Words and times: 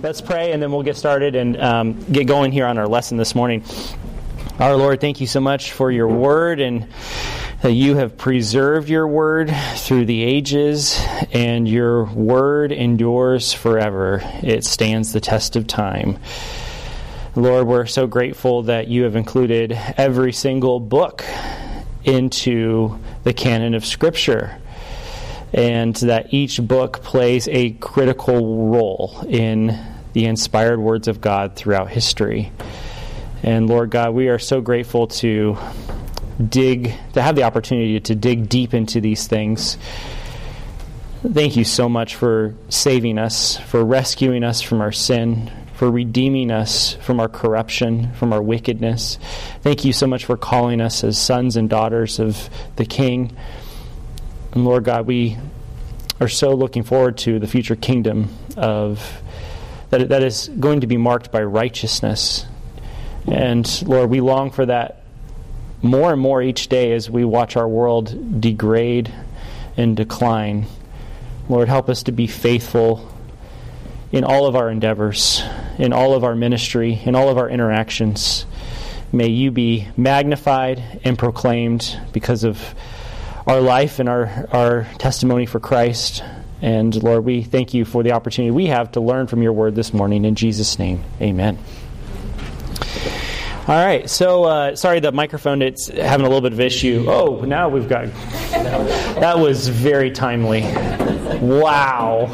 let's 0.00 0.20
pray 0.20 0.52
and 0.52 0.62
then 0.62 0.72
we'll 0.72 0.82
get 0.82 0.96
started 0.96 1.34
and 1.34 1.60
um, 1.60 2.04
get 2.12 2.26
going 2.26 2.52
here 2.52 2.66
on 2.66 2.78
our 2.78 2.88
lesson 2.88 3.16
this 3.16 3.34
morning. 3.34 3.64
Our 4.58 4.76
Lord, 4.76 5.00
thank 5.00 5.20
you 5.20 5.26
so 5.26 5.40
much 5.40 5.72
for 5.72 5.90
your 5.90 6.08
word 6.08 6.60
and 6.60 6.86
that 7.62 7.72
you 7.72 7.96
have 7.96 8.16
preserved 8.16 8.88
your 8.88 9.06
word 9.06 9.52
through 9.76 10.06
the 10.06 10.22
ages 10.22 10.98
and 11.32 11.68
your 11.68 12.04
word 12.04 12.72
endures 12.72 13.52
forever. 13.52 14.20
It 14.42 14.64
stands 14.64 15.12
the 15.12 15.20
test 15.20 15.56
of 15.56 15.66
time. 15.66 16.18
Lord, 17.34 17.66
we're 17.66 17.86
so 17.86 18.06
grateful 18.06 18.62
that 18.64 18.88
you 18.88 19.04
have 19.04 19.16
included 19.16 19.72
every 19.96 20.32
single 20.32 20.80
book 20.80 21.24
into 22.04 22.98
the 23.24 23.32
canon 23.32 23.74
of 23.74 23.86
Scripture 23.86 24.58
and 25.52 25.94
that 25.96 26.32
each 26.32 26.60
book 26.60 27.02
plays 27.02 27.48
a 27.48 27.72
critical 27.72 28.68
role 28.68 29.24
in 29.28 29.78
the 30.12 30.24
inspired 30.26 30.78
words 30.78 31.08
of 31.08 31.20
God 31.20 31.56
throughout 31.56 31.90
history. 31.90 32.52
And 33.42 33.68
Lord 33.68 33.90
God, 33.90 34.14
we 34.14 34.28
are 34.28 34.38
so 34.38 34.60
grateful 34.60 35.08
to 35.08 35.58
dig, 36.48 36.94
to 37.14 37.22
have 37.22 37.36
the 37.36 37.42
opportunity 37.42 37.98
to 38.00 38.14
dig 38.14 38.48
deep 38.48 38.72
into 38.72 39.00
these 39.00 39.26
things. 39.26 39.76
Thank 41.22 41.56
you 41.56 41.64
so 41.64 41.88
much 41.88 42.16
for 42.16 42.54
saving 42.68 43.18
us, 43.18 43.56
for 43.56 43.84
rescuing 43.84 44.42
us 44.44 44.60
from 44.60 44.80
our 44.80 44.92
sin, 44.92 45.50
for 45.74 45.90
redeeming 45.90 46.50
us 46.50 46.94
from 46.94 47.20
our 47.20 47.28
corruption, 47.28 48.12
from 48.14 48.32
our 48.32 48.42
wickedness. 48.42 49.18
Thank 49.62 49.84
you 49.84 49.92
so 49.92 50.06
much 50.06 50.24
for 50.24 50.36
calling 50.36 50.80
us 50.80 51.04
as 51.04 51.18
sons 51.18 51.56
and 51.56 51.68
daughters 51.68 52.18
of 52.18 52.50
the 52.76 52.84
King. 52.84 53.36
And 54.52 54.64
Lord 54.64 54.84
God, 54.84 55.06
we 55.06 55.38
are 56.20 56.28
so 56.28 56.54
looking 56.54 56.82
forward 56.82 57.16
to 57.18 57.38
the 57.38 57.46
future 57.46 57.74
kingdom 57.74 58.28
of 58.56 59.22
that, 59.90 60.10
that 60.10 60.22
is 60.22 60.48
going 60.48 60.82
to 60.82 60.86
be 60.86 60.96
marked 60.96 61.32
by 61.32 61.42
righteousness. 61.42 62.46
And 63.26 63.82
Lord, 63.86 64.10
we 64.10 64.20
long 64.20 64.50
for 64.50 64.66
that 64.66 65.02
more 65.80 66.12
and 66.12 66.20
more 66.20 66.42
each 66.42 66.68
day 66.68 66.92
as 66.92 67.10
we 67.10 67.24
watch 67.24 67.56
our 67.56 67.66
world 67.66 68.40
degrade 68.40 69.12
and 69.76 69.96
decline. 69.96 70.66
Lord, 71.48 71.68
help 71.68 71.88
us 71.88 72.04
to 72.04 72.12
be 72.12 72.26
faithful 72.26 73.10
in 74.12 74.22
all 74.22 74.46
of 74.46 74.54
our 74.54 74.70
endeavors, 74.70 75.42
in 75.78 75.92
all 75.92 76.14
of 76.14 76.24
our 76.24 76.34
ministry, 76.34 77.00
in 77.04 77.14
all 77.14 77.30
of 77.30 77.38
our 77.38 77.48
interactions. 77.48 78.44
May 79.12 79.28
you 79.28 79.50
be 79.50 79.88
magnified 79.96 81.00
and 81.04 81.18
proclaimed 81.18 81.98
because 82.12 82.44
of 82.44 82.74
our 83.46 83.60
life 83.60 83.98
and 83.98 84.08
our, 84.08 84.48
our 84.52 84.86
testimony 84.98 85.46
for 85.46 85.60
Christ. 85.60 86.22
And 86.60 87.00
Lord, 87.02 87.24
we 87.24 87.42
thank 87.42 87.74
you 87.74 87.84
for 87.84 88.02
the 88.02 88.12
opportunity 88.12 88.50
we 88.50 88.66
have 88.66 88.92
to 88.92 89.00
learn 89.00 89.26
from 89.26 89.42
your 89.42 89.52
word 89.52 89.74
this 89.74 89.92
morning. 89.92 90.24
In 90.24 90.34
Jesus' 90.34 90.78
name, 90.78 91.02
amen. 91.20 91.58
All 93.68 93.76
right, 93.76 94.10
so 94.10 94.42
uh, 94.42 94.74
sorry 94.74 94.98
the 94.98 95.12
microphone 95.12 95.62
it's 95.62 95.86
having 95.86 96.26
a 96.26 96.28
little 96.28 96.40
bit 96.40 96.52
of 96.52 96.58
issue. 96.58 97.04
Oh, 97.08 97.42
now 97.42 97.68
we've 97.68 97.88
got 97.88 98.06
that 98.50 99.38
was 99.38 99.68
very 99.68 100.10
timely. 100.10 100.62
Wow, 101.40 102.26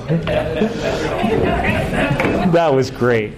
that 2.52 2.72
was 2.72 2.90
great. 2.90 3.36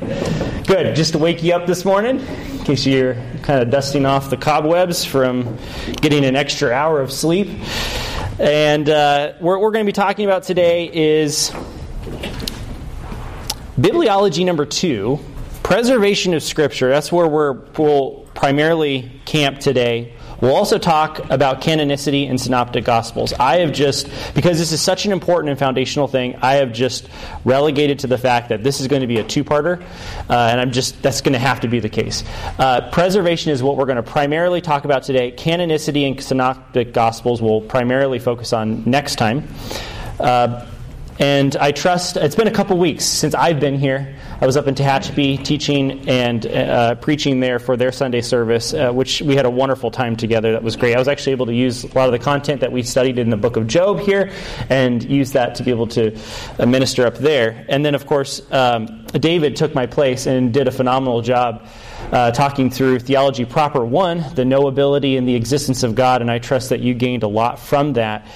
Good, 0.66 0.94
just 0.94 1.14
to 1.14 1.18
wake 1.18 1.42
you 1.42 1.52
up 1.52 1.66
this 1.66 1.84
morning, 1.84 2.20
in 2.20 2.58
case 2.60 2.86
you're 2.86 3.14
kind 3.42 3.60
of 3.60 3.68
dusting 3.68 4.06
off 4.06 4.30
the 4.30 4.36
cobwebs 4.36 5.04
from 5.04 5.58
getting 5.96 6.24
an 6.24 6.36
extra 6.36 6.70
hour 6.70 7.00
of 7.00 7.10
sleep. 7.10 7.48
And 8.38 8.88
uh, 8.88 9.32
what 9.40 9.60
we're 9.60 9.72
going 9.72 9.84
to 9.84 9.88
be 9.88 9.92
talking 9.92 10.26
about 10.26 10.44
today 10.44 10.88
is 10.92 11.50
bibliology 13.80 14.44
number 14.44 14.64
two 14.64 15.18
preservation 15.64 16.32
of 16.32 16.42
Scripture. 16.44 16.88
That's 16.88 17.10
where 17.10 17.26
we're, 17.26 17.52
we'll 17.76 18.28
primarily 18.34 19.10
camp 19.24 19.58
today. 19.58 20.14
We'll 20.40 20.54
also 20.54 20.78
talk 20.78 21.30
about 21.30 21.60
canonicity 21.60 22.28
and 22.28 22.40
synoptic 22.40 22.84
gospels. 22.84 23.32
I 23.34 23.58
have 23.58 23.72
just, 23.72 24.08
because 24.34 24.58
this 24.58 24.72
is 24.72 24.80
such 24.80 25.04
an 25.04 25.12
important 25.12 25.50
and 25.50 25.58
foundational 25.58 26.08
thing, 26.08 26.36
I 26.40 26.54
have 26.54 26.72
just 26.72 27.08
relegated 27.44 28.00
to 28.00 28.06
the 28.06 28.18
fact 28.18 28.48
that 28.48 28.62
this 28.62 28.80
is 28.80 28.88
going 28.88 29.02
to 29.02 29.06
be 29.06 29.18
a 29.18 29.24
two 29.24 29.44
parter, 29.44 29.82
uh, 29.82 29.84
and 30.30 30.60
I'm 30.60 30.72
just, 30.72 31.02
that's 31.02 31.20
going 31.20 31.34
to 31.34 31.38
have 31.38 31.60
to 31.60 31.68
be 31.68 31.80
the 31.80 31.88
case. 31.88 32.24
Uh, 32.58 32.90
preservation 32.90 33.52
is 33.52 33.62
what 33.62 33.76
we're 33.76 33.86
going 33.86 33.96
to 33.96 34.02
primarily 34.02 34.60
talk 34.60 34.84
about 34.84 35.02
today. 35.02 35.32
Canonicity 35.32 36.06
and 36.06 36.22
synoptic 36.22 36.92
gospels 36.92 37.42
will 37.42 37.60
primarily 37.60 38.18
focus 38.18 38.52
on 38.52 38.82
next 38.84 39.16
time. 39.16 39.46
Uh, 40.18 40.66
and 41.18 41.54
I 41.56 41.72
trust, 41.72 42.16
it's 42.16 42.34
been 42.34 42.48
a 42.48 42.52
couple 42.52 42.78
weeks 42.78 43.04
since 43.04 43.34
I've 43.34 43.60
been 43.60 43.78
here. 43.78 44.16
I 44.42 44.46
was 44.46 44.56
up 44.56 44.66
in 44.68 44.74
Tehachapi 44.74 45.44
teaching 45.44 46.08
and 46.08 46.46
uh, 46.46 46.94
preaching 46.94 47.40
there 47.40 47.58
for 47.58 47.76
their 47.76 47.92
Sunday 47.92 48.22
service, 48.22 48.72
uh, 48.72 48.90
which 48.90 49.20
we 49.20 49.36
had 49.36 49.44
a 49.44 49.50
wonderful 49.50 49.90
time 49.90 50.16
together. 50.16 50.52
That 50.52 50.62
was 50.62 50.76
great. 50.76 50.94
I 50.94 50.98
was 50.98 51.08
actually 51.08 51.32
able 51.32 51.44
to 51.44 51.54
use 51.54 51.84
a 51.84 51.88
lot 51.88 52.06
of 52.06 52.12
the 52.12 52.18
content 52.18 52.62
that 52.62 52.72
we 52.72 52.82
studied 52.82 53.18
in 53.18 53.28
the 53.28 53.36
book 53.36 53.56
of 53.56 53.66
Job 53.66 54.00
here 54.00 54.32
and 54.70 55.02
use 55.04 55.32
that 55.32 55.56
to 55.56 55.62
be 55.62 55.70
able 55.70 55.88
to 55.88 56.18
uh, 56.58 56.64
minister 56.64 57.06
up 57.06 57.18
there. 57.18 57.66
And 57.68 57.84
then, 57.84 57.94
of 57.94 58.06
course, 58.06 58.40
um, 58.50 59.04
David 59.08 59.56
took 59.56 59.74
my 59.74 59.84
place 59.84 60.24
and 60.24 60.54
did 60.54 60.68
a 60.68 60.72
phenomenal 60.72 61.20
job 61.20 61.66
uh, 62.12 62.30
talking 62.32 62.70
through 62.70 62.98
Theology 62.98 63.44
Proper 63.44 63.84
1, 63.84 64.34
the 64.34 64.42
knowability 64.42 65.16
and 65.16 65.28
the 65.28 65.34
existence 65.34 65.82
of 65.82 65.94
God, 65.94 66.20
and 66.20 66.30
I 66.30 66.38
trust 66.38 66.70
that 66.70 66.80
you 66.80 66.94
gained 66.94 67.22
a 67.22 67.28
lot 67.28 67.58
from 67.58 67.94
that. 67.94 68.26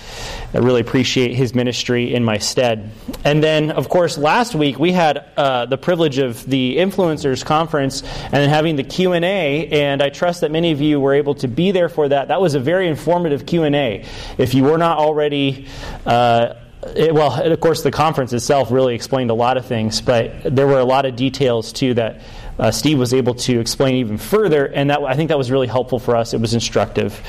I 0.53 0.59
really 0.59 0.81
appreciate 0.81 1.35
his 1.35 1.55
ministry 1.55 2.15
in 2.15 2.25
my 2.25 2.39
stead. 2.39 2.93
And 3.25 3.43
then, 3.43 3.71
of 3.71 3.89
course, 3.89 4.17
last 4.17 4.55
week 4.55 4.79
we 4.79 4.93
had 4.93 5.25
uh, 5.37 5.67
the 5.67 5.79
privilege 5.79 6.19
of 6.19 6.45
the 6.47 6.77
Influencers 6.77 7.45
Conference 7.45 8.03
and 8.03 8.33
then 8.33 8.49
having 8.49 8.77
the 8.77 8.85
Q&A, 8.85 9.69
and 9.69 10.01
I 10.03 10.11
trust 10.11 10.43
that 10.43 10.51
many 10.51 10.71
of 10.71 10.81
you 10.81 11.01
were 11.01 11.15
able 11.15 11.35
to 11.37 11.49
be 11.49 11.73
there 11.73 11.89
for 11.89 12.09
that. 12.09 12.29
That 12.29 12.41
was 12.41 12.55
a 12.55 12.61
very 12.61 12.87
informative 12.87 13.47
Q&A. 13.47 14.05
If 14.39 14.55
you 14.55 14.65
were 14.65 14.79
not 14.79 14.99
already... 14.99 15.67
Uh, 16.07 16.55
it, 16.95 17.15
well, 17.15 17.33
of 17.33 17.61
course, 17.61 17.83
the 17.83 17.91
conference 17.91 18.33
itself 18.33 18.71
really 18.71 18.95
explained 18.95 19.31
a 19.31 19.35
lot 19.35 19.57
of 19.57 19.67
things, 19.67 20.01
but 20.01 20.43
there 20.45 20.67
were 20.67 20.79
a 20.79 20.85
lot 20.85 21.07
of 21.07 21.17
details 21.17 21.73
too 21.73 21.95
that 21.95 22.21
uh, 22.59 22.71
Steve 22.71 22.99
was 22.99 23.13
able 23.13 23.35
to 23.35 23.59
explain 23.61 23.97
even 23.97 24.19
further, 24.19 24.67
and 24.67 24.91
that 24.91 25.03
I 25.03 25.15
think 25.15 25.29
that 25.29 25.39
was 25.39 25.51
really 25.51 25.67
helpful 25.67 25.99
for 25.99 26.17
us. 26.17 26.35
It 26.35 26.41
was 26.41 26.55
instructive. 26.55 27.21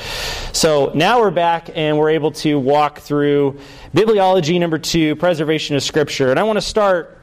So 0.52 0.92
now 0.94 1.20
we're 1.20 1.30
back, 1.30 1.70
and 1.74 1.98
we're 1.98 2.10
able 2.10 2.32
to 2.32 2.58
walk 2.58 3.00
through 3.00 3.58
bibliology 3.94 4.58
number 4.60 4.78
two, 4.78 5.16
preservation 5.16 5.76
of 5.76 5.82
Scripture, 5.82 6.30
and 6.30 6.38
I 6.38 6.42
want 6.44 6.56
to 6.56 6.62
start 6.62 7.15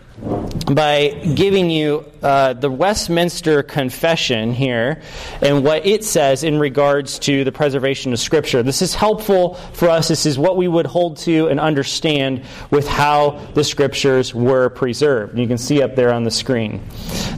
by 0.74 1.10
giving 1.36 1.70
you 1.70 2.06
uh, 2.22 2.54
the 2.54 2.70
Westminster 2.70 3.64
Confession 3.64 4.54
here 4.54 5.02
and 5.42 5.64
what 5.64 5.86
it 5.86 6.04
says 6.04 6.44
in 6.44 6.60
regards 6.60 7.20
to 7.20 7.44
the 7.44 7.52
preservation 7.52 8.14
of 8.14 8.20
Scripture. 8.20 8.64
This 8.64 8.82
is 8.82 8.96
helpful 8.96 9.56
for 9.74 9.90
us. 9.90 10.08
This 10.08 10.26
is 10.26 10.38
what 10.38 10.56
we 10.56 10.68
would 10.68 10.86
hold 10.86 11.18
to 11.18 11.48
and 11.48 11.60
understand 11.60 12.46
with 12.72 12.88
how 12.88 13.42
the 13.56 13.64
Scriptures 13.64 14.34
were 14.34 14.70
preserved. 14.70 15.38
You 15.38 15.48
can 15.48 15.58
see 15.58 15.82
up 15.82 15.96
there 15.96 16.14
on 16.14 16.24
the 16.24 16.32
screen. 16.32 16.82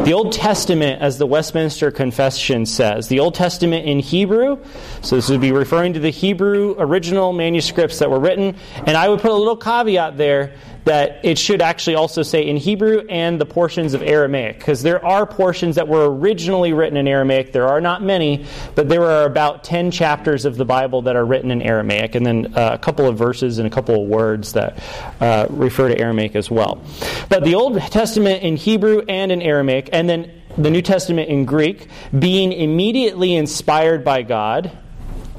The 0.01 0.13
Old 0.13 0.33
Testament, 0.33 1.01
as 1.01 1.17
the 1.17 1.25
Westminster 1.25 1.91
Confession 1.91 2.65
says, 2.65 3.07
the 3.07 3.19
Old 3.19 3.35
Testament 3.35 3.87
in 3.87 3.99
Hebrew, 3.99 4.63
so 5.01 5.15
this 5.15 5.29
would 5.29 5.41
be 5.41 5.53
referring 5.53 5.93
to 5.93 5.99
the 5.99 6.11
Hebrew 6.11 6.75
original 6.77 7.33
manuscripts 7.33 7.99
that 7.99 8.11
were 8.11 8.19
written, 8.19 8.55
and 8.85 8.97
I 8.97 9.09
would 9.09 9.21
put 9.21 9.31
a 9.31 9.35
little 9.35 9.57
caveat 9.57 10.17
there 10.17 10.53
that 10.85 11.19
it 11.23 11.37
should 11.37 11.61
actually 11.61 11.95
also 11.95 12.21
say 12.21 12.45
in 12.45 12.57
Hebrew 12.57 13.05
and 13.09 13.41
the 13.41 13.45
portions 13.45 13.93
of 13.93 14.03
Aramaic, 14.03 14.59
because 14.59 14.83
there 14.83 15.03
are 15.03 15.25
portions 15.25 15.75
that 15.75 15.87
were 15.87 16.15
originally 16.15 16.73
written 16.73 16.95
in 16.95 17.07
Aramaic. 17.07 17.51
There 17.51 17.67
are 17.67 17.81
not 17.81 18.03
many, 18.03 18.45
but 18.75 18.87
there 18.87 19.03
are 19.03 19.25
about 19.25 19.63
10 19.63 19.89
chapters 19.91 20.45
of 20.45 20.57
the 20.57 20.65
Bible 20.65 21.01
that 21.03 21.15
are 21.15 21.25
written 21.25 21.49
in 21.49 21.61
Aramaic, 21.61 22.13
and 22.15 22.25
then 22.25 22.53
uh, 22.55 22.71
a 22.73 22.77
couple 22.77 23.07
of 23.07 23.17
verses 23.17 23.57
and 23.57 23.67
a 23.67 23.69
couple 23.69 24.01
of 24.01 24.07
words 24.07 24.53
that 24.53 24.81
uh, 25.19 25.47
refer 25.49 25.89
to 25.89 25.99
Aramaic 25.99 26.35
as 26.35 26.51
well. 26.51 26.81
But 27.29 27.43
the 27.43 27.55
Old 27.55 27.81
Testament 27.81 28.43
in 28.43 28.55
Hebrew 28.55 29.01
and 29.09 29.31
in 29.31 29.41
Aramaic, 29.41 29.89
and 29.91 30.07
then 30.07 30.31
the 30.55 30.69
New 30.69 30.83
Testament 30.83 31.29
in 31.29 31.45
Greek, 31.45 31.87
being 32.17 32.53
immediately 32.53 33.33
inspired 33.33 34.03
by 34.05 34.21
God 34.21 34.71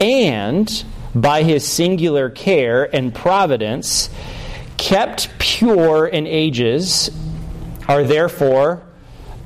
and 0.01 0.85
by 1.15 1.45
his 1.45 1.67
singular 1.67 2.29
care 2.29 2.95
and 2.95 3.15
providence 3.15 4.11
kept 4.77 5.31
pure 5.39 6.07
in 6.07 6.27
ages, 6.27 7.11
are 7.89 8.05
therefore 8.05 8.83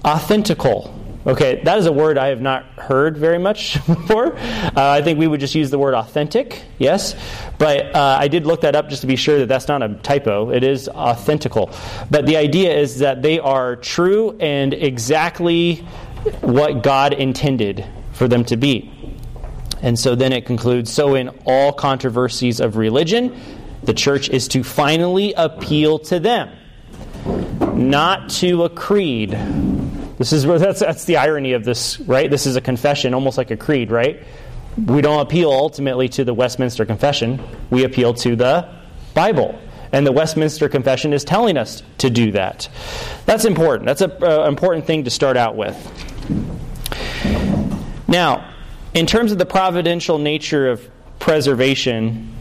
authentical. 0.05 0.97
Okay, 1.27 1.61
that 1.65 1.77
is 1.77 1.85
a 1.85 1.93
word 1.93 2.17
I 2.17 2.29
have 2.29 2.41
not 2.41 2.65
heard 2.79 3.19
very 3.19 3.38
much 3.38 3.75
before. 3.87 4.35
Uh, 4.37 4.73
I 4.75 5.03
think 5.03 5.19
we 5.19 5.27
would 5.27 5.41
just 5.41 5.55
use 5.55 5.71
the 5.71 5.79
word 5.79 5.93
authentic, 5.93 6.62
yes. 6.79 7.15
But 7.59 7.94
uh, 7.94 8.17
I 8.19 8.29
did 8.29 8.47
look 8.47 8.62
that 8.62 8.75
up 8.75 8.88
just 8.88 9.03
to 9.03 9.06
be 9.06 9.17
sure 9.17 9.38
that 9.41 9.47
that's 9.47 9.69
not 9.69 9.82
a 9.82 9.94
typo. 9.97 10.50
It 10.50 10.65
is 10.65 10.88
authentical. 10.88 11.77
But 12.11 12.25
the 12.25 12.38
idea 12.38 12.75
is 12.75 13.00
that 13.00 13.21
they 13.21 13.38
are 13.38 13.77
true 13.77 14.37
and 14.41 14.73
exactly 14.73 15.77
what 16.41 16.82
God 16.82 17.12
intended 17.12 17.85
for 18.12 18.27
them 18.27 18.44
to 18.47 18.56
be. 18.56 18.91
And 19.82 19.99
so 19.99 20.15
then 20.15 20.32
it 20.32 20.47
concludes 20.47 20.91
so 20.93 21.15
in 21.15 21.29
all 21.44 21.73
controversies 21.73 22.61
of 22.61 22.77
religion, 22.77 23.38
the 23.82 23.94
church 23.94 24.29
is 24.29 24.49
to 24.49 24.62
finally 24.62 25.32
appeal 25.35 25.99
to 26.00 26.21
them. 26.21 26.50
not 27.75 28.29
to 28.31 28.65
a 28.65 28.69
creed. 28.69 29.31
This 30.19 30.32
is 30.32 30.44
that's 30.44 30.81
that's 30.81 31.05
the 31.05 31.17
irony 31.17 31.53
of 31.53 31.65
this, 31.65 31.99
right? 32.00 32.31
This 32.31 32.47
is 32.47 32.56
a 32.56 32.61
confession, 32.61 33.15
almost 33.15 33.38
like 33.38 33.50
a 33.50 33.56
creed, 33.56 33.91
right? 33.91 34.23
We 34.77 35.00
don't 35.00 35.21
appeal 35.21 35.50
ultimately 35.50 36.09
to 36.11 36.25
the 36.25 36.35
Westminster 36.35 36.85
Confession. 36.85 37.43
We 37.71 37.85
appeal 37.85 38.15
to 38.15 38.37
the 38.37 38.69
Bible. 39.15 39.59
And 39.93 40.06
the 40.06 40.12
Westminster 40.12 40.69
Confession 40.69 41.12
is 41.12 41.25
telling 41.25 41.56
us 41.56 41.82
to 41.99 42.11
do 42.11 42.31
that. 42.32 42.69
That's 43.27 43.44
important. 43.44 43.87
That's 43.87 44.03
an 44.03 44.12
uh, 44.23 44.44
important 44.47 44.87
thing 44.87 45.05
to 45.05 45.11
start 45.11 45.37
out 45.37 45.56
with. 45.56 45.77
Now, 48.06 48.53
in 48.94 49.06
terms 49.06 49.32
of 49.32 49.38
the 49.38 49.47
providential 49.47 50.19
nature 50.19 50.71
of 50.71 50.88
preservation, 51.19 52.32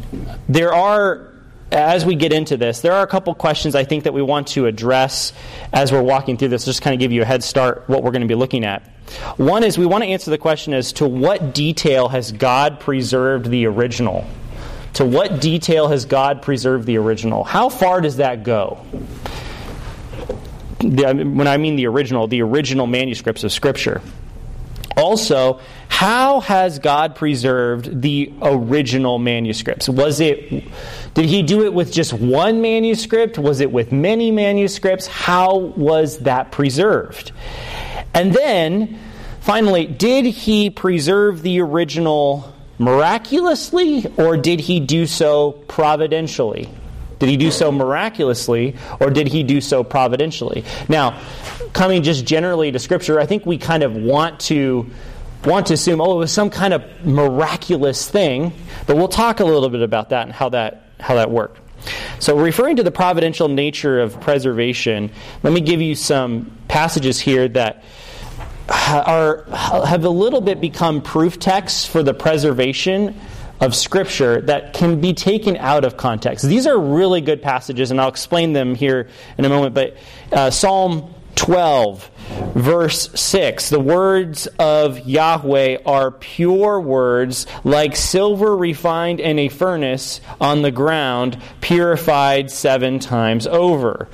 there 0.48 0.74
are 0.74 1.29
as 1.72 2.06
we 2.06 2.16
get 2.16 2.34
into 2.34 2.58
this, 2.58 2.82
there 2.82 2.94
are 2.94 3.04
a 3.04 3.08
couple 3.08 3.34
questions 3.36 3.76
I 3.76 3.84
think 3.84 4.06
that 4.06 4.14
we 4.14 4.22
want 4.22 4.48
to 4.50 4.66
address 4.66 5.34
as 5.72 5.92
we're 5.92 6.02
walking 6.02 6.38
through 6.38 6.50
this, 6.50 6.66
just 6.66 6.82
kind 6.82 6.94
of 6.94 7.00
give 7.00 7.12
you 7.12 7.22
a 7.22 7.26
head 7.26 7.44
start 7.44 7.84
what 7.88 8.04
we're 8.04 8.12
going 8.12 8.22
to 8.22 8.28
be 8.28 8.36
looking 8.36 8.66
at. 8.66 8.84
One 9.38 9.64
is 9.64 9.78
we 9.78 9.86
want 9.86 10.04
to 10.04 10.10
answer 10.10 10.32
the 10.32 10.38
question 10.38 10.74
as 10.74 10.94
to 10.94 11.08
what 11.08 11.54
detail 11.54 12.10
has 12.10 12.32
God 12.32 12.80
preserved 12.80 13.50
the 13.50 13.66
original? 13.66 14.28
To 14.94 15.06
what 15.06 15.42
detail 15.42 15.88
has 15.88 16.06
God 16.06 16.42
preserved 16.42 16.86
the 16.86 16.98
original? 16.98 17.44
How 17.44 17.70
far 17.70 18.02
does 18.02 18.18
that 18.18 18.44
go? 18.44 18.76
When 20.82 21.48
I 21.48 21.58
mean 21.58 21.76
the 21.76 21.88
original, 21.88 22.28
the 22.28 22.42
original 22.42 22.88
manuscripts 22.88 23.44
of 23.44 23.52
Scripture. 23.52 24.02
Also, 24.96 25.60
how 25.90 26.40
has 26.40 26.80
God 26.80 27.16
preserved 27.16 28.02
the 28.02 28.32
original 28.42 29.20
manuscripts? 29.20 29.90
Was 29.90 30.22
it 30.22 30.64
did 31.14 31.26
he 31.26 31.44
do 31.44 31.66
it 31.66 31.74
with 31.74 31.92
just 31.92 32.14
one 32.14 32.62
manuscript? 32.62 33.38
Was 33.38 33.60
it 33.60 33.72
with 33.72 33.92
many 33.92 34.32
manuscripts? 34.32 35.08
How 35.08 35.58
was 35.58 36.20
that 36.20 36.52
preserved? 36.52 37.34
And 38.14 38.32
then 38.34 38.98
finally, 39.42 39.88
did 39.88 40.26
he 40.26 40.70
preserve 40.70 41.42
the 41.42 41.60
original 41.60 42.54
miraculously 42.78 44.06
or 44.16 44.38
did 44.38 44.62
he 44.62 44.80
do 44.80 45.06
so 45.06 45.52
providentially? 45.52 46.70
Did 47.20 47.28
he 47.28 47.36
do 47.36 47.52
so 47.52 47.72
miraculously 47.72 48.78
or 49.02 49.10
did 49.10 49.28
he 49.28 49.44
do 49.44 49.60
so 49.60 49.84
providentially? 49.84 50.64
Now, 50.88 51.22
coming 51.74 52.04
just 52.04 52.26
generally 52.26 52.72
to 52.72 52.80
Scripture, 52.80 53.20
I 53.20 53.26
think 53.26 53.46
we 53.46 53.58
kind 53.58 53.84
of 53.84 53.96
want 53.96 54.40
to 54.42 54.90
want 55.46 55.68
to 55.68 55.74
assume, 55.74 56.02
oh, 56.02 56.16
it 56.16 56.18
was 56.18 56.32
some 56.32 56.50
kind 56.50 56.74
of 56.74 56.84
miraculous 57.06 58.10
thing, 58.10 58.54
but 58.88 58.96
we'll 58.96 59.08
talk 59.08 59.40
a 59.40 59.46
little 59.46 59.70
bit 59.70 59.82
about 59.82 60.10
that 60.10 60.24
and 60.24 60.34
how 60.34 60.50
that 60.50 60.86
how 61.00 61.16
that 61.16 61.32
worked. 61.32 61.60
So, 62.20 62.38
referring 62.38 62.76
to 62.78 62.84
the 62.84 62.92
providential 62.92 63.48
nature 63.48 64.02
of 64.02 64.20
preservation, 64.20 65.12
let 65.44 65.54
me 65.54 65.62
give 65.62 65.82
you 65.82 65.96
some 65.96 66.52
passages 66.68 67.20
here 67.20 67.48
that 67.50 67.84
are 68.70 69.46
have 69.50 70.04
a 70.04 70.10
little 70.10 70.42
bit 70.42 70.62
become 70.62 71.02
proof 71.02 71.40
texts 71.40 71.86
for 71.86 72.04
the 72.04 72.14
preservation 72.14 73.20
of 73.60 73.76
Scripture 73.76 74.42
that 74.42 74.74
can 74.74 75.02
be 75.02 75.14
taken 75.14 75.58
out 75.58 75.84
of 75.84 75.98
context. 75.98 76.46
These 76.46 76.66
are 76.68 76.80
really 76.80 77.22
good 77.22 77.42
passages, 77.42 77.92
and 77.92 78.00
I'll 78.00 78.10
explain 78.10 78.54
them 78.54 78.76
here 78.76 79.10
in 79.38 79.46
a 79.46 79.50
moment. 79.50 79.74
But 79.74 79.98
uh, 80.32 80.50
Psalm 80.50 81.14
12, 81.36 82.10
verse 82.54 83.10
6 83.20 83.70
The 83.70 83.80
words 83.80 84.48
of 84.58 85.08
Yahweh 85.08 85.80
are 85.86 86.12
pure 86.12 86.80
words, 86.80 87.46
like 87.64 87.96
silver 87.96 88.56
refined 88.56 89.20
in 89.20 89.40
a 89.40 89.50
furnace 89.50 90.22
on 90.40 90.62
the 90.62 90.72
ground, 90.72 91.42
purified 91.62 92.52
seven 92.52 93.00
times 93.00 93.48
over. 93.48 94.08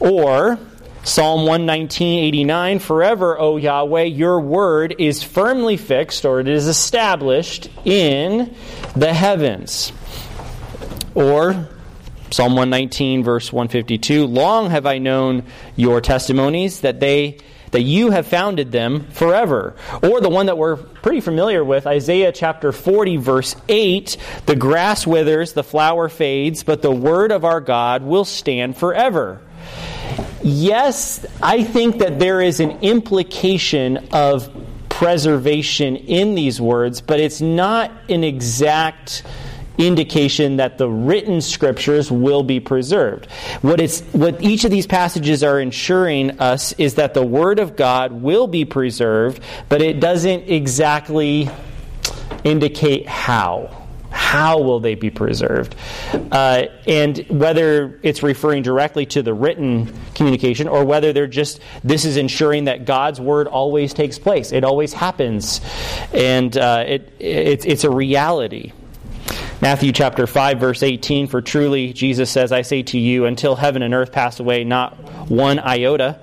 Or, 0.00 0.58
Psalm 1.04 1.40
119.89 1.46 2.80
Forever, 2.80 3.38
O 3.38 3.56
Yahweh, 3.58 4.04
your 4.04 4.40
word 4.40 4.94
is 4.98 5.22
firmly 5.22 5.76
fixed, 5.76 6.24
or 6.24 6.40
it 6.40 6.48
is 6.48 6.66
established 6.66 7.68
in 7.84 8.54
the 8.96 9.12
heavens. 9.12 9.92
Or, 11.14 11.68
Psalm 12.34 12.56
119, 12.56 13.22
verse 13.22 13.52
152 13.52 14.26
Long 14.26 14.68
have 14.70 14.86
I 14.86 14.98
known 14.98 15.44
your 15.76 16.00
testimonies, 16.00 16.80
that 16.80 16.98
they 16.98 17.38
that 17.70 17.82
you 17.82 18.10
have 18.10 18.26
founded 18.26 18.72
them 18.72 19.08
forever. 19.10 19.76
Or 20.02 20.20
the 20.20 20.28
one 20.28 20.46
that 20.46 20.58
we're 20.58 20.76
pretty 20.76 21.20
familiar 21.20 21.62
with, 21.62 21.86
Isaiah 21.86 22.32
chapter 22.32 22.72
40, 22.72 23.18
verse 23.18 23.54
8 23.68 24.16
The 24.46 24.56
grass 24.56 25.06
withers, 25.06 25.52
the 25.52 25.62
flower 25.62 26.08
fades, 26.08 26.64
but 26.64 26.82
the 26.82 26.90
word 26.90 27.30
of 27.30 27.44
our 27.44 27.60
God 27.60 28.02
will 28.02 28.24
stand 28.24 28.76
forever. 28.76 29.40
Yes, 30.42 31.24
I 31.40 31.62
think 31.62 31.98
that 31.98 32.18
there 32.18 32.40
is 32.40 32.58
an 32.58 32.80
implication 32.80 34.08
of 34.12 34.50
preservation 34.88 35.94
in 35.94 36.34
these 36.34 36.60
words, 36.60 37.00
but 37.00 37.20
it's 37.20 37.40
not 37.40 37.92
an 38.08 38.24
exact 38.24 39.22
indication 39.78 40.56
that 40.56 40.78
the 40.78 40.88
written 40.88 41.40
scriptures 41.40 42.10
will 42.10 42.42
be 42.42 42.60
preserved. 42.60 43.26
What, 43.62 43.80
it's, 43.80 44.00
what 44.12 44.42
each 44.42 44.64
of 44.64 44.70
these 44.70 44.86
passages 44.86 45.42
are 45.42 45.60
ensuring 45.60 46.40
us 46.40 46.72
is 46.74 46.94
that 46.94 47.14
the 47.14 47.24
Word 47.24 47.58
of 47.58 47.76
God 47.76 48.12
will 48.12 48.46
be 48.46 48.64
preserved, 48.64 49.40
but 49.68 49.82
it 49.82 50.00
doesn't 50.00 50.48
exactly 50.48 51.48
indicate 52.44 53.08
how. 53.08 53.80
How 54.10 54.60
will 54.60 54.78
they 54.78 54.94
be 54.94 55.10
preserved? 55.10 55.74
Uh, 56.30 56.66
and 56.86 57.18
whether 57.28 57.98
it's 58.04 58.22
referring 58.22 58.62
directly 58.62 59.06
to 59.06 59.22
the 59.22 59.34
written 59.34 59.92
communication 60.14 60.68
or 60.68 60.84
whether 60.84 61.12
they're 61.12 61.26
just, 61.26 61.60
this 61.82 62.04
is 62.04 62.16
ensuring 62.16 62.66
that 62.66 62.84
God's 62.84 63.20
word 63.20 63.48
always 63.48 63.92
takes 63.92 64.20
place. 64.20 64.52
It 64.52 64.62
always 64.62 64.92
happens. 64.92 65.60
And 66.12 66.56
uh, 66.56 66.84
it, 66.86 67.12
it, 67.18 67.66
it's 67.66 67.82
a 67.82 67.90
reality. 67.90 68.72
Matthew 69.60 69.92
chapter 69.92 70.26
5 70.26 70.58
verse 70.58 70.82
18 70.82 71.26
for 71.26 71.40
truly 71.40 71.92
Jesus 71.92 72.30
says 72.30 72.52
I 72.52 72.62
say 72.62 72.82
to 72.84 72.98
you 72.98 73.24
until 73.24 73.56
heaven 73.56 73.82
and 73.82 73.94
earth 73.94 74.12
pass 74.12 74.40
away 74.40 74.64
not 74.64 74.96
one 75.30 75.58
iota 75.58 76.20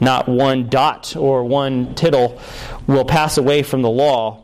not 0.00 0.28
one 0.28 0.68
dot 0.68 1.16
or 1.16 1.44
one 1.44 1.94
tittle 1.94 2.40
will 2.86 3.04
pass 3.04 3.38
away 3.38 3.62
from 3.62 3.82
the 3.82 3.90
law 3.90 4.42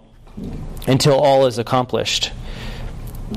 until 0.87 1.19
all 1.19 1.46
is 1.46 1.58
accomplished. 1.58 2.32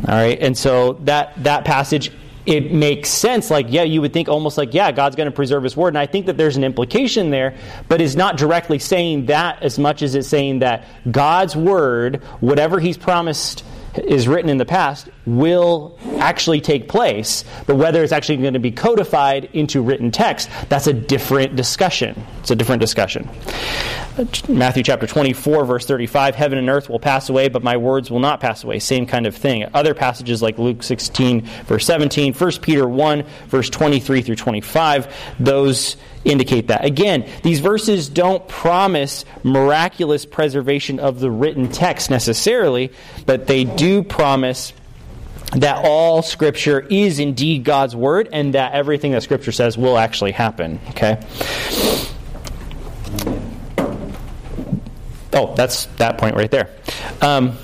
All 0.08 0.16
right? 0.16 0.40
And 0.40 0.58
so 0.58 0.94
that 1.04 1.44
that 1.44 1.66
passage 1.66 2.12
it 2.46 2.72
makes 2.72 3.10
sense 3.10 3.52
like 3.52 3.66
yeah 3.70 3.84
you 3.84 4.00
would 4.00 4.14
think 4.14 4.30
almost 4.30 4.58
like 4.58 4.74
yeah 4.74 4.94
god's 4.94 5.18
going 5.18 5.30
to 5.30 5.36
preserve 5.36 5.62
his 5.62 5.76
word 5.76 5.90
and 5.90 5.98
i 5.98 6.06
think 6.06 6.26
that 6.26 6.38
there's 6.38 6.56
an 6.56 6.64
implication 6.64 7.32
there 7.32 7.56
but 7.90 8.00
it's 8.00 8.16
not 8.16 8.38
directly 8.38 8.80
saying 8.80 9.26
that 9.26 9.62
as 9.62 9.78
much 9.78 10.02
as 10.02 10.16
it's 10.16 10.30
saying 10.30 10.60
that 10.60 10.86
god's 11.12 11.54
word 11.54 12.24
whatever 12.40 12.80
he's 12.80 12.98
promised 12.98 13.64
is 13.98 14.28
written 14.28 14.50
in 14.50 14.58
the 14.58 14.66
past 14.66 15.10
will 15.26 15.97
actually 16.18 16.61
take 16.61 16.88
place, 16.88 17.44
but 17.68 17.76
whether 17.76 18.04
it's 18.04 18.11
actually 18.11 18.38
going 18.38 18.54
to 18.54 18.59
be 18.59 18.71
codified 18.71 19.49
into 19.54 19.81
written 19.81 20.11
text, 20.11 20.49
that's 20.69 20.88
a 20.88 20.94
different 20.94 21.56
discussion. 21.56 22.26
It's 22.40 22.52
a 22.52 22.56
different 22.56 22.81
discussion. 22.81 23.30
Matthew 24.49 24.83
chapter 24.83 25.07
24, 25.07 25.66
verse 25.66 25.85
35 25.85 26.35
Heaven 26.35 26.57
and 26.57 26.69
earth 26.69 26.90
will 26.90 26.99
pass 26.99 27.30
away, 27.30 27.47
but 27.47 27.64
my 27.64 27.78
words 27.78 28.11
will 28.11 28.19
not 28.19 28.40
pass 28.40 28.64
away. 28.64 28.80
Same 28.80 29.06
kind 29.06 29.26
of 29.26 29.35
thing. 29.35 29.66
Other 29.73 29.94
passages 29.94 30.42
like 30.42 30.57
Luke 30.57 30.83
16, 30.83 31.42
verse 31.42 31.85
17, 31.85 32.33
1 32.33 32.52
Peter 32.61 32.88
1, 32.88 33.23
verse 33.47 33.69
23 33.69 34.21
through 34.21 34.35
25, 34.35 35.14
those 35.40 35.95
indicate 36.26 36.68
that. 36.68 36.83
Again, 36.83 37.30
these 37.44 37.59
verses 37.59 38.09
don't 38.09 38.45
promise 38.47 39.23
miraculous 39.44 40.26
preservation 40.26 40.99
of 40.99 41.19
the 41.19 41.31
written 41.31 41.69
text 41.69 42.09
necessarily, 42.09 42.92
but 43.26 43.47
they 43.47 43.64
do 43.64 44.04
promise 44.04 44.73
that 45.54 45.84
all 45.84 46.22
Scripture 46.22 46.80
is 46.80 47.20
indeed 47.20 47.64
God's 47.64 47.96
Word 47.96 48.30
and 48.32 48.54
that 48.54 48.74
everything 48.74 49.12
that 49.14 49.24
Scripture 49.24 49.52
says 49.52 49.78
will 49.78 49.98
actually 49.98 50.32
happen. 50.32 50.80
Okay? 50.90 51.20
Oh, 55.34 55.54
that's 55.56 55.86
that 55.98 56.18
point 56.18 56.36
right 56.36 56.52
there. 56.52 56.70
Um, 57.22 57.58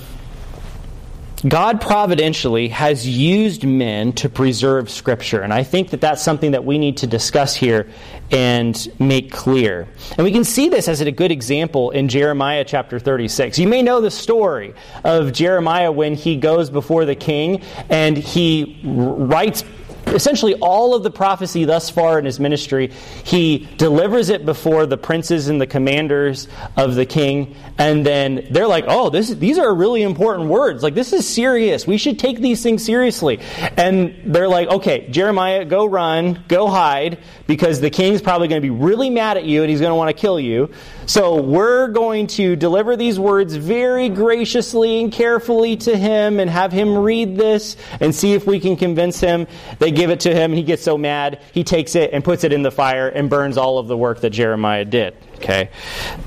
God 1.46 1.80
providentially 1.80 2.68
has 2.68 3.06
used 3.06 3.64
men 3.64 4.12
to 4.14 4.28
preserve 4.28 4.90
Scripture, 4.90 5.42
and 5.42 5.52
I 5.52 5.62
think 5.62 5.90
that 5.90 6.00
that's 6.00 6.22
something 6.22 6.52
that 6.52 6.64
we 6.64 6.78
need 6.78 6.96
to 6.98 7.06
discuss 7.06 7.54
here 7.54 7.88
and 8.30 8.88
make 8.98 9.30
clear. 9.30 9.86
And 10.16 10.24
we 10.24 10.32
can 10.32 10.44
see 10.44 10.68
this 10.68 10.88
as 10.88 11.00
a 11.00 11.12
good 11.12 11.30
example 11.30 11.90
in 11.90 12.08
Jeremiah 12.08 12.64
chapter 12.64 12.98
36. 12.98 13.58
You 13.58 13.68
may 13.68 13.82
know 13.82 14.00
the 14.00 14.10
story 14.10 14.74
of 15.04 15.32
Jeremiah 15.32 15.92
when 15.92 16.14
he 16.14 16.36
goes 16.36 16.70
before 16.70 17.04
the 17.04 17.14
king 17.14 17.62
and 17.90 18.16
he 18.16 18.80
writes 18.82 19.62
essentially 20.06 20.54
all 20.54 20.94
of 20.94 21.02
the 21.02 21.10
prophecy 21.10 21.64
thus 21.64 21.90
far 21.90 22.18
in 22.18 22.24
his 22.24 22.40
ministry, 22.40 22.92
he 23.24 23.68
delivers 23.76 24.28
it 24.28 24.44
before 24.44 24.86
the 24.86 24.96
princes 24.96 25.48
and 25.48 25.60
the 25.60 25.66
commanders 25.66 26.48
of 26.76 26.94
the 26.94 27.06
king, 27.06 27.56
and 27.78 28.04
then 28.04 28.46
they're 28.50 28.66
like, 28.66 28.84
"Oh, 28.88 29.10
this 29.10 29.30
these 29.30 29.58
are 29.58 29.74
really 29.74 30.02
important 30.02 30.48
words. 30.48 30.82
Like 30.82 30.94
this 30.94 31.12
is 31.12 31.28
serious. 31.28 31.86
We 31.86 31.98
should 31.98 32.18
take 32.18 32.40
these 32.40 32.62
things 32.62 32.84
seriously." 32.84 33.40
And 33.76 34.14
they're 34.24 34.48
like, 34.48 34.68
"Okay, 34.68 35.08
Jeremiah, 35.10 35.64
go 35.64 35.86
run, 35.86 36.44
go 36.48 36.68
hide, 36.68 37.18
because 37.46 37.80
the 37.80 37.90
king's 37.90 38.22
probably 38.22 38.48
going 38.48 38.60
to 38.60 38.66
be 38.66 38.70
really 38.70 39.10
mad 39.10 39.36
at 39.36 39.44
you 39.44 39.62
and 39.62 39.70
he's 39.70 39.80
going 39.80 39.90
to 39.90 39.96
want 39.96 40.14
to 40.14 40.20
kill 40.20 40.38
you. 40.40 40.70
So 41.06 41.40
we're 41.40 41.88
going 41.88 42.26
to 42.28 42.56
deliver 42.56 42.96
these 42.96 43.18
words 43.18 43.54
very 43.54 44.08
graciously 44.08 45.00
and 45.00 45.12
carefully 45.12 45.76
to 45.76 45.96
him 45.96 46.40
and 46.40 46.50
have 46.50 46.72
him 46.72 46.98
read 46.98 47.36
this 47.36 47.76
and 48.00 48.14
see 48.14 48.34
if 48.34 48.46
we 48.46 48.58
can 48.58 48.76
convince 48.76 49.20
him." 49.20 49.46
They 49.78 49.92
give 49.92 50.10
it 50.10 50.20
to 50.20 50.34
him, 50.34 50.50
and 50.50 50.58
he 50.58 50.64
gets 50.64 50.82
so 50.82 50.98
mad, 50.98 51.40
he 51.52 51.62
takes 51.64 51.94
it 51.94 52.10
and 52.12 52.24
puts 52.24 52.44
it 52.44 52.52
in 52.52 52.62
the 52.62 52.70
fire 52.70 53.08
and 53.08 53.30
burns 53.30 53.56
all 53.56 53.78
of 53.78 53.86
the 53.88 53.96
work 53.96 54.20
that 54.22 54.30
Jeremiah 54.30 54.84
did. 54.84 55.14
Okay? 55.36 55.70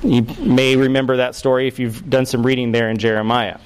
You 0.04 0.26
may 0.40 0.76
remember 0.76 1.18
that 1.18 1.36
story 1.36 1.68
if 1.68 1.78
you've 1.78 2.10
done 2.10 2.26
some 2.26 2.46
reading 2.46 2.72
there 2.72 2.90
in 2.90 2.98
Jeremiah. 2.98 3.58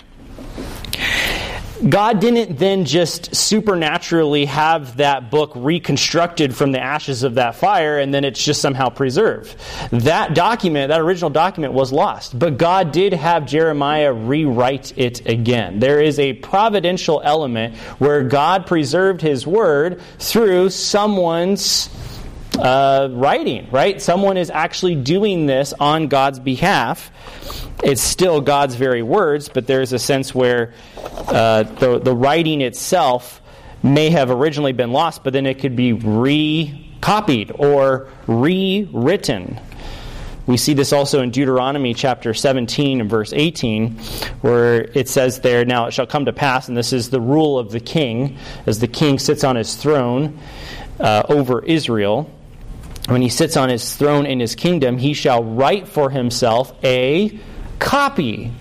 God 1.90 2.20
didn't 2.20 2.58
then 2.58 2.86
just 2.86 3.36
supernaturally 3.36 4.46
have 4.46 4.98
that 4.98 5.30
book 5.30 5.52
reconstructed 5.56 6.56
from 6.56 6.72
the 6.72 6.80
ashes 6.80 7.24
of 7.24 7.36
that 7.36 7.56
fire 7.56 8.00
and 8.00 8.14
then 8.14 8.24
it's 8.24 8.44
just 8.44 8.62
somehow 8.62 8.90
preserved. 8.90 9.56
That 9.92 10.34
document, 10.34 10.90
that 10.90 11.02
original 11.02 11.30
document, 11.30 11.74
was 11.74 11.92
lost. 11.92 12.38
But 12.38 12.58
God 12.58 12.92
did 12.92 13.14
have 13.14 13.46
Jeremiah 13.46 14.14
rewrite 14.14 14.98
it 14.98 15.28
again. 15.28 15.80
There 15.80 16.02
is 16.02 16.20
a 16.20 16.34
providential 16.34 17.22
element 17.24 17.76
where 18.00 18.24
God 18.24 18.66
preserved 18.66 19.22
his 19.22 19.46
word 19.46 20.02
through 20.20 20.70
someone's 20.70 21.90
uh, 22.58 23.10
writing, 23.12 23.68
right? 23.72 24.02
Someone 24.02 24.38
is 24.38 24.50
actually 24.50 24.96
doing 24.96 25.46
this 25.46 25.74
on 25.80 26.08
God's 26.08 26.40
behalf. 26.40 27.12
It's 27.82 28.02
still 28.02 28.42
God's 28.42 28.76
very 28.76 29.02
words, 29.02 29.50
but 29.50 29.68
there's 29.68 29.94
a 29.94 30.00
sense 30.00 30.34
where 30.34 30.74
uh, 31.28 31.64
the, 31.64 32.00
the 32.00 32.14
writing 32.14 32.62
itself 32.62 33.42
may 33.82 34.10
have 34.10 34.30
originally 34.30 34.74
been 34.74 34.92
lost, 34.92 35.24
but 35.24 35.34
then 35.34 35.46
it 35.46 35.60
could 35.60 35.76
be 35.76 35.94
recopied 35.94 37.52
or 37.56 38.10
rewritten. 38.28 39.60
We 40.46 40.58
see 40.58 40.74
this 40.74 40.92
also 40.92 41.22
in 41.22 41.32
Deuteronomy 41.32 41.94
chapter 41.94 42.34
17 42.34 43.02
and 43.02 43.10
verse 43.10 43.32
18, 43.34 43.98
where 44.42 44.82
it 44.94 45.08
says 45.08 45.40
there, 45.40 45.64
Now 45.66 45.88
it 45.88 45.94
shall 45.94 46.08
come 46.08 46.26
to 46.26 46.34
pass, 46.34 46.68
and 46.68 46.78
this 46.78 46.94
is 46.94 47.10
the 47.10 47.22
rule 47.22 47.58
of 47.58 47.72
the 47.72 47.80
king, 47.80 48.38
as 48.66 48.80
the 48.80 48.88
king 48.88 49.20
sits 49.20 49.44
on 49.44 49.56
his 49.56 49.76
throne 49.76 50.38
uh, 51.00 51.24
over 51.30 51.64
Israel 51.64 52.30
when 53.08 53.22
he 53.22 53.30
sits 53.30 53.58
on 53.58 53.70
his 53.70 53.96
throne 53.96 54.26
in 54.26 54.40
his 54.40 54.56
kingdom, 54.56 54.98
he 54.98 55.14
shall 55.14 55.44
write 55.44 55.88
for 55.88 56.10
himself 56.10 56.74
a 56.84 57.38
copy 57.80 58.52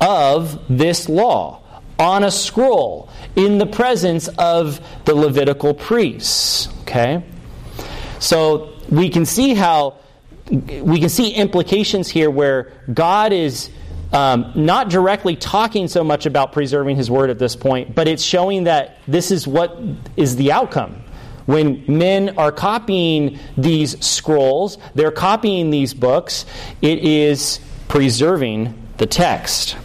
of 0.00 0.60
this 0.68 1.08
law 1.08 1.62
on 1.98 2.24
a 2.24 2.30
scroll 2.30 3.08
in 3.36 3.58
the 3.58 3.66
presence 3.66 4.28
of 4.28 4.80
the 5.04 5.14
Levitical 5.14 5.74
priests. 5.74 6.68
Okay? 6.82 7.22
So 8.18 8.72
we 8.90 9.08
can 9.08 9.24
see 9.24 9.54
how 9.54 9.96
we 10.50 11.00
can 11.00 11.08
see 11.08 11.30
implications 11.30 12.08
here 12.08 12.30
where 12.30 12.72
God 12.92 13.32
is 13.32 13.70
um, 14.12 14.52
not 14.54 14.90
directly 14.90 15.36
talking 15.36 15.88
so 15.88 16.04
much 16.04 16.26
about 16.26 16.52
preserving 16.52 16.96
his 16.96 17.10
word 17.10 17.30
at 17.30 17.38
this 17.38 17.56
point, 17.56 17.94
but 17.94 18.08
it's 18.08 18.22
showing 18.22 18.64
that 18.64 18.98
this 19.08 19.30
is 19.30 19.46
what 19.46 19.78
is 20.16 20.36
the 20.36 20.52
outcome. 20.52 21.02
When 21.46 21.84
men 21.88 22.38
are 22.38 22.52
copying 22.52 23.38
these 23.56 24.04
scrolls, 24.04 24.78
they're 24.94 25.10
copying 25.10 25.70
these 25.70 25.94
books, 25.94 26.44
it 26.82 26.98
is 26.98 27.58
preserving 27.92 28.72
the 28.96 29.04
text. 29.04 29.76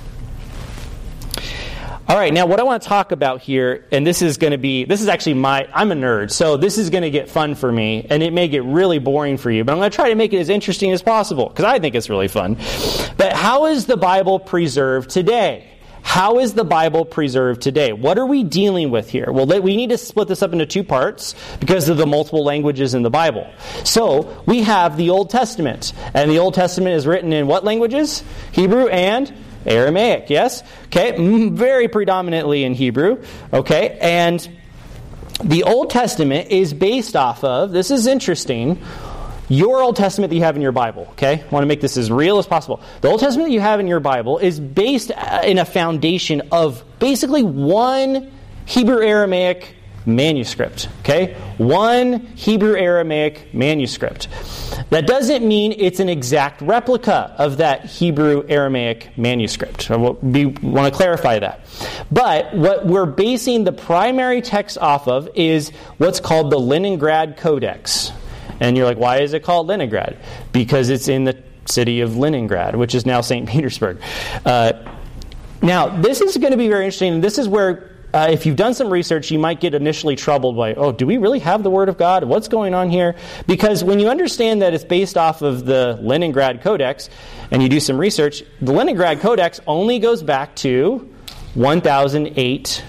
All 2.07 2.15
right, 2.15 2.33
now 2.33 2.45
what 2.45 2.57
I 2.57 2.63
want 2.63 2.81
to 2.81 2.87
talk 2.87 3.11
about 3.11 3.41
here, 3.41 3.85
and 3.91 4.07
this 4.07 4.21
is 4.21 4.37
going 4.37 4.51
to 4.51 4.57
be, 4.57 4.85
this 4.85 5.01
is 5.01 5.09
actually 5.09 5.33
my, 5.33 5.67
I'm 5.73 5.91
a 5.91 5.95
nerd, 5.95 6.31
so 6.31 6.55
this 6.55 6.77
is 6.77 6.89
going 6.89 7.01
to 7.01 7.09
get 7.09 7.29
fun 7.29 7.53
for 7.53 7.69
me, 7.69 8.07
and 8.09 8.23
it 8.23 8.31
may 8.31 8.47
get 8.47 8.63
really 8.63 8.99
boring 8.99 9.35
for 9.35 9.51
you, 9.51 9.65
but 9.65 9.73
I'm 9.73 9.79
going 9.79 9.91
to 9.91 9.95
try 9.95 10.07
to 10.07 10.15
make 10.15 10.31
it 10.31 10.37
as 10.37 10.47
interesting 10.47 10.93
as 10.93 11.01
possible, 11.01 11.49
because 11.49 11.65
I 11.65 11.79
think 11.79 11.95
it's 11.95 12.09
really 12.09 12.29
fun. 12.29 12.55
But 13.17 13.33
how 13.33 13.65
is 13.65 13.87
the 13.87 13.97
Bible 13.97 14.39
preserved 14.39 15.09
today? 15.09 15.69
How 16.07 16.39
is 16.39 16.53
the 16.53 16.63
Bible 16.63 17.03
preserved 17.03 17.61
today? 17.61 17.91
What 17.91 18.17
are 18.17 18.25
we 18.25 18.45
dealing 18.45 18.91
with 18.91 19.09
here? 19.09 19.29
Well, 19.29 19.45
we 19.45 19.75
need 19.75 19.89
to 19.89 19.97
split 19.97 20.29
this 20.29 20.41
up 20.41 20.53
into 20.53 20.65
two 20.65 20.85
parts 20.85 21.35
because 21.59 21.89
of 21.89 21.97
the 21.97 22.07
multiple 22.07 22.45
languages 22.45 22.93
in 22.93 23.03
the 23.03 23.09
Bible. 23.09 23.45
So, 23.83 24.41
we 24.45 24.63
have 24.63 24.95
the 24.95 25.09
Old 25.09 25.29
Testament, 25.29 25.91
and 26.13 26.31
the 26.31 26.39
Old 26.39 26.53
Testament 26.53 26.95
is 26.95 27.05
written 27.05 27.33
in 27.33 27.45
what 27.45 27.65
languages? 27.65 28.23
Hebrew 28.53 28.87
and 28.87 29.31
Aramaic, 29.65 30.29
yes? 30.29 30.63
Okay, 30.85 31.49
very 31.49 31.89
predominantly 31.89 32.63
in 32.63 32.73
Hebrew, 32.73 33.21
okay? 33.51 33.97
And 33.99 34.49
the 35.43 35.63
Old 35.63 35.89
Testament 35.89 36.51
is 36.51 36.73
based 36.73 37.17
off 37.17 37.43
of, 37.43 37.73
this 37.73 37.91
is 37.91 38.07
interesting, 38.07 38.81
your 39.49 39.81
Old 39.81 39.95
Testament 39.95 40.29
that 40.29 40.35
you 40.35 40.43
have 40.43 40.55
in 40.55 40.61
your 40.61 40.71
Bible, 40.71 41.07
okay? 41.11 41.43
I 41.43 41.47
want 41.49 41.63
to 41.63 41.67
make 41.67 41.81
this 41.81 41.97
as 41.97 42.11
real 42.11 42.37
as 42.37 42.47
possible. 42.47 42.81
The 43.01 43.09
Old 43.09 43.19
Testament 43.19 43.49
that 43.49 43.53
you 43.53 43.61
have 43.61 43.79
in 43.79 43.87
your 43.87 43.99
Bible 43.99 44.37
is 44.37 44.59
based 44.59 45.11
uh, 45.11 45.41
in 45.43 45.57
a 45.57 45.65
foundation 45.65 46.41
of 46.51 46.83
basically 46.99 47.43
one 47.43 48.31
Hebrew 48.65 49.01
Aramaic 49.01 49.75
manuscript, 50.05 50.87
okay? 51.01 51.35
One 51.57 52.19
Hebrew 52.35 52.75
Aramaic 52.75 53.53
manuscript. 53.53 54.29
That 54.89 55.05
doesn't 55.05 55.45
mean 55.45 55.75
it's 55.77 55.99
an 55.99 56.07
exact 56.07 56.61
replica 56.61 57.35
of 57.37 57.57
that 57.57 57.85
Hebrew 57.85 58.45
Aramaic 58.47 59.17
manuscript. 59.17 59.89
We 59.89 60.45
want 60.45 60.91
to 60.91 60.91
clarify 60.91 61.39
that. 61.39 61.65
But 62.09 62.55
what 62.55 62.85
we're 62.85 63.05
basing 63.05 63.65
the 63.65 63.73
primary 63.73 64.41
text 64.41 64.77
off 64.77 65.07
of 65.09 65.29
is 65.35 65.71
what's 65.97 66.21
called 66.21 66.51
the 66.51 66.59
Leningrad 66.59 67.37
Codex. 67.37 68.11
And 68.59 68.75
you're 68.75 68.85
like, 68.85 68.97
why 68.97 69.19
is 69.19 69.33
it 69.33 69.43
called 69.43 69.67
Leningrad? 69.67 70.17
Because 70.51 70.89
it's 70.89 71.07
in 71.07 71.23
the 71.23 71.41
city 71.65 72.01
of 72.01 72.17
Leningrad, 72.17 72.75
which 72.75 72.95
is 72.95 73.05
now 73.05 73.21
St. 73.21 73.47
Petersburg. 73.49 74.01
Uh, 74.45 74.73
now, 75.61 75.89
this 76.01 76.21
is 76.21 76.37
going 76.37 76.51
to 76.51 76.57
be 76.57 76.67
very 76.67 76.85
interesting. 76.85 77.19
This 77.21 77.37
is 77.37 77.47
where, 77.47 77.91
uh, 78.13 78.27
if 78.29 78.45
you've 78.45 78.55
done 78.55 78.73
some 78.73 78.89
research, 78.89 79.31
you 79.31 79.39
might 79.39 79.59
get 79.59 79.73
initially 79.73 80.15
troubled 80.15 80.55
by, 80.55 80.75
oh, 80.75 80.91
do 80.91 81.07
we 81.07 81.17
really 81.17 81.39
have 81.39 81.63
the 81.63 81.71
Word 81.71 81.89
of 81.89 81.97
God? 81.97 82.23
What's 82.23 82.47
going 82.47 82.73
on 82.73 82.89
here? 82.89 83.15
Because 83.47 83.83
when 83.83 83.99
you 83.99 84.07
understand 84.07 84.61
that 84.61 84.73
it's 84.73 84.83
based 84.83 85.17
off 85.17 85.41
of 85.41 85.65
the 85.65 85.97
Leningrad 86.01 86.61
Codex, 86.61 87.09
and 87.51 87.63
you 87.63 87.69
do 87.69 87.79
some 87.79 87.97
research, 87.97 88.43
the 88.61 88.71
Leningrad 88.71 89.19
Codex 89.19 89.59
only 89.65 89.97
goes 89.99 90.21
back 90.21 90.55
to 90.57 91.11
1008 91.55 92.83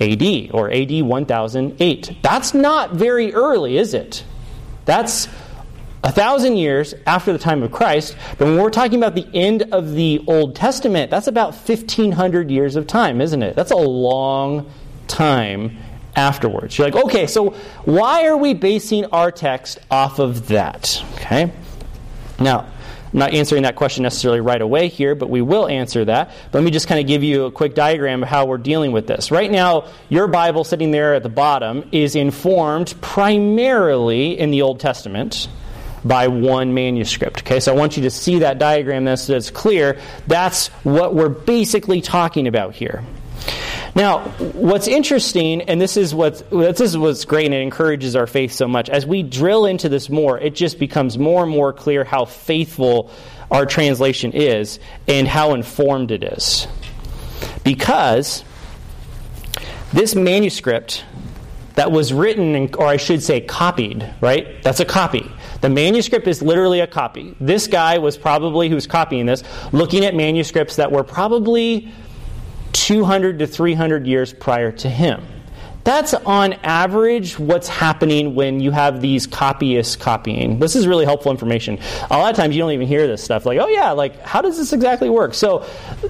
AD, 0.00 0.50
or 0.52 0.72
AD 0.72 1.02
1008. 1.02 2.16
That's 2.22 2.54
not 2.54 2.94
very 2.94 3.32
early, 3.32 3.76
is 3.76 3.94
it? 3.94 4.24
That's 4.84 5.28
a 6.04 6.10
thousand 6.10 6.56
years 6.56 6.94
after 7.06 7.32
the 7.32 7.38
time 7.38 7.62
of 7.62 7.70
Christ. 7.70 8.16
But 8.38 8.46
when 8.46 8.56
we're 8.58 8.70
talking 8.70 8.98
about 8.98 9.14
the 9.14 9.28
end 9.34 9.62
of 9.72 9.92
the 9.92 10.24
Old 10.26 10.56
Testament, 10.56 11.10
that's 11.10 11.28
about 11.28 11.54
1,500 11.54 12.50
years 12.50 12.76
of 12.76 12.86
time, 12.86 13.20
isn't 13.20 13.42
it? 13.42 13.54
That's 13.54 13.70
a 13.70 13.76
long 13.76 14.70
time 15.06 15.78
afterwards. 16.16 16.76
You're 16.76 16.90
like, 16.90 17.04
okay, 17.04 17.26
so 17.26 17.50
why 17.84 18.26
are 18.26 18.36
we 18.36 18.54
basing 18.54 19.04
our 19.06 19.30
text 19.30 19.78
off 19.90 20.18
of 20.18 20.48
that? 20.48 21.02
Okay? 21.14 21.52
Now, 22.40 22.66
I'm 23.12 23.18
not 23.18 23.34
answering 23.34 23.64
that 23.64 23.76
question 23.76 24.04
necessarily 24.04 24.40
right 24.40 24.60
away 24.60 24.88
here, 24.88 25.14
but 25.14 25.28
we 25.28 25.42
will 25.42 25.68
answer 25.68 26.04
that. 26.06 26.30
But 26.50 26.58
let 26.58 26.64
me 26.64 26.70
just 26.70 26.88
kind 26.88 27.00
of 27.00 27.06
give 27.06 27.22
you 27.22 27.44
a 27.44 27.52
quick 27.52 27.74
diagram 27.74 28.22
of 28.22 28.28
how 28.28 28.46
we're 28.46 28.58
dealing 28.58 28.92
with 28.92 29.06
this. 29.06 29.30
Right 29.30 29.50
now, 29.50 29.88
your 30.08 30.28
Bible 30.28 30.64
sitting 30.64 30.92
there 30.92 31.14
at 31.14 31.22
the 31.22 31.28
bottom 31.28 31.88
is 31.92 32.16
informed 32.16 32.94
primarily 33.02 34.38
in 34.38 34.50
the 34.50 34.62
Old 34.62 34.80
Testament 34.80 35.48
by 36.04 36.28
one 36.28 36.74
manuscript. 36.74 37.40
Okay, 37.40 37.60
so 37.60 37.72
I 37.72 37.76
want 37.76 37.96
you 37.96 38.04
to 38.04 38.10
see 38.10 38.40
that 38.40 38.58
diagram 38.58 39.14
so 39.16 39.36
it's 39.36 39.50
clear. 39.50 39.98
That's 40.26 40.68
what 40.84 41.14
we're 41.14 41.28
basically 41.28 42.00
talking 42.00 42.46
about 42.46 42.74
here. 42.74 43.04
Now, 43.94 44.20
what's 44.20 44.88
interesting, 44.88 45.62
and 45.62 45.80
this 45.80 45.96
is 45.98 46.14
what's, 46.14 46.42
this 46.50 46.80
is 46.80 46.96
what's 46.96 47.26
great 47.26 47.46
and 47.46 47.54
it 47.54 47.60
encourages 47.60 48.16
our 48.16 48.26
faith 48.26 48.52
so 48.52 48.66
much, 48.66 48.88
as 48.88 49.06
we 49.06 49.22
drill 49.22 49.66
into 49.66 49.88
this 49.88 50.08
more, 50.08 50.38
it 50.38 50.54
just 50.54 50.78
becomes 50.78 51.18
more 51.18 51.42
and 51.42 51.52
more 51.52 51.72
clear 51.74 52.02
how 52.02 52.24
faithful 52.24 53.10
our 53.50 53.66
translation 53.66 54.32
is 54.32 54.78
and 55.06 55.28
how 55.28 55.52
informed 55.52 56.10
it 56.10 56.24
is. 56.24 56.66
Because 57.64 58.44
this 59.92 60.14
manuscript 60.14 61.04
that 61.74 61.92
was 61.92 62.12
written, 62.12 62.74
or 62.74 62.86
I 62.86 62.96
should 62.96 63.22
say 63.22 63.40
copied, 63.42 64.08
right? 64.20 64.62
That's 64.62 64.80
a 64.80 64.84
copy. 64.84 65.30
The 65.60 65.68
manuscript 65.68 66.26
is 66.26 66.42
literally 66.42 66.80
a 66.80 66.86
copy. 66.86 67.36
This 67.40 67.66
guy 67.66 67.98
was 67.98 68.16
probably, 68.16 68.68
who's 68.68 68.86
copying 68.86 69.26
this, 69.26 69.44
looking 69.72 70.04
at 70.04 70.14
manuscripts 70.14 70.76
that 70.76 70.92
were 70.92 71.04
probably 71.04 71.92
200 72.72 73.38
to 73.40 73.46
300 73.46 74.06
years 74.06 74.32
prior 74.32 74.72
to 74.72 74.88
him. 74.88 75.26
That's 75.84 76.14
on 76.14 76.52
average 76.62 77.38
what's 77.38 77.66
happening 77.66 78.36
when 78.36 78.60
you 78.60 78.70
have 78.70 79.00
these 79.00 79.26
copyists 79.26 79.96
copying. 79.96 80.60
This 80.60 80.76
is 80.76 80.86
really 80.86 81.04
helpful 81.04 81.32
information. 81.32 81.80
A 82.08 82.18
lot 82.18 82.30
of 82.30 82.36
times 82.36 82.54
you 82.54 82.62
don't 82.62 82.70
even 82.70 82.86
hear 82.86 83.08
this 83.08 83.22
stuff 83.22 83.44
like, 83.44 83.58
oh 83.58 83.66
yeah, 83.66 83.90
like 83.90 84.20
how 84.20 84.40
does 84.42 84.56
this 84.56 84.72
exactly 84.72 85.10
work? 85.10 85.34
So 85.34 85.66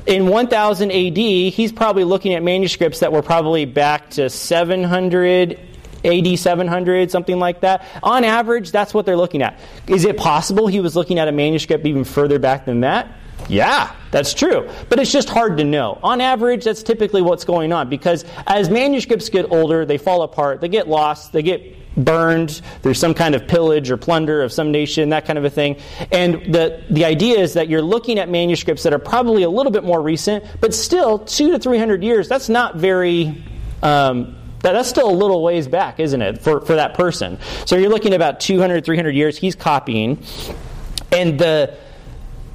in 0.06 0.26
1000 0.26 0.90
AD, 0.90 1.16
he's 1.16 1.72
probably 1.72 2.04
looking 2.04 2.34
at 2.34 2.42
manuscripts 2.42 3.00
that 3.00 3.12
were 3.12 3.22
probably 3.22 3.64
back 3.64 4.10
to 4.10 4.28
700 4.28 5.58
AD 6.04 6.38
700, 6.38 7.10
something 7.10 7.38
like 7.38 7.60
that. 7.60 7.86
On 8.02 8.24
average, 8.24 8.72
that's 8.72 8.92
what 8.92 9.06
they're 9.06 9.16
looking 9.16 9.40
at. 9.40 9.58
Is 9.86 10.04
it 10.04 10.16
possible 10.16 10.66
he 10.66 10.80
was 10.80 10.96
looking 10.96 11.18
at 11.18 11.28
a 11.28 11.32
manuscript 11.32 11.86
even 11.86 12.04
further 12.04 12.38
back 12.38 12.64
than 12.64 12.80
that? 12.80 13.08
Yeah, 13.48 13.94
that's 14.10 14.34
true. 14.34 14.68
But 14.88 14.98
it's 14.98 15.12
just 15.12 15.28
hard 15.28 15.58
to 15.58 15.64
know. 15.64 15.98
On 16.02 16.20
average, 16.20 16.64
that's 16.64 16.82
typically 16.82 17.22
what's 17.22 17.44
going 17.44 17.72
on 17.72 17.88
because 17.88 18.24
as 18.46 18.70
manuscripts 18.70 19.28
get 19.28 19.50
older, 19.50 19.84
they 19.84 19.98
fall 19.98 20.22
apart, 20.22 20.60
they 20.60 20.68
get 20.68 20.88
lost, 20.88 21.32
they 21.32 21.42
get 21.42 21.76
burned, 21.96 22.62
there's 22.82 22.98
some 22.98 23.14
kind 23.14 23.34
of 23.34 23.46
pillage 23.46 23.90
or 23.90 23.96
plunder 23.96 24.42
of 24.42 24.52
some 24.52 24.72
nation, 24.72 25.10
that 25.10 25.26
kind 25.26 25.38
of 25.38 25.44
a 25.44 25.50
thing. 25.50 25.76
And 26.10 26.54
the, 26.54 26.82
the 26.90 27.04
idea 27.04 27.38
is 27.38 27.54
that 27.54 27.68
you're 27.68 27.82
looking 27.82 28.18
at 28.18 28.28
manuscripts 28.28 28.82
that 28.84 28.92
are 28.92 28.98
probably 28.98 29.42
a 29.42 29.50
little 29.50 29.72
bit 29.72 29.84
more 29.84 30.00
recent, 30.00 30.44
but 30.60 30.74
still, 30.74 31.18
two 31.18 31.52
to 31.52 31.58
three 31.58 31.78
hundred 31.78 32.02
years, 32.02 32.28
that's 32.28 32.48
not 32.48 32.76
very. 32.76 33.42
Um, 33.82 34.36
that, 34.60 34.72
that's 34.72 34.88
still 34.88 35.10
a 35.10 35.12
little 35.12 35.42
ways 35.42 35.66
back, 35.66 35.98
isn't 35.98 36.22
it, 36.22 36.40
for, 36.40 36.60
for 36.60 36.76
that 36.76 36.94
person? 36.94 37.38
So 37.66 37.76
you're 37.76 37.90
looking 37.90 38.12
at 38.12 38.16
about 38.16 38.38
200, 38.38 38.84
300 38.84 39.10
years, 39.10 39.36
he's 39.36 39.56
copying. 39.56 40.22
And 41.10 41.36
the 41.36 41.76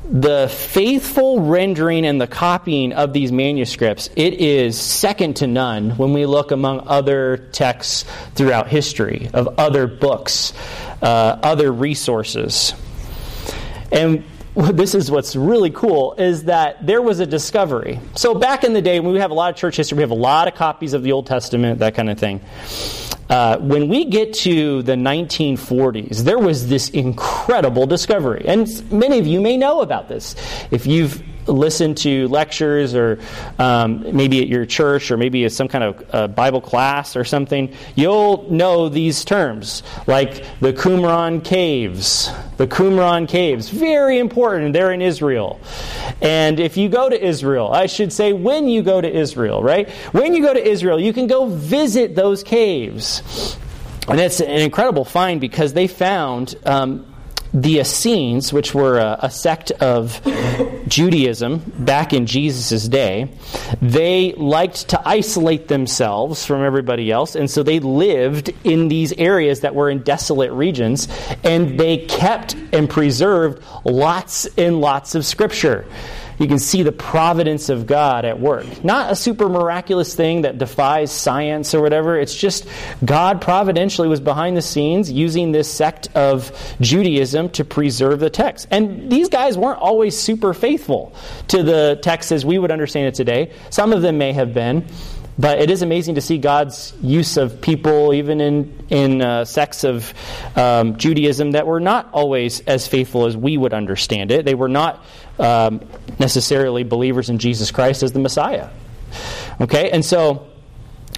the 0.10 0.48
faithful 0.48 1.42
rendering 1.42 2.06
and 2.06 2.20
the 2.20 2.28
copying 2.28 2.94
of 2.94 3.14
these 3.14 3.32
manuscripts, 3.32 4.10
it 4.16 4.36
is 4.36 4.80
second 4.80 5.38
to 5.38 5.48
none 5.48 5.92
when 5.92 6.14
we 6.14 6.26
look 6.26 6.52
among 6.52 6.88
other 6.88 7.38
texts 7.52 8.06
throughout 8.36 8.68
history, 8.68 9.30
of 9.34 9.60
other 9.60 9.86
books, 9.86 10.54
uh, 11.02 11.40
other 11.44 11.72
resources. 11.72 12.74
And 13.92 14.24
this 14.58 14.96
is 14.96 15.12
what's 15.12 15.36
really 15.36 15.70
cool 15.70 16.16
is 16.16 16.46
that 16.46 16.84
there 16.86 17.02
was 17.02 17.20
a 17.20 17.28
discovery. 17.28 18.00
So 18.16 18.34
back 18.34 18.64
in 18.64 18.74
the 18.74 18.82
day, 18.82 19.00
when 19.00 19.14
we 19.14 19.20
have 19.20 19.30
a 19.30 19.36
lot 19.36 19.52
of 19.52 19.56
church 19.56 19.78
history, 19.78 19.98
we 19.98 20.02
have 20.02 20.12
a 20.12 20.16
lot 20.16 20.48
of 20.48 20.56
copies 20.56 20.94
of 20.94 21.04
the 21.04 21.12
Old 21.12 21.28
Testament, 21.28 21.80
that 21.80 21.94
kind 21.94 22.10
of 22.10 22.18
thing. 22.18 22.42
Uh, 23.30 23.58
when 23.60 23.88
we 23.88 24.06
get 24.06 24.34
to 24.34 24.82
the 24.84 24.94
1940s, 24.94 26.24
there 26.24 26.40
was 26.40 26.70
this 26.70 26.90
incredible 26.90 27.86
discovery. 27.86 28.46
And 28.48 28.92
many 28.92 29.20
of 29.20 29.28
you 29.28 29.42
may 29.42 29.58
know 29.58 29.82
about 29.82 30.08
this. 30.08 30.36
If 30.72 30.88
you've 30.88 31.22
listen 31.48 31.96
to 31.96 32.28
lectures 32.28 32.96
or 32.96 33.20
um, 33.60 34.16
maybe 34.16 34.42
at 34.42 34.48
your 34.48 34.66
church 34.66 35.12
or 35.12 35.18
maybe 35.18 35.46
at 35.46 35.52
some 35.52 35.68
kind 35.68 35.84
of 35.84 36.06
uh, 36.14 36.28
Bible 36.28 36.62
class 36.62 37.16
or 37.16 37.24
something, 37.24 37.74
you'll 37.96 38.50
know 38.52 38.90
these 38.90 39.26
terms 39.26 39.84
like 40.06 40.46
the 40.60 40.74
Qumran 40.74 41.44
Caves. 41.44 42.30
The 42.58 42.68
Qumran 42.68 43.28
Caves, 43.28 43.70
very 43.70 44.20
important. 44.20 44.74
They're 44.74 44.92
in 44.92 45.02
Israel. 45.02 45.60
And 46.22 46.60
if 46.60 46.78
you 46.78 46.90
go 46.90 47.10
to 47.10 47.26
Israel, 47.26 47.72
I 47.72 47.86
should 47.86 48.12
say 48.12 48.34
when 48.34 48.68
you 48.68 48.82
go 48.82 49.00
to 49.00 49.10
Israel, 49.10 49.62
right? 49.62 49.90
When 50.12 50.34
you 50.34 50.42
go 50.42 50.54
to 50.54 50.68
Israel, 50.68 51.00
you 51.00 51.14
can 51.14 51.28
go 51.28 51.48
visit 51.48 52.16
those 52.16 52.44
caves. 52.44 53.58
And 54.08 54.20
it's 54.20 54.40
an 54.40 54.62
incredible 54.62 55.04
find 55.06 55.42
because 55.42 55.74
they 55.74 55.88
found 55.88 56.56
um, 56.66 57.06
the 57.62 57.80
Essenes, 57.80 58.54
which 58.54 58.76
were 58.76 59.00
a, 59.00 59.18
a, 59.24 59.32
sect 59.32 59.72
of 59.72 60.22
Judaism 60.88 61.64
back 61.80 62.14
in 62.14 62.28
Jesus' 62.28 62.88
day, 62.88 63.32
they 63.82 64.34
liked 64.34 64.90
to 64.90 65.08
isolate 65.08 65.68
themselves 65.68 66.46
from 66.46 66.64
everybody 66.64 67.12
else, 67.12 67.36
and 67.36 67.50
so 67.50 67.64
they 67.64 67.80
lived 67.80 68.54
in 68.64 68.90
these 68.90 69.12
areas 69.14 69.62
that 69.62 69.74
were 69.74 69.90
in 69.90 70.04
desolate 70.04 70.52
regions, 70.52 71.08
and 71.44 71.80
they 71.80 71.98
kept 71.98 72.56
and 72.72 72.88
preserved 72.88 73.64
lots 73.84 74.46
and 74.56 74.80
lots 74.80 75.16
of 75.16 75.26
scripture 75.26 75.86
you 76.38 76.48
can 76.48 76.60
see 76.60 76.84
the 76.84 76.92
providence 76.92 77.70
of 77.70 77.88
God 77.88 78.26
at 78.26 78.40
work. 78.40 78.84
Not 78.84 79.12
a 79.12 79.16
super 79.16 79.50
miraculous 79.50 80.14
thing 80.16 80.44
that 80.44 80.58
defies 80.58 81.12
science 81.12 81.74
or 81.74 81.82
whatever. 81.82 82.20
It's 82.20 82.36
just 82.36 82.68
God 83.04 83.42
providentially 83.42 84.08
was 84.08 84.20
behind 84.20 84.56
the 84.56 84.62
scenes 84.62 85.12
using 85.12 85.52
this 85.52 85.72
sect 85.72 86.10
of 86.16 86.52
Judaism 86.80 87.50
to 87.52 87.66
preserve 87.66 88.20
the 88.20 88.30
text. 88.30 88.68
And 88.72 89.12
these 89.12 89.30
guys 89.30 89.58
weren't 89.58 89.80
always 89.80 90.18
super 90.18 90.54
faithful 90.54 91.16
to 91.50 91.64
the 91.64 92.00
text 92.02 92.32
as 92.32 92.46
we 92.46 92.58
would 92.58 92.72
understand 92.72 93.08
it 93.08 93.16
today. 93.16 93.52
Some 93.70 93.94
of 93.94 94.02
them 94.02 94.18
may 94.18 94.34
have 94.34 94.54
been. 94.54 94.86
But 95.40 95.60
it 95.60 95.70
is 95.70 95.84
amazing 95.84 96.16
to 96.16 96.22
see 96.22 96.40
God's 96.40 96.94
use 97.00 97.38
of 97.38 97.62
people, 97.62 98.12
even 98.14 98.42
in, 98.42 98.86
in 98.90 99.22
uh, 99.22 99.46
sects 99.46 99.84
of 99.84 100.12
um, 100.56 100.98
Judaism, 100.98 101.52
that 101.52 101.68
were 101.68 101.80
not 101.80 102.10
always 102.12 102.62
as 102.62 102.88
faithful 102.88 103.28
as 103.28 103.38
we 103.38 103.56
would 103.56 103.72
understand 103.72 104.32
it. 104.32 104.46
They 104.46 104.56
were 104.56 104.68
not 104.68 105.06
um, 105.40 105.82
necessarily 106.20 106.84
believers 106.84 107.30
in 107.30 107.38
Jesus 107.38 107.72
Christ 107.72 108.04
as 108.04 108.12
the 108.12 108.20
Messiah. 108.20 108.70
Okay, 109.62 109.90
and 109.92 110.04
so 110.04 110.48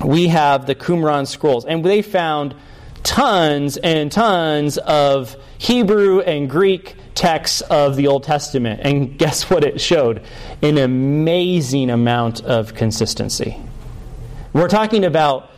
we 0.03 0.27
have 0.27 0.65
the 0.65 0.75
Qumran 0.75 1.27
scrolls, 1.27 1.65
and 1.65 1.83
they 1.83 2.01
found 2.01 2.55
tons 3.03 3.77
and 3.77 4.11
tons 4.11 4.77
of 4.77 5.35
Hebrew 5.57 6.21
and 6.21 6.49
Greek 6.49 6.95
texts 7.15 7.61
of 7.61 7.95
the 7.95 8.07
Old 8.07 8.23
Testament. 8.23 8.81
And 8.83 9.17
guess 9.17 9.49
what 9.49 9.63
it 9.63 9.81
showed? 9.81 10.23
An 10.61 10.77
amazing 10.77 11.89
amount 11.89 12.41
of 12.43 12.75
consistency. 12.75 13.57
We're 14.53 14.69
talking 14.69 15.05
about 15.05 15.51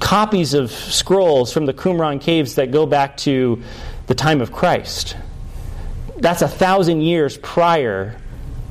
copies 0.00 0.54
of 0.54 0.70
scrolls 0.70 1.52
from 1.52 1.66
the 1.66 1.74
Qumran 1.74 2.20
caves 2.20 2.54
that 2.54 2.70
go 2.70 2.86
back 2.86 3.16
to 3.18 3.62
the 4.06 4.14
time 4.14 4.40
of 4.40 4.52
Christ. 4.52 5.16
That's 6.20 6.42
a 6.42 6.48
thousand 6.48 7.00
years 7.00 7.38
prior 7.38 8.16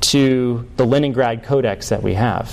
to 0.02 0.68
the 0.76 0.86
Leningrad 0.86 1.42
Codex 1.42 1.88
that 1.88 2.02
we 2.02 2.14
have, 2.14 2.50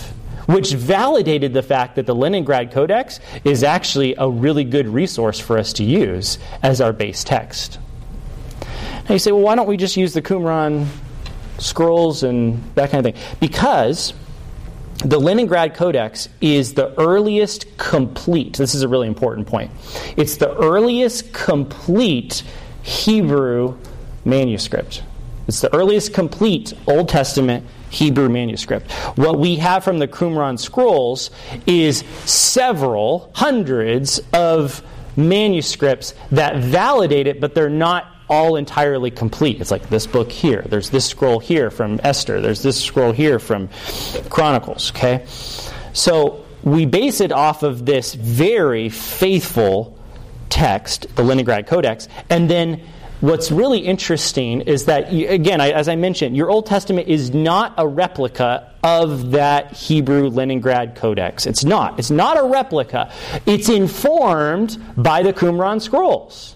which 0.48 0.74
validated 0.74 1.54
the 1.54 1.62
fact 1.62 1.96
that 1.96 2.08
the 2.08 2.16
Leningrad 2.16 2.72
Codex 2.72 3.20
is 3.44 3.64
actually 3.64 4.16
a 4.18 4.30
really 4.30 4.64
good 4.64 4.88
resource 4.88 5.40
for 5.40 5.58
us 5.58 5.74
to 5.74 5.84
use 5.84 6.40
as 6.64 6.82
our 6.82 6.92
base 6.92 7.24
text. 7.24 7.80
Now 9.08 9.14
you 9.14 9.20
say, 9.20 9.32
well, 9.32 9.42
why 9.42 9.56
don't 9.56 9.68
we 9.68 9.78
just 9.78 9.98
use 9.98 10.14
the 10.14 10.22
Qumran 10.22 10.88
scrolls 11.60 12.24
and 12.24 12.62
that 12.76 12.90
kind 12.90 13.06
of 13.06 13.14
thing? 13.14 13.24
Because 13.40 14.14
the 15.06 15.20
Leningrad 15.20 15.76
Codex 15.76 16.28
is 16.42 16.74
the 16.74 17.00
earliest 17.00 17.78
complete, 17.78 18.58
this 18.58 18.74
is 18.74 18.82
a 18.82 18.88
really 18.88 19.08
important 19.08 19.48
point. 19.48 19.70
It's 20.18 20.38
the 20.38 20.56
earliest 20.58 21.34
complete 21.34 22.42
Hebrew 22.82 23.78
manuscript. 24.28 25.04
It's 25.48 25.62
the 25.62 25.74
earliest 25.74 26.14
complete 26.14 26.74
Old 26.88 27.10
Testament 27.10 27.66
Hebrew 27.90 28.28
manuscript. 28.28 28.92
What 29.18 29.40
we 29.40 29.56
have 29.56 29.84
from 29.84 29.98
the 29.98 30.08
Qumran 30.08 30.60
scrolls 30.60 31.32
is 31.66 32.04
several 32.26 33.32
hundreds 33.34 34.20
of 34.34 34.84
manuscripts 35.16 36.14
that 36.32 36.58
validate 36.58 37.28
it, 37.28 37.40
but 37.40 37.56
they're 37.56 37.70
not 37.70 38.08
all 38.30 38.58
entirely 38.58 39.10
complete. 39.10 39.62
It's 39.62 39.72
like 39.72 39.90
this 39.90 40.06
book 40.06 40.30
here. 40.30 40.64
There's 40.68 40.90
this 40.90 41.06
scroll 41.06 41.40
here 41.40 41.72
from 41.72 42.02
Esther. 42.04 42.42
There's 42.42 42.62
this 42.62 42.84
scroll 42.84 43.14
here 43.14 43.40
from 43.40 43.70
Chronicles. 44.30 44.92
Okay? 44.92 45.26
So 45.94 46.44
we 46.64 46.86
base 46.86 47.22
it 47.22 47.32
off 47.32 47.64
of 47.64 47.86
this 47.86 48.14
very 48.14 48.90
faithful 48.90 49.98
text, 50.50 51.16
the 51.16 51.24
Leningrad 51.24 51.68
Codex, 51.68 52.10
and 52.30 52.50
then 52.50 52.82
what's 53.22 53.52
really 53.52 53.80
interesting 53.80 54.62
is 54.62 54.86
that, 54.86 55.12
again, 55.12 55.62
as 55.62 55.88
I 55.88 55.96
mentioned, 55.96 56.36
your 56.38 56.50
Old 56.50 56.66
Testament 56.66 57.08
is 57.08 57.34
not 57.34 57.74
a 57.78 57.88
replica 57.88 58.72
of 58.84 59.32
that 59.32 59.74
Hebrew 59.74 60.30
Leningrad 60.30 60.96
Codex. 60.96 61.46
It's 61.46 61.64
not. 61.64 62.00
It's 62.00 62.12
not 62.12 62.38
a 62.38 62.44
replica. 62.44 63.12
It's 63.46 63.70
informed 63.70 64.78
by 64.96 65.24
the 65.24 65.34
Qumran 65.34 65.82
scrolls. 65.82 66.56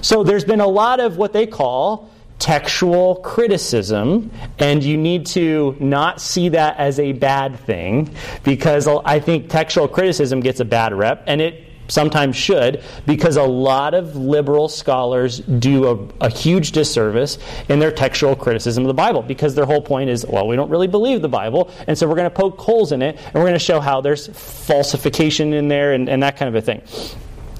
So 0.00 0.22
there's 0.22 0.44
been 0.44 0.60
a 0.60 0.66
lot 0.66 1.00
of 1.00 1.16
what 1.16 1.32
they 1.32 1.46
call 1.46 2.10
textual 2.38 3.16
criticism, 3.16 4.30
and 4.58 4.82
you 4.82 4.96
need 4.96 5.26
to 5.26 5.76
not 5.78 6.20
see 6.20 6.48
that 6.48 6.76
as 6.76 6.98
a 6.98 7.12
bad 7.12 7.58
thing 7.60 8.12
because 8.42 8.88
I 8.88 9.20
think 9.20 9.48
textual 9.48 9.86
criticism 9.86 10.40
gets 10.40 10.58
a 10.58 10.64
bad 10.64 10.92
rep, 10.92 11.22
and 11.26 11.40
it 11.40 11.71
sometimes 11.92 12.36
should, 12.36 12.82
because 13.06 13.36
a 13.36 13.42
lot 13.42 13.92
of 13.92 14.16
liberal 14.16 14.68
scholars 14.68 15.38
do 15.40 15.86
a, 16.20 16.26
a, 16.26 16.30
huge 16.30 16.72
disservice 16.72 17.38
in 17.68 17.78
their 17.78 17.92
textual 17.92 18.34
criticism 18.34 18.84
of 18.84 18.88
the 18.88 18.94
Bible, 18.94 19.22
because 19.22 19.54
their 19.54 19.66
whole 19.66 19.82
point 19.82 20.08
is, 20.08 20.24
well, 20.26 20.48
we 20.48 20.56
don't 20.56 20.70
really 20.70 20.86
believe 20.86 21.20
the 21.20 21.28
Bible, 21.28 21.70
and 21.86 21.96
so 21.96 22.08
we're 22.08 22.16
going 22.16 22.30
to 22.30 22.34
poke 22.34 22.58
holes 22.58 22.92
in 22.92 23.02
it, 23.02 23.16
and 23.16 23.34
we're 23.34 23.42
going 23.42 23.52
to 23.52 23.58
show 23.58 23.78
how 23.78 24.00
there's 24.00 24.26
falsification 24.28 25.52
in 25.52 25.68
there 25.68 25.92
and, 25.92 26.08
and 26.08 26.22
that 26.22 26.36
kind 26.38 26.48
of 26.48 26.54
a 26.54 26.62
thing. 26.62 26.82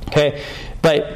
Okay? 0.08 0.42
But 0.80 1.14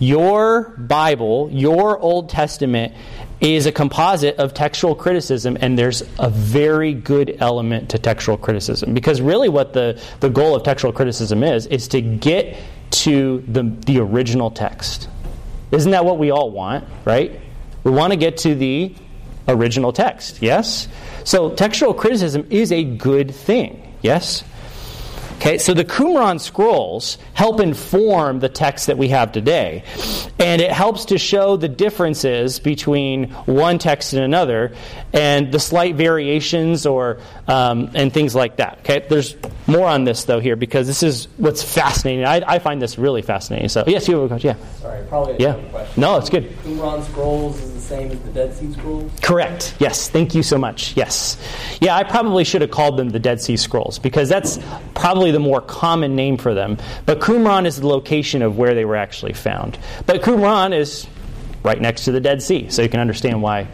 your 0.00 0.70
Bible, 0.78 1.50
your 1.52 1.98
Old 1.98 2.30
Testament, 2.30 2.94
is 3.40 3.66
a 3.66 3.72
composite 3.72 4.36
of 4.36 4.52
textual 4.52 4.94
criticism, 4.94 5.56
and 5.60 5.78
there's 5.78 6.02
a 6.18 6.28
very 6.28 6.92
good 6.92 7.36
element 7.40 7.90
to 7.90 7.98
textual 7.98 8.36
criticism. 8.36 8.94
Because 8.94 9.20
really, 9.20 9.48
what 9.48 9.72
the, 9.72 10.00
the 10.20 10.28
goal 10.28 10.56
of 10.56 10.64
textual 10.64 10.92
criticism 10.92 11.42
is, 11.42 11.66
is 11.66 11.88
to 11.88 12.00
get 12.00 12.56
to 12.90 13.44
the, 13.46 13.62
the 13.86 14.00
original 14.00 14.50
text. 14.50 15.08
Isn't 15.70 15.92
that 15.92 16.04
what 16.04 16.18
we 16.18 16.30
all 16.30 16.50
want, 16.50 16.84
right? 17.04 17.40
We 17.84 17.90
want 17.90 18.12
to 18.12 18.18
get 18.18 18.38
to 18.38 18.54
the 18.54 18.94
original 19.46 19.92
text, 19.92 20.42
yes? 20.42 20.88
So, 21.24 21.54
textual 21.54 21.94
criticism 21.94 22.46
is 22.50 22.72
a 22.72 22.82
good 22.82 23.34
thing, 23.34 23.94
yes? 24.02 24.42
Okay, 25.38 25.58
so 25.58 25.72
the 25.72 25.84
Qumran 25.84 26.40
scrolls 26.40 27.16
help 27.32 27.60
inform 27.60 28.40
the 28.40 28.48
text 28.48 28.88
that 28.88 28.98
we 28.98 29.08
have 29.10 29.30
today. 29.30 29.84
And 30.40 30.60
it 30.60 30.72
helps 30.72 31.04
to 31.06 31.18
show 31.18 31.56
the 31.56 31.68
differences 31.68 32.58
between 32.58 33.30
one 33.46 33.78
text 33.78 34.14
and 34.14 34.22
another 34.24 34.74
and 35.12 35.52
the 35.52 35.60
slight 35.60 35.94
variations 35.94 36.86
or 36.86 37.20
um, 37.46 37.92
and 37.94 38.12
things 38.12 38.34
like 38.34 38.56
that. 38.56 38.78
Okay, 38.80 39.06
there's 39.08 39.36
more 39.68 39.86
on 39.86 40.02
this 40.02 40.24
though 40.24 40.40
here 40.40 40.56
because 40.56 40.88
this 40.88 41.04
is 41.04 41.28
what's 41.36 41.62
fascinating. 41.62 42.24
I, 42.24 42.42
I 42.44 42.58
find 42.58 42.82
this 42.82 42.98
really 42.98 43.22
fascinating. 43.22 43.68
So 43.68 43.84
yes, 43.86 44.08
you 44.08 44.16
have 44.16 44.24
a 44.24 44.28
question. 44.28 44.56
Yeah. 44.58 44.80
Sorry, 44.80 45.06
probably 45.06 45.36
yeah. 45.38 45.54
question. 45.70 46.00
No, 46.00 46.16
it's 46.16 46.30
good. 46.30 46.50
Qumran 46.64 47.04
scrolls 47.04 47.60
same 47.88 48.10
as 48.10 48.20
the 48.20 48.30
Dead 48.30 48.54
Sea 48.54 48.72
Scrolls. 48.72 49.10
Correct. 49.22 49.74
Yes. 49.78 50.08
Thank 50.08 50.34
you 50.34 50.42
so 50.42 50.58
much. 50.58 50.96
Yes. 50.96 51.38
Yeah, 51.80 51.96
I 51.96 52.04
probably 52.04 52.44
should 52.44 52.60
have 52.60 52.70
called 52.70 52.96
them 52.98 53.08
the 53.08 53.18
Dead 53.18 53.40
Sea 53.40 53.56
Scrolls 53.56 53.98
because 53.98 54.28
that's 54.28 54.58
probably 54.94 55.30
the 55.30 55.40
more 55.40 55.60
common 55.60 56.14
name 56.14 56.36
for 56.36 56.54
them. 56.54 56.78
But 57.06 57.20
Qumran 57.20 57.66
is 57.66 57.80
the 57.80 57.86
location 57.86 58.42
of 58.42 58.58
where 58.58 58.74
they 58.74 58.84
were 58.84 58.96
actually 58.96 59.32
found. 59.32 59.78
But 60.06 60.22
Qumran 60.22 60.76
is 60.76 61.06
right 61.62 61.80
next 61.80 62.04
to 62.04 62.12
the 62.12 62.20
Dead 62.20 62.42
Sea, 62.42 62.70
so 62.70 62.82
you 62.82 62.88
can 62.88 63.00
understand 63.00 63.42
why 63.42 63.68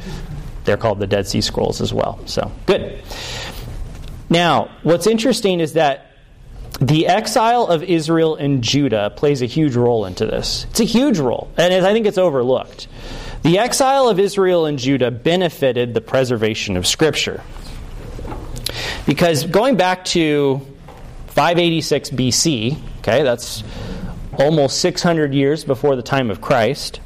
they're 0.64 0.77
called 0.77 0.98
the 1.00 1.07
Dead 1.07 1.27
Sea 1.27 1.40
Scrolls 1.40 1.81
as 1.81 1.92
well. 1.92 2.18
So, 2.27 2.50
good. 2.66 3.03
Now, 4.31 4.70
what's 4.83 5.07
interesting 5.07 5.61
is 5.61 5.74
that 5.74 6.12
the 6.81 7.07
exile 7.07 7.66
of 7.66 7.83
Israel 7.83 8.37
and 8.37 8.62
Judah 8.62 9.12
plays 9.14 9.42
a 9.42 9.46
huge 9.46 9.77
role 9.77 10.07
into 10.07 10.27
this. 10.27 10.66
It's 10.70 10.81
a 10.81 10.85
huge 10.85 11.18
role, 11.18 11.50
and 11.57 11.72
I 11.87 11.92
think 11.92 12.07
it's 12.07 12.18
overlooked. 12.18 12.88
The 13.44 13.59
exile 13.59 14.09
of 14.09 14.18
Israel 14.18 14.64
and 14.64 14.78
Judah 14.78 15.11
benefited 15.11 15.92
the 15.92 16.00
preservation 16.00 16.78
of 16.78 16.87
Scripture. 16.87 17.42
Because 19.04 19.44
going 19.44 19.76
back 19.76 20.07
to 20.07 20.62
586 21.26 22.09
BC, 22.09 22.78
okay, 23.00 23.22
that's 23.22 23.62
almost 24.38 24.80
600 24.80 25.35
years 25.35 25.62
before 25.62 25.94
the 25.94 26.00
time 26.02 26.30
of 26.30 26.40
Christ, 26.40 27.00